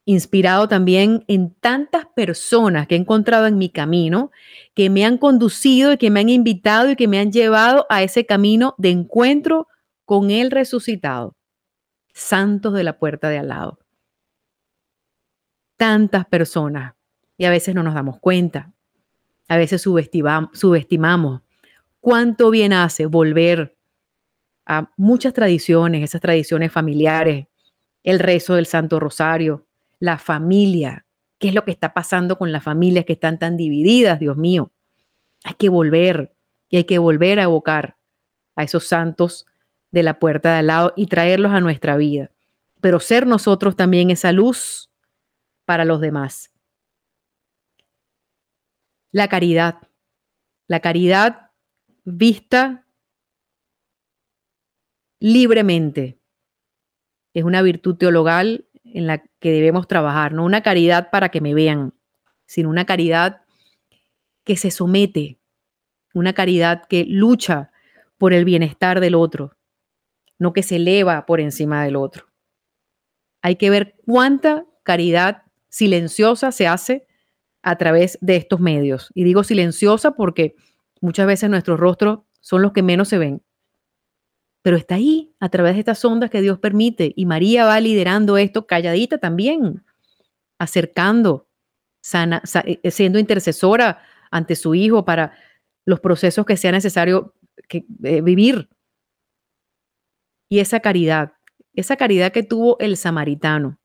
inspirado 0.09 0.69
también 0.69 1.25
en 1.27 1.53
tantas 1.53 2.05
personas 2.05 2.87
que 2.87 2.95
he 2.95 2.97
encontrado 2.97 3.45
en 3.45 3.57
mi 3.57 3.67
camino, 3.67 4.31
que 4.73 4.89
me 4.89 5.03
han 5.03 5.17
conducido 5.17 5.91
y 5.91 5.97
que 5.97 6.09
me 6.09 6.21
han 6.21 6.29
invitado 6.29 6.89
y 6.89 6.95
que 6.95 7.09
me 7.09 7.19
han 7.19 7.29
llevado 7.29 7.85
a 7.89 8.03
ese 8.03 8.25
camino 8.25 8.73
de 8.77 8.91
encuentro 8.91 9.67
con 10.05 10.31
el 10.31 10.49
resucitado. 10.49 11.35
Santos 12.13 12.73
de 12.73 12.85
la 12.85 12.97
puerta 12.97 13.27
de 13.27 13.39
al 13.39 13.49
lado. 13.49 13.79
Tantas 15.75 16.25
personas 16.25 16.93
y 17.37 17.43
a 17.43 17.49
veces 17.49 17.75
no 17.75 17.83
nos 17.83 17.93
damos 17.93 18.17
cuenta. 18.17 18.71
A 19.49 19.57
veces 19.57 19.81
subestimamos 19.81 21.41
cuánto 21.99 22.49
bien 22.49 22.71
hace 22.71 23.07
volver 23.07 23.76
a 24.67 24.91
muchas 24.97 25.33
tradiciones, 25.33 26.03
esas 26.03 26.19
tradiciones 26.19 26.73
familiares, 26.73 27.47
el 28.03 28.19
rezo 28.19 28.55
del 28.55 28.65
Santo 28.65 28.99
Rosario, 28.99 29.65
la 29.99 30.17
familia. 30.17 31.05
¿Qué 31.39 31.47
es 31.47 31.53
lo 31.53 31.63
que 31.63 31.71
está 31.71 31.93
pasando 31.93 32.37
con 32.37 32.51
las 32.51 32.63
familias 32.63 33.05
que 33.05 33.13
están 33.13 33.39
tan 33.39 33.55
divididas, 33.55 34.19
Dios 34.19 34.35
mío? 34.35 34.71
Hay 35.45 35.53
que 35.53 35.69
volver 35.69 36.35
y 36.69 36.77
hay 36.77 36.83
que 36.83 36.97
volver 36.97 37.39
a 37.39 37.43
evocar 37.43 37.95
a 38.57 38.63
esos 38.63 38.85
santos 38.85 39.45
de 39.91 40.03
la 40.03 40.19
puerta 40.19 40.51
de 40.51 40.57
al 40.57 40.67
lado 40.67 40.93
y 40.97 41.07
traerlos 41.07 41.53
a 41.53 41.61
nuestra 41.61 41.95
vida, 41.95 42.31
pero 42.81 42.99
ser 42.99 43.25
nosotros 43.25 43.77
también 43.77 44.11
esa 44.11 44.33
luz 44.33 44.89
para 45.63 45.85
los 45.85 46.01
demás. 46.01 46.51
La 49.13 49.29
caridad, 49.29 49.77
la 50.67 50.81
caridad 50.81 51.51
vista 52.03 52.86
libremente. 55.19 56.19
Es 57.33 57.43
una 57.43 57.61
virtud 57.61 57.95
teologal 57.95 58.65
en 58.83 59.07
la 59.07 59.19
que 59.39 59.51
debemos 59.51 59.87
trabajar, 59.87 60.33
no 60.33 60.43
una 60.43 60.61
caridad 60.61 61.09
para 61.11 61.29
que 61.29 61.41
me 61.41 61.53
vean, 61.53 61.93
sino 62.45 62.69
una 62.69 62.85
caridad 62.85 63.41
que 64.43 64.55
se 64.55 64.71
somete, 64.71 65.39
una 66.13 66.33
caridad 66.33 66.87
que 66.87 67.05
lucha 67.05 67.71
por 68.17 68.33
el 68.33 68.45
bienestar 68.45 68.99
del 68.99 69.15
otro, 69.15 69.55
no 70.39 70.53
que 70.53 70.63
se 70.63 70.77
eleva 70.77 71.25
por 71.25 71.39
encima 71.39 71.83
del 71.83 71.95
otro. 71.95 72.27
Hay 73.41 73.57
que 73.57 73.69
ver 73.69 73.95
cuánta 74.05 74.65
caridad 74.83 75.43
silenciosa 75.69 76.51
se 76.51 76.67
hace 76.67 77.07
a 77.61 77.77
través 77.77 78.17
de 78.21 78.37
estos 78.37 78.59
medios. 78.59 79.11
Y 79.13 79.25
digo 79.25 79.43
silenciosa 79.43 80.11
porque 80.11 80.55
muchas 81.01 81.27
veces 81.27 81.49
nuestros 81.49 81.79
rostros 81.79 82.19
son 82.39 82.61
los 82.61 82.71
que 82.71 82.81
menos 82.81 83.09
se 83.09 83.17
ven 83.17 83.43
pero 84.67 84.75
está 84.75 84.95
ahí 84.95 85.33
a 85.39 85.47
través 85.47 85.75
de 85.75 85.79
estas 85.79 86.03
ondas 86.03 86.29
que 86.29 86.41
Dios 86.41 86.59
permite. 86.59 87.13
Y 87.15 87.25
María 87.25 87.63
va 87.63 87.79
liderando 87.79 88.37
esto 88.37 88.67
calladita 88.67 89.17
también, 89.17 89.85
acercando, 90.59 91.47
sana, 92.01 92.43
eh, 92.65 92.91
siendo 92.91 93.17
intercesora 93.17 94.03
ante 94.29 94.57
su 94.57 94.75
hijo 94.75 95.05
para 95.05 95.31
los 95.85 96.01
procesos 96.01 96.45
que 96.45 96.57
sea 96.57 96.73
necesario 96.73 97.33
que, 97.69 97.85
eh, 98.03 98.19
vivir. 98.19 98.67
Y 100.49 100.59
esa 100.59 100.81
caridad, 100.81 101.31
esa 101.73 101.95
caridad 101.95 102.33
que 102.33 102.43
tuvo 102.43 102.77
el 102.79 102.97
samaritano. 102.97 103.79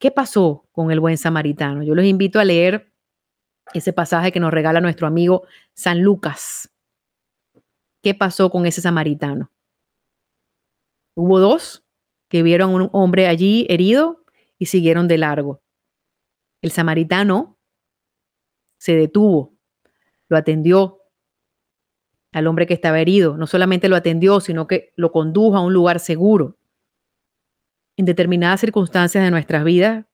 ¿Qué 0.00 0.10
pasó 0.10 0.66
con 0.72 0.90
el 0.90 0.98
buen 0.98 1.18
samaritano? 1.18 1.84
Yo 1.84 1.94
los 1.94 2.04
invito 2.04 2.40
a 2.40 2.44
leer 2.44 2.92
ese 3.74 3.92
pasaje 3.92 4.32
que 4.32 4.40
nos 4.40 4.52
regala 4.52 4.80
nuestro 4.80 5.06
amigo 5.06 5.46
San 5.72 6.02
Lucas. 6.02 6.68
¿Qué 8.02 8.12
pasó 8.12 8.50
con 8.50 8.66
ese 8.66 8.80
samaritano? 8.80 9.52
Hubo 11.20 11.38
dos 11.38 11.84
que 12.30 12.42
vieron 12.42 12.70
a 12.70 12.74
un 12.76 12.90
hombre 12.94 13.26
allí 13.26 13.66
herido 13.68 14.24
y 14.58 14.66
siguieron 14.66 15.06
de 15.06 15.18
largo. 15.18 15.60
El 16.62 16.70
samaritano 16.70 17.58
se 18.78 18.94
detuvo, 18.96 19.54
lo 20.30 20.38
atendió 20.38 21.02
al 22.32 22.46
hombre 22.46 22.66
que 22.66 22.72
estaba 22.72 23.00
herido. 23.00 23.36
No 23.36 23.46
solamente 23.46 23.90
lo 23.90 23.96
atendió, 23.96 24.40
sino 24.40 24.66
que 24.66 24.94
lo 24.96 25.12
condujo 25.12 25.58
a 25.58 25.60
un 25.60 25.74
lugar 25.74 26.00
seguro. 26.00 26.56
En 27.98 28.06
determinadas 28.06 28.60
circunstancias 28.60 29.22
de 29.22 29.30
nuestras 29.30 29.62
vidas, 29.62 30.06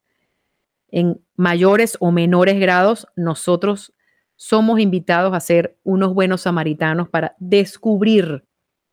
en 0.89 1.25
mayores 1.37 1.97
o 2.01 2.11
menores 2.11 2.59
grados, 2.59 3.07
nosotros 3.15 3.95
somos 4.35 4.81
invitados 4.81 5.33
a 5.35 5.39
ser 5.39 5.79
unos 5.85 6.15
buenos 6.15 6.41
samaritanos 6.41 7.09
para 7.09 7.37
descubrir, 7.39 8.45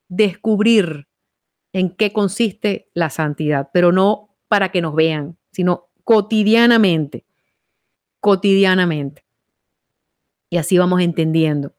descubrir 0.09 1.07
en 1.73 1.89
qué 1.89 2.13
consiste 2.13 2.89
la 2.93 3.09
santidad, 3.09 3.69
pero 3.73 3.91
no 3.91 4.29
para 4.47 4.71
que 4.71 4.81
nos 4.81 4.95
vean, 4.95 5.37
sino 5.51 5.89
cotidianamente, 6.03 7.25
cotidianamente. 8.19 9.25
Y 10.49 10.57
así 10.57 10.77
vamos 10.77 11.01
entendiendo. 11.01 11.73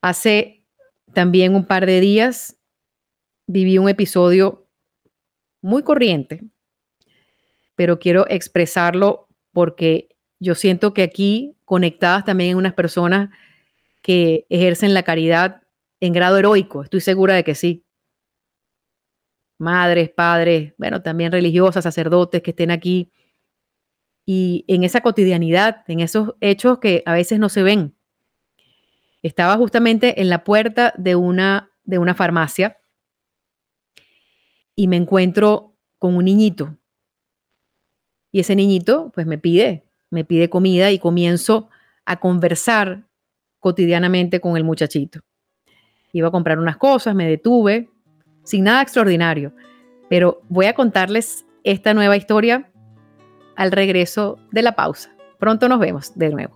Hace 0.00 0.64
también 1.12 1.54
un 1.54 1.66
par 1.66 1.84
de 1.84 2.00
días 2.00 2.56
viví 3.46 3.78
un 3.78 3.88
episodio 3.88 4.66
muy 5.60 5.82
corriente, 5.82 6.42
pero 7.74 7.98
quiero 7.98 8.26
expresarlo 8.28 9.28
porque 9.52 10.16
yo 10.38 10.54
siento 10.54 10.94
que 10.94 11.02
aquí 11.02 11.56
conectadas 11.64 12.24
también 12.24 12.56
unas 12.56 12.74
personas 12.74 13.30
que 14.02 14.46
ejercen 14.48 14.94
la 14.94 15.02
caridad 15.02 15.62
en 16.00 16.12
grado 16.12 16.38
heroico, 16.38 16.82
estoy 16.82 17.00
segura 17.00 17.34
de 17.34 17.44
que 17.44 17.54
sí 17.54 17.85
madres, 19.58 20.10
padres, 20.10 20.74
bueno, 20.78 21.02
también 21.02 21.32
religiosas, 21.32 21.84
sacerdotes 21.84 22.42
que 22.42 22.50
estén 22.50 22.70
aquí. 22.70 23.12
Y 24.24 24.64
en 24.68 24.84
esa 24.84 25.00
cotidianidad, 25.00 25.84
en 25.88 26.00
esos 26.00 26.34
hechos 26.40 26.78
que 26.78 27.02
a 27.06 27.12
veces 27.12 27.38
no 27.38 27.48
se 27.48 27.62
ven. 27.62 27.96
Estaba 29.22 29.56
justamente 29.56 30.20
en 30.20 30.28
la 30.28 30.44
puerta 30.44 30.92
de 30.96 31.16
una, 31.16 31.70
de 31.84 31.98
una 31.98 32.14
farmacia 32.14 32.78
y 34.74 34.88
me 34.88 34.96
encuentro 34.96 35.74
con 35.98 36.16
un 36.16 36.24
niñito. 36.24 36.76
Y 38.30 38.40
ese 38.40 38.54
niñito 38.54 39.10
pues 39.14 39.26
me 39.26 39.38
pide, 39.38 39.84
me 40.10 40.24
pide 40.24 40.50
comida 40.50 40.90
y 40.90 40.98
comienzo 40.98 41.70
a 42.04 42.20
conversar 42.20 43.08
cotidianamente 43.58 44.40
con 44.40 44.56
el 44.56 44.64
muchachito. 44.64 45.20
Iba 46.12 46.28
a 46.28 46.30
comprar 46.30 46.58
unas 46.58 46.76
cosas, 46.76 47.14
me 47.14 47.28
detuve, 47.28 47.88
sin 48.46 48.64
nada 48.64 48.80
extraordinario, 48.80 49.52
pero 50.08 50.40
voy 50.48 50.66
a 50.66 50.74
contarles 50.74 51.44
esta 51.64 51.92
nueva 51.92 52.16
historia 52.16 52.70
al 53.56 53.72
regreso 53.72 54.38
de 54.52 54.62
la 54.62 54.76
pausa. 54.76 55.14
Pronto 55.38 55.68
nos 55.68 55.80
vemos 55.80 56.12
de 56.14 56.30
nuevo. 56.30 56.54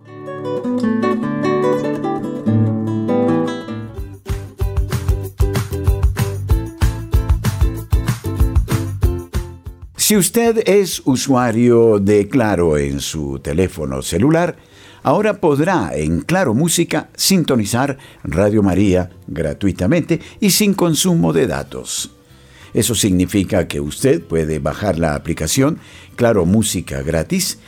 Si 9.97 10.17
usted 10.17 10.63
es 10.65 11.01
usuario 11.05 11.99
de 11.99 12.27
Claro 12.27 12.77
en 12.77 12.99
su 12.99 13.39
teléfono 13.39 14.01
celular, 14.01 14.57
ahora 15.03 15.39
podrá 15.39 15.91
en 15.95 16.21
Claro 16.21 16.53
Música 16.53 17.09
sintonizar 17.15 17.97
Radio 18.23 18.63
María 18.63 19.09
gratuitamente 19.27 20.19
y 20.39 20.51
sin 20.51 20.73
consumo 20.73 21.33
de 21.33 21.47
datos. 21.47 22.11
Eso 22.73 22.95
significa 22.95 23.67
que 23.67 23.81
usted 23.81 24.21
puede 24.21 24.59
bajar 24.59 24.97
la 24.97 25.15
aplicación 25.15 25.79
Claro 26.15 26.45
Música 26.45 27.01
gratis, 27.01 27.59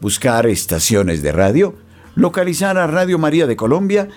buscar 0.00 0.46
estaciones 0.46 1.22
de 1.22 1.32
radio, 1.32 1.74
localizar 2.14 2.78
a 2.78 2.86
Radio 2.86 3.18
María 3.18 3.46
de 3.46 3.56
Colombia, 3.56 4.08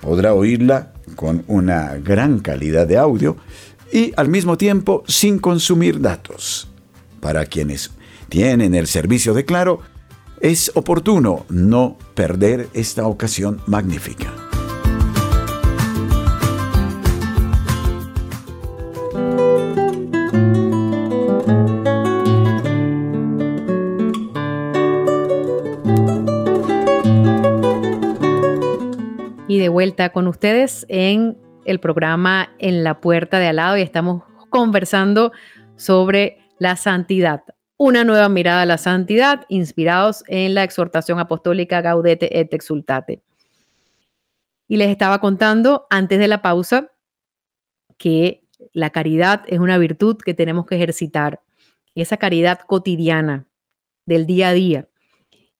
podrá 0.00 0.34
oírla 0.34 0.92
con 1.16 1.44
una 1.46 1.96
gran 1.96 2.38
calidad 2.38 2.86
de 2.86 2.96
audio 2.96 3.36
y 3.92 4.12
al 4.16 4.28
mismo 4.28 4.56
tiempo 4.56 5.04
sin 5.06 5.38
consumir 5.38 6.00
datos 6.00 6.68
para 7.20 7.44
quienes 7.44 7.90
tienen 8.28 8.74
el 8.74 8.86
servicio 8.86 9.34
de 9.34 9.44
Claro, 9.44 9.80
es 10.40 10.72
oportuno 10.74 11.44
no 11.50 11.98
perder 12.14 12.68
esta 12.72 13.06
ocasión 13.06 13.60
magnífica. 13.66 14.32
Y 29.46 29.58
de 29.58 29.68
vuelta 29.68 30.10
con 30.10 30.26
ustedes 30.26 30.86
en 30.88 31.36
el 31.66 31.80
programa 31.80 32.50
En 32.58 32.82
la 32.82 33.00
Puerta 33.00 33.38
de 33.38 33.48
Al 33.48 33.56
lado 33.56 33.76
y 33.76 33.82
estamos 33.82 34.22
conversando 34.48 35.32
sobre 35.76 36.38
la 36.58 36.76
santidad. 36.76 37.42
Una 37.82 38.04
nueva 38.04 38.28
mirada 38.28 38.60
a 38.60 38.66
la 38.66 38.76
santidad, 38.76 39.46
inspirados 39.48 40.22
en 40.26 40.52
la 40.52 40.64
exhortación 40.64 41.18
apostólica 41.18 41.80
Gaudete 41.80 42.38
et 42.38 42.52
Exultate. 42.52 43.22
Y 44.68 44.76
les 44.76 44.90
estaba 44.90 45.18
contando 45.18 45.86
antes 45.88 46.18
de 46.18 46.28
la 46.28 46.42
pausa 46.42 46.92
que 47.96 48.44
la 48.74 48.90
caridad 48.90 49.44
es 49.46 49.60
una 49.60 49.78
virtud 49.78 50.18
que 50.18 50.34
tenemos 50.34 50.66
que 50.66 50.74
ejercitar. 50.74 51.40
Esa 51.94 52.18
caridad 52.18 52.60
cotidiana 52.66 53.46
del 54.04 54.26
día 54.26 54.50
a 54.50 54.52
día. 54.52 54.88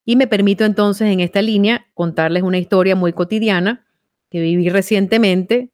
Y 0.05 0.17
me 0.17 0.27
permito 0.27 0.67
entonces 0.67 1.09
en 1.09 1.21
esta 1.21 1.41
línea 1.41 1.87
contarles 1.95 2.43
una 2.43 2.59
historia 2.59 2.97
muy 2.97 3.15
cotidiana 3.15 3.87
que 4.29 4.43
viví 4.43 4.69
recientemente 4.69 5.71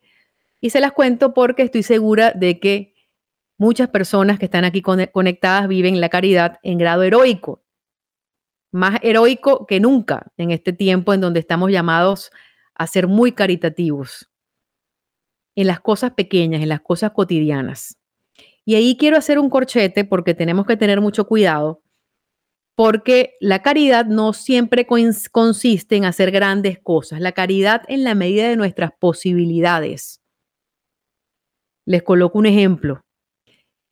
y 0.60 0.70
se 0.70 0.78
las 0.78 0.92
cuento 0.92 1.34
porque 1.34 1.62
estoy 1.62 1.82
segura 1.82 2.30
de 2.30 2.60
que 2.60 2.94
Muchas 3.58 3.88
personas 3.88 4.38
que 4.38 4.44
están 4.44 4.64
aquí 4.64 4.82
conectadas 4.82 5.66
viven 5.66 5.98
la 5.98 6.10
caridad 6.10 6.58
en 6.62 6.76
grado 6.76 7.02
heroico, 7.02 7.62
más 8.70 8.98
heroico 9.02 9.66
que 9.66 9.80
nunca 9.80 10.30
en 10.36 10.50
este 10.50 10.74
tiempo 10.74 11.14
en 11.14 11.22
donde 11.22 11.40
estamos 11.40 11.70
llamados 11.70 12.30
a 12.74 12.86
ser 12.86 13.08
muy 13.08 13.32
caritativos, 13.32 14.30
en 15.54 15.68
las 15.68 15.80
cosas 15.80 16.12
pequeñas, 16.12 16.60
en 16.60 16.68
las 16.68 16.82
cosas 16.82 17.12
cotidianas. 17.12 17.96
Y 18.66 18.74
ahí 18.74 18.98
quiero 18.98 19.16
hacer 19.16 19.38
un 19.38 19.48
corchete 19.48 20.04
porque 20.04 20.34
tenemos 20.34 20.66
que 20.66 20.76
tener 20.76 21.00
mucho 21.00 21.26
cuidado, 21.26 21.82
porque 22.74 23.36
la 23.40 23.62
caridad 23.62 24.04
no 24.04 24.34
siempre 24.34 24.86
consiste 24.86 25.96
en 25.96 26.04
hacer 26.04 26.30
grandes 26.30 26.78
cosas, 26.78 27.20
la 27.20 27.32
caridad 27.32 27.84
en 27.88 28.04
la 28.04 28.14
medida 28.14 28.50
de 28.50 28.56
nuestras 28.56 28.90
posibilidades. 28.98 30.20
Les 31.86 32.02
coloco 32.02 32.38
un 32.38 32.44
ejemplo 32.44 33.05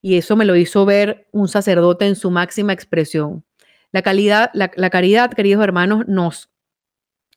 y 0.05 0.19
eso 0.19 0.37
me 0.37 0.45
lo 0.45 0.55
hizo 0.55 0.85
ver 0.85 1.29
un 1.33 1.49
sacerdote 1.49 2.07
en 2.07 2.15
su 2.15 2.31
máxima 2.31 2.75
expresión. 2.75 3.43
La, 3.91 4.03
calidad, 4.03 4.51
la, 4.53 4.69
caridad, 4.91 5.33
queridos 5.33 5.65
hermanos, 5.65 6.07
nos, 6.07 6.51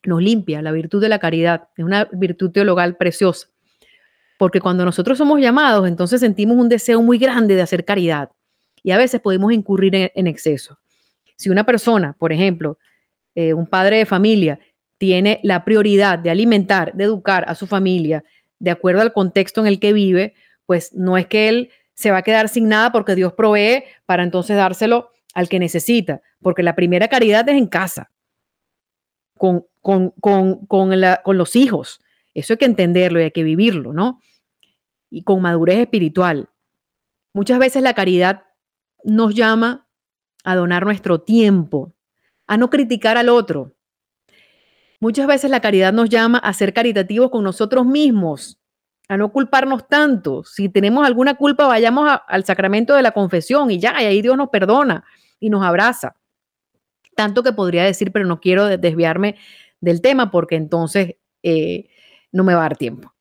nos 0.03 0.21
limpia, 0.21 0.61
la 0.61 0.73
virtud 0.73 0.99
de 1.01 1.07
la 1.07 1.17
caridad, 1.17 1.69
es 1.77 1.85
una 1.85 2.09
virtud 2.11 2.51
teologal 2.51 2.97
preciosa, 2.97 3.47
porque 4.37 4.59
cuando 4.59 4.83
nosotros 4.83 5.17
somos 5.17 5.39
llamados, 5.39 5.87
entonces 5.87 6.19
sentimos 6.19 6.57
un 6.57 6.67
deseo 6.67 7.01
muy 7.01 7.17
grande 7.17 7.55
de 7.55 7.61
hacer 7.61 7.85
caridad 7.85 8.31
y 8.83 8.91
a 8.91 8.97
veces 8.97 9.21
podemos 9.21 9.53
incurrir 9.53 10.11
en, 10.13 10.27
exceso. 10.27 10.77
Si 11.37 11.49
una 11.49 11.65
persona, 11.65 12.17
por 12.19 12.33
ejemplo, 12.33 12.79
eh, 13.33 13.53
un 13.53 13.67
padre 13.67 13.99
de 13.99 14.05
familia, 14.05 14.59
tiene 14.97 15.39
la 15.41 15.63
prioridad 15.63 16.19
de 16.19 16.31
alimentar, 16.31 16.93
de 16.95 17.05
educar 17.05 17.45
a 17.47 17.55
su 17.55 17.65
familia 17.65 18.25
de 18.59 18.71
acuerdo 18.71 19.03
al 19.03 19.13
contexto 19.13 19.61
en 19.61 19.67
el 19.67 19.79
que 19.79 19.93
vive, 19.93 20.33
pues 20.65 20.93
no 20.93 21.17
es 21.17 21.27
que 21.27 21.47
él 21.47 21.69
se 21.97 22.11
va 22.11 22.19
a 22.19 22.21
quedar 22.21 22.47
sin 22.47 22.69
nada 22.69 22.91
porque 22.91 23.15
Dios 23.15 23.33
provee 23.33 23.83
para 24.05 24.21
entonces 24.21 24.55
dárselo 24.55 25.09
al 25.33 25.49
que 25.49 25.57
necesita, 25.57 26.21
porque 26.41 26.61
la 26.61 26.75
primera 26.75 27.07
caridad 27.07 27.49
es 27.49 27.57
en 27.57 27.65
casa, 27.65 28.11
con, 29.35 29.65
con, 29.81 30.11
con, 30.67 31.37
los 31.37 31.55
hijos. 31.55 31.99
Eso 32.35 32.53
hay 32.53 32.57
que 32.57 32.65
entenderlo 32.65 33.19
y 33.19 33.23
hay 33.23 33.31
que 33.31 33.43
vivirlo, 33.43 33.93
¿no? 33.93 34.21
Y 35.09 35.23
con 35.23 35.41
madurez 35.41 35.79
espiritual. 35.79 36.49
Muchas 37.33 37.57
veces 37.57 37.81
la 37.81 37.95
caridad 37.95 38.43
nos 39.03 39.33
llama 39.33 39.87
a 40.43 40.55
donar 40.55 40.85
nuestro 40.85 41.21
tiempo, 41.21 41.95
a 42.45 42.57
no 42.57 42.69
criticar 42.69 43.17
al 43.17 43.29
otro. 43.29 43.75
Muchas 44.99 45.25
veces 45.25 45.49
la 45.49 45.61
caridad 45.61 45.93
nos 45.93 46.09
llama 46.09 46.37
a 46.37 46.53
ser 46.53 46.73
caritativos 46.73 47.31
con 47.31 47.43
nosotros 47.43 47.87
mismos, 47.87 48.59
a 49.07 49.17
no 49.17 49.31
culparnos 49.31 49.87
tanto. 49.87 50.43
Si 50.43 50.69
tenemos 50.69 51.05
alguna 51.05 51.35
culpa, 51.35 51.67
vayamos 51.67 52.19
al 52.27 52.43
sacramento 52.45 52.93
de 52.95 53.01
la 53.01 53.11
confesión 53.11 53.71
y 53.71 53.79
ya, 53.79 54.01
y 54.01 54.05
ahí 54.05 54.21
Dios 54.21 54.37
nos 54.37 54.49
perdona 54.49 55.05
y 55.39 55.49
nos 55.49 55.63
abraza. 55.63 56.15
Tanto 57.15 57.43
que 57.43 57.53
podría 57.53 57.83
decir, 57.83 58.11
pero 58.11 58.25
no 58.25 58.39
quiero 58.39 58.65
desviarme 58.77 59.35
del 59.79 60.01
tema 60.01 60.29
porque 60.29 60.55
entonces 60.55 61.15
eh, 61.43 61.89
no 62.31 62.43
me 62.43 62.53
va 62.53 62.61
a 62.61 62.63
dar 62.63 62.77
tiempo. 62.77 63.13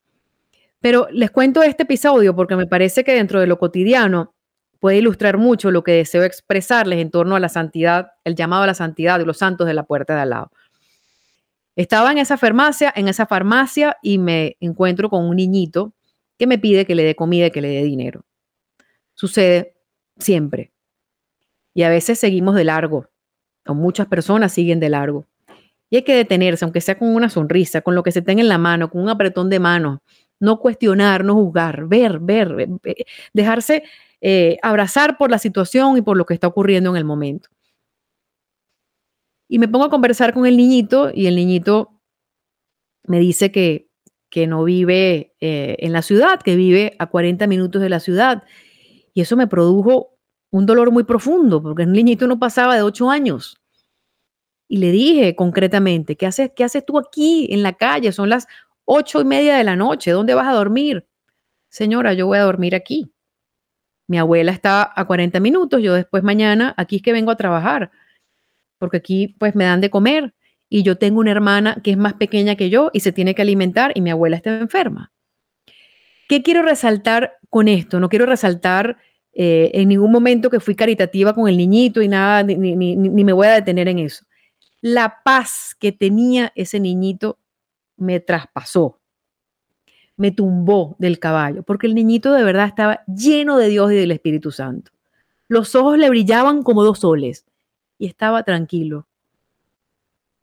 Pero 0.81 1.09
les 1.11 1.31
cuento 1.31 1.63
este 1.63 1.85
episodio 1.85 2.35
porque 2.35 2.57
me 2.57 2.67
parece 2.67 3.05
que 3.05 3.15
dentro 3.15 3.41
de 3.41 3.47
lo 3.47 3.59
cotidiano 3.59 4.35
puede 4.81 4.99
ilustrar 4.99 5.39
mucho 5.39 5.71
lo 5.71 5.83
que 5.83 5.93
deseo 5.93 6.23
expresarles 6.23 7.01
en 7.01 7.11
torno 7.11 7.37
a 7.37 7.41
la 7.41 7.49
santidad, 7.49 8.13
el 8.25 8.35
llamado 8.35 8.65
a 8.65 8.67
la 8.67 8.75
santidad 8.75 9.19
de 9.19 9.27
los 9.27 9.39
santos 9.39 9.67
de 9.67 9.75
la 9.75 9.85
puerta 9.85 10.15
de 10.15 10.21
al 10.23 10.31
lado. 10.31 10.51
Estaba 11.77 12.11
en 12.11 12.19
esa 12.19 12.39
farmacia, 12.39 12.93
en 12.97 13.09
esa 13.09 13.27
farmacia 13.27 13.99
y 14.03 14.19
me 14.19 14.57
encuentro 14.61 15.11
con 15.11 15.25
un 15.25 15.37
niñito 15.37 15.93
que 16.39 16.47
me 16.47 16.59
pide 16.59 16.87
que 16.87 16.95
le 16.95 17.05
dé 17.05 17.15
comida 17.15 17.51
que 17.51 17.61
le 17.61 17.69
dé 17.69 17.83
dinero. 17.85 18.25
Sucede 19.15 19.77
siempre. 20.19 20.73
Y 21.75 21.83
a 21.83 21.91
veces 21.91 22.19
seguimos 22.19 22.55
de 22.55 22.65
largo, 22.65 23.09
o 23.67 23.75
muchas 23.75 24.07
personas 24.07 24.53
siguen 24.53 24.81
de 24.81 24.89
largo. 24.89 25.27
Y 25.91 25.97
hay 25.97 26.03
que 26.03 26.17
detenerse, 26.17 26.65
aunque 26.65 26.81
sea 26.81 26.99
con 26.99 27.15
una 27.15 27.29
sonrisa, 27.29 27.83
con 27.83 27.95
lo 27.95 28.03
que 28.03 28.13
se 28.13 28.23
tenga 28.23 28.41
en 28.41 28.49
la 28.49 28.59
mano, 28.59 28.91
con 28.91 29.03
un 29.03 29.11
apretón 29.11 29.51
de 29.51 29.61
mano. 29.61 30.03
No 30.41 30.59
cuestionar, 30.59 31.25
no 31.25 31.35
juzgar, 31.35 31.87
ver, 31.87 32.19
ver, 32.19 32.69
dejarse 33.33 33.85
eh, 34.21 34.59
abrazar 34.63 35.19
por 35.19 35.31
la 35.31 35.39
situación 35.39 35.97
y 35.99 36.03
por 36.03 36.17
lo 36.17 36.27
que 36.27 36.35
está 36.35 36.47
ocurriendo 36.47 36.91
en 36.91 36.97
el 36.97 37.05
momento. 37.05 37.49
Y 39.49 39.59
me 39.59 39.69
pongo 39.69 39.85
a 39.85 39.91
conversar 39.91 40.35
con 40.35 40.47
el 40.47 40.57
niñito 40.57 41.11
y 41.15 41.27
el 41.27 41.37
niñito 41.37 42.01
me 43.05 43.21
dice 43.21 43.53
que, 43.53 43.89
que 44.29 44.47
no 44.47 44.65
vive 44.65 45.35
eh, 45.41 45.77
en 45.79 45.93
la 45.93 46.03
ciudad, 46.03 46.41
que 46.41 46.57
vive 46.57 46.97
a 46.99 47.07
40 47.07 47.47
minutos 47.47 47.81
de 47.81 47.89
la 47.89 48.01
ciudad. 48.01 48.43
Y 49.15 49.21
eso 49.21 49.37
me 49.37 49.47
produjo 49.47 50.19
un 50.51 50.67
dolor 50.67 50.91
muy 50.91 51.05
profundo, 51.05 51.63
porque 51.63 51.85
el 51.85 51.93
niñito 51.93 52.27
no 52.27 52.39
pasaba 52.39 52.75
de 52.75 52.83
8 52.83 53.11
años. 53.11 53.57
Y 54.69 54.79
le 54.79 54.91
dije 54.91 55.37
concretamente, 55.37 56.17
¿qué 56.17 56.27
haces, 56.27 56.51
¿qué 56.55 56.65
haces 56.65 56.85
tú 56.85 56.99
aquí 56.99 57.47
en 57.51 57.63
la 57.63 57.75
calle? 57.75 58.11
Son 58.13 58.29
las 58.29 58.49
ocho 58.85 59.21
y 59.21 59.25
media 59.25 59.57
de 59.57 59.65
la 59.65 59.77
noche, 59.77 60.11
¿dónde 60.11 60.35
vas 60.35 60.49
a 60.49 60.53
dormir? 60.53 61.07
Señora, 61.69 62.15
yo 62.15 62.27
voy 62.27 62.39
a 62.39 62.43
dormir 62.43 62.75
aquí. 62.75 63.13
Mi 64.09 64.19
abuela 64.19 64.53
está 64.53 64.93
a 64.95 65.05
40 65.05 65.41
minutos, 65.41 65.83
yo 65.83 65.95
después 65.95 66.23
mañana, 66.23 66.75
aquí 66.77 66.97
es 66.97 67.03
que 67.03 67.13
vengo 67.13 67.31
a 67.31 67.37
trabajar 67.37 67.91
porque 68.79 68.99
aquí 68.99 69.35
pues 69.39 69.55
me 69.55 69.65
dan 69.65 69.81
de 69.81 69.91
comer 69.91 70.35
y 70.69 70.83
yo 70.83 70.97
tengo 70.99 71.21
una 71.21 71.31
hermana 71.31 71.79
que 71.83 71.93
es 71.93 71.97
más 71.97 72.15
pequeña 72.15 72.57
que 72.57 72.71
yo 72.71 72.91
y 72.93 73.01
se 73.01 73.13
tiene 73.13 73.35
que 73.35 73.43
alimentar 73.43 73.93
y 73.95 74.01
mi 74.01 74.11
abuela 74.11 74.37
está 74.37 74.59
enferma. 74.59 75.13
¿Qué 76.29 76.43
quiero 76.43 76.63
resaltar 76.63 77.35
con 77.51 77.69
esto? 77.69 78.01
No 78.01 78.09
quiero 78.09 78.27
resaltar 78.27 78.97
eh, 79.33 79.71
en 79.75 79.89
ningún 79.89 80.11
momento 80.11 80.51
que 80.51 80.61
fui 80.61 80.75
caritativa 80.75 81.35
con 81.35 81.49
el 81.49 81.57
niñito 81.57 82.03
y 82.03 82.09
nada, 82.09 82.43
ni, 82.43 82.75
ni 82.75 83.25
me 83.25 83.33
voy 83.33 83.47
a 83.47 83.55
detener 83.55 83.89
en 83.89 84.01
eso. 84.01 84.25
La 84.81 85.23
paz 85.25 85.77
que 85.79 85.93
tenía 85.93 86.53
ese 86.57 86.81
niñito 86.81 87.39
me 87.97 88.21
traspasó, 88.21 88.99
me 90.17 90.31
tumbó 90.33 90.97
del 90.99 91.19
caballo, 91.19 91.63
porque 91.63 91.87
el 91.87 91.95
niñito 91.95 92.33
de 92.33 92.45
verdad 92.45 92.67
estaba 92.67 93.05
lleno 93.07 93.57
de 93.57 93.69
Dios 93.69 93.93
y 93.93 93.97
del 93.97 94.11
Espíritu 94.11 94.51
Santo. 94.51 94.91
Los 95.49 95.75
ojos 95.75 95.97
le 95.97 96.11
brillaban 96.11 96.63
como 96.63 96.83
dos 96.83 97.01
soles 97.01 97.47
y 97.99 98.07
estaba 98.07 98.43
tranquilo. 98.43 99.07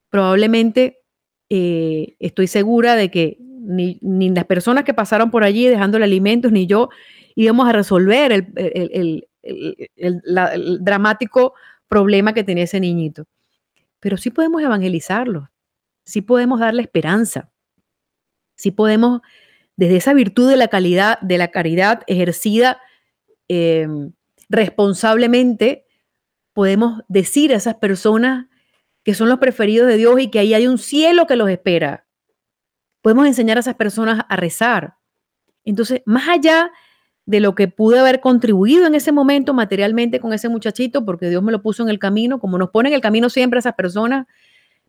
Probablemente 0.10 1.02
eh, 1.50 2.16
estoy 2.20 2.48
segura 2.48 2.96
de 2.96 3.10
que 3.10 3.38
ni, 3.40 4.00
las 4.02 4.46
personas 4.46 4.84
que 4.84 4.94
pasaron 4.94 5.32
por 5.32 5.44
allí 5.44 5.68
dejándole 5.68 6.06
alimentos, 6.06 6.52
ni 6.52 6.68
yo 6.68 6.90
íbamos 7.36 7.68
a 7.68 7.72
resolver 7.72 8.32
el, 8.32 9.28
el 9.44 10.80
dramático 10.82 11.54
problema 11.88 12.34
que 12.34 12.44
tenía 12.44 12.64
ese 12.64 12.80
niñito. 12.80 13.26
Pero 14.00 14.18
sí 14.18 14.32
podemos 14.32 14.62
evangelizarlo, 14.62 15.50
sí 16.04 16.22
podemos 16.22 16.60
darle 16.60 16.82
esperanza, 16.82 17.52
sí 18.56 18.72
podemos, 18.72 19.22
desde 19.76 19.98
esa 19.98 20.14
virtud 20.14 20.50
de 20.50 20.58
la 20.58 20.68
calidad, 20.68 21.20
de 21.22 21.38
la 21.38 21.50
caridad 21.50 22.02
ejercida 22.08 22.80
em, 23.48 24.12
responsablemente, 24.50 25.86
podemos 26.54 27.02
decir 27.08 27.54
a 27.54 27.58
esas 27.58 27.76
personas 27.76 28.48
que 29.04 29.14
son 29.14 29.30
los 29.30 29.40
preferidos 29.40 29.88
de 29.88 29.98
Dios 29.98 30.20
y 30.20 30.30
que 30.30 30.40
ahí 30.40 30.54
hay 30.54 30.68
un 30.68 30.78
cielo 30.78 31.28
que 31.28 31.36
los 31.36 31.50
espera. 31.50 32.08
Podemos 33.02 33.28
enseñar 33.28 33.58
a 33.58 33.60
esas 33.60 33.76
personas 33.76 34.26
a 34.30 34.36
rezar. 34.36 34.96
Entonces, 35.66 36.02
más 36.06 36.30
allá 36.30 36.72
de 37.26 37.40
lo 37.40 37.56
que 37.56 37.68
pude 37.68 38.00
haber 38.00 38.20
contribuido 38.20 38.86
en 38.86 38.96
ese 38.96 39.12
momento 39.12 39.54
materialmente 39.54 40.20
con 40.20 40.34
ese 40.34 40.50
muchachito, 40.50 41.06
porque 41.06 41.30
Dios 41.30 41.42
me 41.42 41.52
lo 41.52 41.62
puso 41.62 41.84
en 41.84 41.90
el 41.90 42.00
camino, 42.00 42.40
como 42.40 42.58
nos 42.58 42.70
pone 42.70 42.90
en 42.90 42.96
el 42.96 43.02
camino 43.02 43.30
siempre 43.30 43.60
esas 43.60 43.76
personas, 43.76 44.28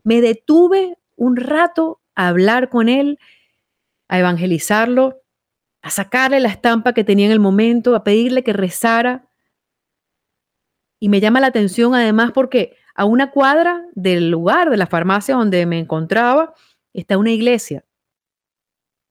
me 0.03 0.21
detuve 0.21 0.97
un 1.15 1.37
rato 1.37 2.01
a 2.13 2.27
hablar 2.27 2.69
con 2.69 2.89
él, 2.89 3.19
a 4.07 4.19
evangelizarlo, 4.19 5.21
a 5.81 5.89
sacarle 5.89 6.39
la 6.39 6.49
estampa 6.49 6.93
que 6.93 7.03
tenía 7.03 7.27
en 7.27 7.31
el 7.31 7.39
momento, 7.39 7.95
a 7.95 8.03
pedirle 8.03 8.43
que 8.43 8.53
rezara. 8.53 9.24
Y 10.99 11.09
me 11.09 11.19
llama 11.19 11.39
la 11.39 11.47
atención 11.47 11.93
además 11.93 12.31
porque 12.31 12.75
a 12.95 13.05
una 13.05 13.31
cuadra 13.31 13.85
del 13.93 14.29
lugar, 14.31 14.69
de 14.69 14.77
la 14.77 14.87
farmacia 14.87 15.35
donde 15.35 15.65
me 15.65 15.79
encontraba, 15.79 16.53
está 16.93 17.17
una 17.17 17.31
iglesia. 17.31 17.85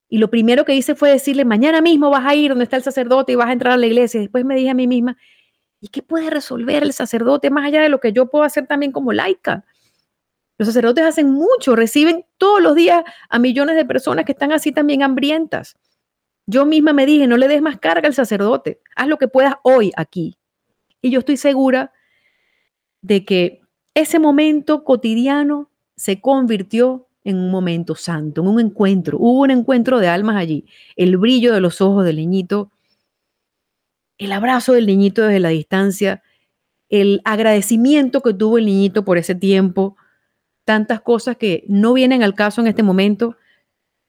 Y 0.08 0.18
lo 0.18 0.30
primero 0.30 0.64
que 0.64 0.74
hice 0.74 0.94
fue 0.94 1.10
decirle, 1.10 1.44
mañana 1.44 1.80
mismo 1.80 2.10
vas 2.10 2.24
a 2.24 2.34
ir 2.34 2.50
donde 2.50 2.64
está 2.64 2.76
el 2.76 2.82
sacerdote 2.82 3.32
y 3.32 3.34
vas 3.34 3.48
a 3.48 3.52
entrar 3.52 3.74
a 3.74 3.76
la 3.76 3.86
iglesia. 3.86 4.20
después 4.20 4.44
me 4.44 4.54
dije 4.54 4.70
a 4.70 4.74
mí 4.74 4.86
misma, 4.86 5.16
¿y 5.80 5.88
qué 5.88 6.02
puede 6.02 6.30
resolver 6.30 6.82
el 6.82 6.92
sacerdote 6.92 7.50
más 7.50 7.66
allá 7.66 7.82
de 7.82 7.88
lo 7.88 8.00
que 8.00 8.12
yo 8.12 8.30
puedo 8.30 8.44
hacer 8.44 8.66
también 8.66 8.92
como 8.92 9.12
laica? 9.12 9.64
Los 10.56 10.68
sacerdotes 10.68 11.04
hacen 11.04 11.30
mucho, 11.30 11.74
reciben 11.74 12.24
todos 12.38 12.62
los 12.62 12.74
días 12.74 13.02
a 13.28 13.38
millones 13.38 13.76
de 13.76 13.84
personas 13.84 14.24
que 14.24 14.32
están 14.32 14.52
así 14.52 14.72
también 14.72 15.02
hambrientas. 15.02 15.76
Yo 16.46 16.64
misma 16.64 16.92
me 16.92 17.06
dije, 17.06 17.26
no 17.26 17.36
le 17.36 17.48
des 17.48 17.60
más 17.60 17.78
carga 17.78 18.06
al 18.06 18.14
sacerdote, 18.14 18.80
haz 18.94 19.08
lo 19.08 19.18
que 19.18 19.28
puedas 19.28 19.54
hoy 19.64 19.90
aquí. 19.96 20.38
Y 21.04 21.10
yo 21.10 21.18
estoy 21.18 21.36
segura 21.36 21.92
de 23.02 23.26
que 23.26 23.60
ese 23.92 24.18
momento 24.18 24.84
cotidiano 24.84 25.70
se 25.96 26.22
convirtió 26.22 27.08
en 27.24 27.36
un 27.36 27.50
momento 27.50 27.94
santo, 27.94 28.40
en 28.40 28.48
un 28.48 28.58
encuentro. 28.58 29.18
Hubo 29.20 29.42
un 29.42 29.50
encuentro 29.50 30.00
de 30.00 30.08
almas 30.08 30.36
allí. 30.36 30.64
El 30.96 31.18
brillo 31.18 31.52
de 31.52 31.60
los 31.60 31.82
ojos 31.82 32.06
del 32.06 32.16
niñito, 32.16 32.72
el 34.16 34.32
abrazo 34.32 34.72
del 34.72 34.86
niñito 34.86 35.20
desde 35.20 35.40
la 35.40 35.50
distancia, 35.50 36.22
el 36.88 37.20
agradecimiento 37.26 38.22
que 38.22 38.32
tuvo 38.32 38.56
el 38.56 38.64
niñito 38.64 39.04
por 39.04 39.18
ese 39.18 39.34
tiempo, 39.34 39.98
tantas 40.64 41.02
cosas 41.02 41.36
que 41.36 41.64
no 41.68 41.92
vienen 41.92 42.22
al 42.22 42.34
caso 42.34 42.62
en 42.62 42.68
este 42.68 42.82
momento, 42.82 43.36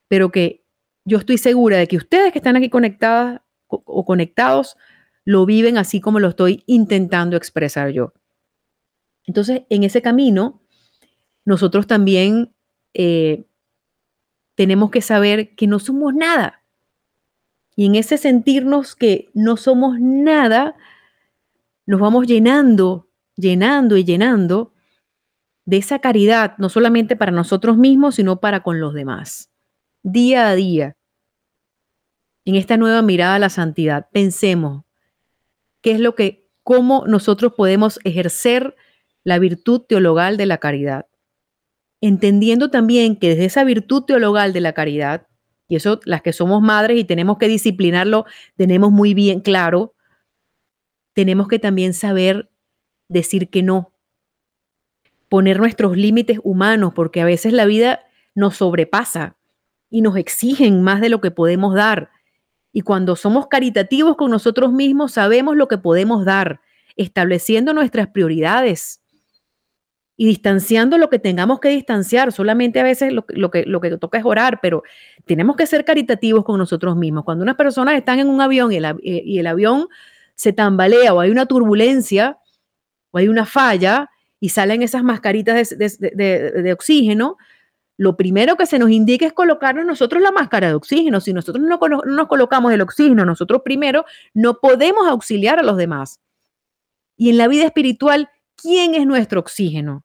pero 0.07 0.31
que 0.31 0.63
yo 1.03 1.17
estoy 1.17 1.39
segura 1.39 1.75
de 1.75 1.89
que 1.89 1.97
ustedes 1.97 2.31
que 2.31 2.39
están 2.39 2.55
aquí 2.55 2.69
conectadas 2.69 3.41
o 3.67 4.05
conectados 4.05 4.77
lo 5.25 5.45
viven 5.45 5.77
así 5.77 5.99
como 5.99 6.19
lo 6.19 6.29
estoy 6.29 6.63
intentando 6.67 7.35
expresar 7.35 7.89
yo. 7.89 8.13
Entonces, 9.25 9.63
en 9.69 9.83
ese 9.83 10.03
camino, 10.03 10.61
nosotros 11.43 11.87
también 11.87 12.55
eh, 12.93 13.45
tenemos 14.53 14.91
que 14.91 15.01
saber 15.01 15.55
que 15.55 15.65
no 15.67 15.79
somos 15.79 16.13
nada. 16.13 16.63
Y 17.75 17.87
en 17.87 17.95
ese 17.95 18.17
sentirnos 18.17 18.95
que 18.95 19.29
no 19.33 19.57
somos 19.57 19.99
nada, 19.99 20.75
nos 21.85 21.99
vamos 21.99 22.27
llenando, 22.27 23.09
llenando 23.35 23.97
y 23.97 24.05
llenando 24.05 24.73
de 25.65 25.77
esa 25.77 25.99
caridad, 25.99 26.55
no 26.59 26.69
solamente 26.69 27.15
para 27.15 27.31
nosotros 27.31 27.77
mismos, 27.77 28.15
sino 28.15 28.39
para 28.39 28.61
con 28.61 28.79
los 28.79 28.93
demás. 28.93 29.51
Día 30.03 30.47
a 30.47 30.55
día, 30.55 30.95
en 32.45 32.55
esta 32.55 32.77
nueva 32.77 33.01
mirada 33.01 33.35
a 33.35 33.39
la 33.39 33.49
santidad, 33.49 34.07
pensemos 34.11 34.84
qué 35.85 35.91
es 35.91 36.01
lo 36.01 36.15
que, 36.15 36.49
cómo 36.63 37.05
nosotros 37.07 37.53
podemos 37.53 38.01
ejercer 38.03 38.75
la 39.23 39.39
virtud 39.39 39.83
teologal 39.87 40.35
de 40.35 40.47
la 40.47 40.57
caridad 40.57 41.05
entendiendo 42.07 42.69
también 42.69 43.15
que 43.15 43.29
desde 43.29 43.45
esa 43.45 43.63
virtud 43.63 44.03
teologal 44.03 44.53
de 44.53 44.61
la 44.61 44.73
caridad, 44.73 45.27
y 45.67 45.75
eso 45.75 45.99
las 46.05 46.21
que 46.21 46.33
somos 46.33 46.61
madres 46.61 46.99
y 46.99 47.03
tenemos 47.03 47.37
que 47.39 47.47
disciplinarlo, 47.47 48.25
tenemos 48.55 48.91
muy 48.91 49.15
bien 49.15 49.39
claro, 49.39 49.95
tenemos 51.13 51.47
que 51.47 51.57
también 51.57 51.93
saber 51.93 52.51
decir 53.07 53.49
que 53.49 53.63
no, 53.63 53.91
poner 55.29 55.59
nuestros 55.59 55.97
límites 55.97 56.39
humanos, 56.43 56.93
porque 56.93 57.21
a 57.21 57.25
veces 57.25 57.53
la 57.53 57.65
vida 57.65 58.01
nos 58.35 58.57
sobrepasa 58.57 59.35
y 59.89 60.01
nos 60.01 60.17
exigen 60.17 60.83
más 60.83 61.01
de 61.01 61.09
lo 61.09 61.21
que 61.21 61.31
podemos 61.31 61.73
dar. 61.73 62.11
Y 62.75 62.81
cuando 62.81 63.15
somos 63.15 63.47
caritativos 63.47 64.17
con 64.17 64.29
nosotros 64.29 64.73
mismos, 64.73 65.13
sabemos 65.13 65.55
lo 65.55 65.69
que 65.69 65.77
podemos 65.77 66.25
dar, 66.25 66.59
estableciendo 66.97 67.73
nuestras 67.73 68.09
prioridades 68.09 68.99
y 70.17 70.25
distanciando 70.25 70.97
lo 70.97 71.09
que 71.09 71.17
tengamos 71.17 71.61
que 71.61 71.69
distanciar. 71.69 72.33
Solamente 72.33 72.81
a 72.81 72.83
veces 72.83 73.13
lo, 73.13 73.25
que, 73.25 73.63
lo 73.65 73.79
que 73.79 73.97
toca 73.97 74.17
es 74.17 74.25
orar, 74.25 74.59
pero 74.61 74.83
tenemos 75.23 75.55
que 75.55 75.67
ser 75.67 75.85
caritativos 75.85 76.43
con 76.43 76.57
nosotros 76.57 76.97
mismos. 76.97 77.23
Cuando 77.23 77.43
unas 77.43 77.55
personas 77.55 77.95
están 77.95 78.19
en 78.19 78.27
un 78.27 78.41
avión 78.41 78.73
y 78.73 78.75
el, 78.75 78.93
y 79.01 79.39
el 79.39 79.47
avión 79.47 79.87
se 80.33 80.51
tambalea 80.51 81.13
o 81.13 81.21
hay 81.21 81.31
una 81.31 81.45
turbulencia 81.45 82.39
o 83.11 83.19
hay 83.19 83.29
una 83.29 83.45
falla 83.45 84.09
y 84.41 84.49
salen 84.49 84.81
esas 84.81 85.01
mascaritas 85.01 85.73
de, 85.77 86.73
oxígeno, 86.73 87.37
lo 87.97 88.17
primero 88.17 88.57
que 88.57 88.65
se 88.65 88.79
nos 88.79 88.89
indica 88.89 89.25
es 89.25 89.33
colocarnos 89.33 89.85
nosotros 89.85 90.21
la 90.21 90.31
máscara 90.31 90.67
de 90.67 90.73
oxígeno. 90.73 91.21
Si 91.21 91.33
nosotros 91.33 91.63
no, 91.63 91.77
no, 91.77 92.01
nos 92.05 92.27
colocamos 92.27 92.73
el 92.73 92.81
oxígeno 92.81 93.25
nosotros 93.25 93.61
primero, 93.63 94.05
no 94.33 94.59
podemos 94.59 95.07
auxiliar 95.07 95.59
a 95.59 95.63
los 95.63 95.77
demás. 95.77 96.19
Y 97.15 97.29
en 97.29 97.37
la 97.37 97.47
vida 97.47 97.63
espiritual, 97.65 98.29
¿quién 98.55 98.95
es 98.95 99.05
nuestro 99.05 99.39
oxígeno? 99.39 100.03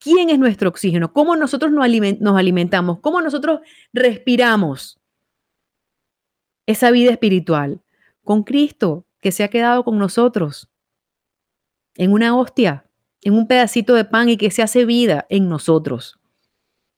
¿Quién 0.00 0.30
es 0.30 0.38
nuestro 0.38 0.70
oxígeno? 0.70 1.12
¿Cómo 1.12 1.36
nosotros 1.36 1.70
nos 1.70 2.36
alimentamos? 2.36 3.00
¿Cómo 3.00 3.20
nosotros 3.20 3.60
respiramos 3.92 4.98
esa 6.66 6.90
vida 6.90 7.10
espiritual? 7.12 7.82
Con 8.24 8.42
Cristo, 8.42 9.04
que 9.20 9.30
se 9.30 9.44
ha 9.44 9.48
quedado 9.48 9.84
con 9.84 9.98
nosotros, 9.98 10.68
en 11.96 12.12
una 12.12 12.34
hostia, 12.34 12.89
en 13.22 13.34
un 13.34 13.46
pedacito 13.46 13.94
de 13.94 14.04
pan 14.04 14.28
y 14.28 14.36
que 14.36 14.50
se 14.50 14.62
hace 14.62 14.84
vida 14.84 15.26
en 15.28 15.48
nosotros. 15.48 16.18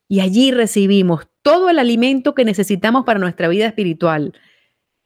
Y 0.08 0.20
allí 0.20 0.52
recibimos 0.52 1.28
todo 1.42 1.70
el 1.70 1.78
alimento 1.78 2.34
que 2.34 2.44
necesitamos 2.44 3.04
para 3.04 3.18
nuestra 3.18 3.48
vida 3.48 3.66
espiritual 3.66 4.34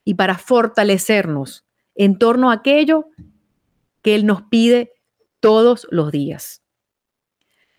y 0.04 0.14
para 0.14 0.36
fortalecernos 0.36 1.64
en 1.94 2.18
torno 2.18 2.50
a 2.50 2.54
aquello 2.54 3.06
que 4.02 4.14
Él 4.14 4.26
nos 4.26 4.42
pide 4.42 4.92
todos 5.40 5.86
los 5.90 6.12
días. 6.12 6.62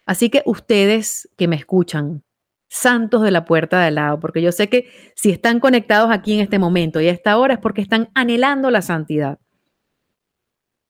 Así 0.05 0.29
que 0.29 0.41
ustedes 0.45 1.29
que 1.38 1.47
me 1.47 1.57
escuchan, 1.57 2.23
santos 2.69 3.21
de 3.21 3.31
la 3.31 3.45
puerta 3.45 3.79
de 3.79 3.88
al 3.88 3.95
lado, 3.95 4.19
porque 4.19 4.41
yo 4.41 4.51
sé 4.51 4.69
que 4.69 4.89
si 5.15 5.31
están 5.31 5.59
conectados 5.59 6.11
aquí 6.11 6.33
en 6.33 6.41
este 6.41 6.59
momento 6.59 6.99
y 6.99 7.07
a 7.07 7.11
esta 7.11 7.38
hora 7.38 7.55
es 7.55 7.59
porque 7.59 7.81
están 7.81 8.09
anhelando 8.13 8.71
la 8.71 8.81
santidad. 8.81 9.39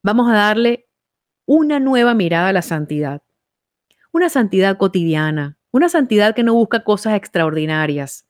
Vamos 0.04 0.30
a 0.30 0.34
darle 0.34 0.87
una 1.48 1.80
nueva 1.80 2.14
mirada 2.14 2.50
a 2.50 2.54
la 2.54 2.62
santidad. 2.62 3.24
Una 4.12 4.30
santidad 4.30 4.78
cotidiana, 4.78 5.58
una 5.72 5.90
santidad 5.90 6.36
que 6.36 6.44
no 6.44 6.54
busca 6.54 6.84
cosas 6.84 7.16
extraordinarias, 7.16 8.28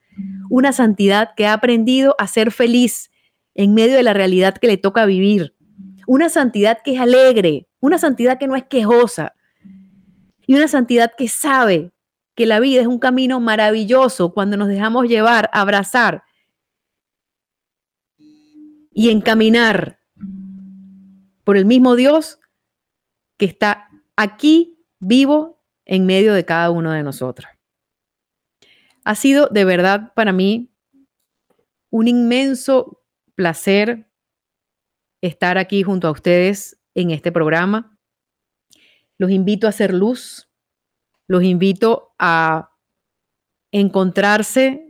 una 0.49 0.71
santidad 0.71 1.31
que 1.35 1.47
ha 1.47 1.53
aprendido 1.53 2.15
a 2.19 2.27
ser 2.27 2.51
feliz 2.51 3.11
en 3.55 3.73
medio 3.73 3.95
de 3.95 4.03
la 4.03 4.13
realidad 4.13 4.55
que 4.57 4.67
le 4.67 4.77
toca 4.77 5.05
vivir, 5.05 5.55
una 6.05 6.29
santidad 6.29 6.79
que 6.83 6.93
es 6.93 7.01
alegre, 7.01 7.67
una 7.79 7.97
santidad 7.97 8.37
que 8.37 8.47
no 8.47 8.55
es 8.55 8.65
quejosa, 8.65 9.33
y 10.45 10.53
una 10.53 10.67
santidad 10.67 11.11
que 11.17 11.27
sabe 11.27 11.91
que 12.35 12.45
la 12.45 12.59
vida 12.59 12.81
es 12.81 12.87
un 12.87 12.99
camino 12.99 13.39
maravilloso 13.39 14.31
cuando 14.31 14.57
nos 14.57 14.67
dejamos 14.67 15.07
llevar, 15.07 15.49
abrazar 15.53 16.23
y 18.91 19.09
encaminar 19.09 19.99
por 21.43 21.57
el 21.57 21.65
mismo 21.65 21.95
Dios 21.95 22.39
que 23.37 23.45
está 23.45 23.89
aquí 24.15 24.83
vivo 24.99 25.63
en 25.85 26.05
medio 26.05 26.33
de 26.33 26.45
cada 26.45 26.69
uno 26.71 26.91
de 26.91 27.03
nosotros. 27.03 27.49
Ha 29.05 29.15
sido 29.15 29.47
de 29.47 29.63
verdad 29.63 30.11
para 30.15 30.33
mí 30.33 30.69
un 31.89 32.07
inmenso 32.07 33.03
placer 33.35 34.09
estar 35.21 35.57
aquí 35.57 35.83
junto 35.83 36.07
a 36.07 36.11
ustedes 36.11 36.77
en 36.93 37.11
este 37.11 37.31
programa. 37.31 37.97
Los 39.17 39.31
invito 39.31 39.67
a 39.67 39.69
hacer 39.69 39.93
luz, 39.93 40.49
los 41.27 41.43
invito 41.43 42.13
a 42.19 42.71
encontrarse 43.71 44.87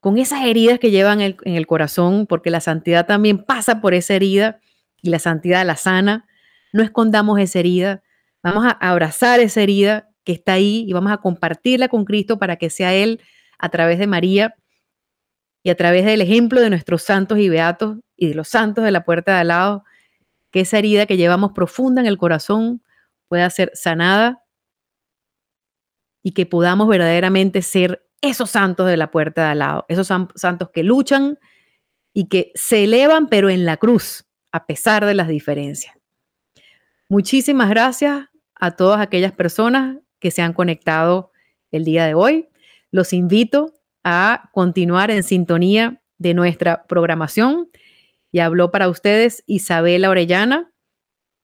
con 0.00 0.18
esas 0.18 0.44
heridas 0.44 0.78
que 0.78 0.90
llevan 0.90 1.20
en 1.20 1.36
el 1.44 1.66
corazón, 1.66 2.26
porque 2.26 2.50
la 2.50 2.60
santidad 2.60 3.06
también 3.06 3.44
pasa 3.44 3.80
por 3.80 3.94
esa 3.94 4.14
herida 4.14 4.60
y 5.00 5.10
la 5.10 5.18
santidad 5.18 5.64
la 5.64 5.76
sana. 5.76 6.28
No 6.74 6.82
escondamos 6.82 7.38
esa 7.38 7.60
herida, 7.60 8.02
vamos 8.42 8.66
a 8.66 8.70
abrazar 8.70 9.38
esa 9.38 9.62
herida 9.62 10.10
que 10.24 10.32
está 10.32 10.54
ahí 10.54 10.84
y 10.88 10.92
vamos 10.92 11.12
a 11.12 11.18
compartirla 11.18 11.86
con 11.86 12.04
Cristo 12.04 12.40
para 12.40 12.56
que 12.56 12.68
sea 12.68 12.92
Él 12.94 13.22
a 13.60 13.68
través 13.68 14.00
de 14.00 14.08
María 14.08 14.56
y 15.62 15.70
a 15.70 15.76
través 15.76 16.04
del 16.04 16.20
ejemplo 16.20 16.60
de 16.60 16.70
nuestros 16.70 17.04
santos 17.04 17.38
y 17.38 17.48
beatos 17.48 17.98
y 18.16 18.26
de 18.26 18.34
los 18.34 18.48
santos 18.48 18.82
de 18.82 18.90
la 18.90 19.04
puerta 19.04 19.34
de 19.34 19.38
al 19.42 19.48
lado, 19.48 19.84
que 20.50 20.62
esa 20.62 20.80
herida 20.80 21.06
que 21.06 21.16
llevamos 21.16 21.52
profunda 21.52 22.00
en 22.00 22.08
el 22.08 22.18
corazón 22.18 22.82
pueda 23.28 23.48
ser 23.50 23.70
sanada 23.74 24.42
y 26.24 26.32
que 26.32 26.44
podamos 26.44 26.88
verdaderamente 26.88 27.62
ser 27.62 28.04
esos 28.20 28.50
santos 28.50 28.88
de 28.88 28.96
la 28.96 29.12
puerta 29.12 29.44
de 29.44 29.48
al 29.50 29.60
lado, 29.60 29.86
esos 29.88 30.08
santos 30.08 30.70
que 30.74 30.82
luchan 30.82 31.38
y 32.12 32.28
que 32.28 32.50
se 32.56 32.82
elevan 32.82 33.28
pero 33.28 33.48
en 33.48 33.64
la 33.64 33.76
cruz, 33.76 34.26
a 34.50 34.66
pesar 34.66 35.06
de 35.06 35.14
las 35.14 35.28
diferencias. 35.28 35.94
Muchísimas 37.08 37.68
gracias 37.68 38.28
a 38.54 38.70
todas 38.72 39.00
aquellas 39.00 39.32
personas 39.32 39.98
que 40.18 40.30
se 40.30 40.42
han 40.42 40.54
conectado 40.54 41.32
el 41.70 41.84
día 41.84 42.06
de 42.06 42.14
hoy. 42.14 42.48
Los 42.90 43.12
invito 43.12 43.74
a 44.04 44.48
continuar 44.52 45.10
en 45.10 45.22
sintonía 45.22 46.00
de 46.18 46.34
nuestra 46.34 46.84
programación. 46.84 47.68
Y 48.32 48.40
habló 48.40 48.70
para 48.70 48.88
ustedes 48.88 49.44
Isabela 49.46 50.10
Orellana 50.10 50.72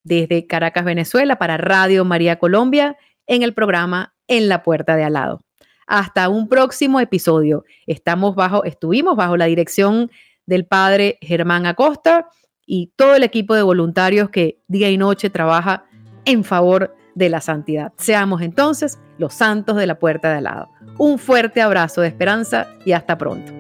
desde 0.02 0.46
Caracas, 0.46 0.84
Venezuela, 0.84 1.36
para 1.36 1.56
Radio 1.56 2.04
María 2.04 2.38
Colombia 2.38 2.96
en 3.26 3.42
el 3.42 3.54
programa 3.54 4.14
En 4.28 4.48
la 4.48 4.62
Puerta 4.62 4.96
de 4.96 5.04
Al 5.04 5.12
lado. 5.12 5.40
Hasta 5.86 6.28
un 6.28 6.48
próximo 6.48 7.00
episodio. 7.00 7.64
Estamos 7.86 8.34
bajo, 8.34 8.64
estuvimos 8.64 9.16
bajo 9.16 9.36
la 9.36 9.46
dirección 9.46 10.10
del 10.46 10.64
padre 10.64 11.18
Germán 11.20 11.66
Acosta 11.66 12.28
y 12.72 12.92
todo 12.94 13.16
el 13.16 13.24
equipo 13.24 13.56
de 13.56 13.62
voluntarios 13.62 14.30
que 14.30 14.60
día 14.68 14.88
y 14.90 14.96
noche 14.96 15.28
trabaja 15.28 15.86
en 16.24 16.44
favor 16.44 16.94
de 17.16 17.28
la 17.28 17.40
santidad. 17.40 17.92
Seamos 17.96 18.42
entonces 18.42 19.00
los 19.18 19.34
santos 19.34 19.74
de 19.74 19.88
la 19.88 19.98
puerta 19.98 20.30
de 20.30 20.36
al 20.36 20.44
lado. 20.44 20.68
Un 20.96 21.18
fuerte 21.18 21.62
abrazo 21.62 22.00
de 22.00 22.06
esperanza 22.06 22.68
y 22.84 22.92
hasta 22.92 23.18
pronto. 23.18 23.52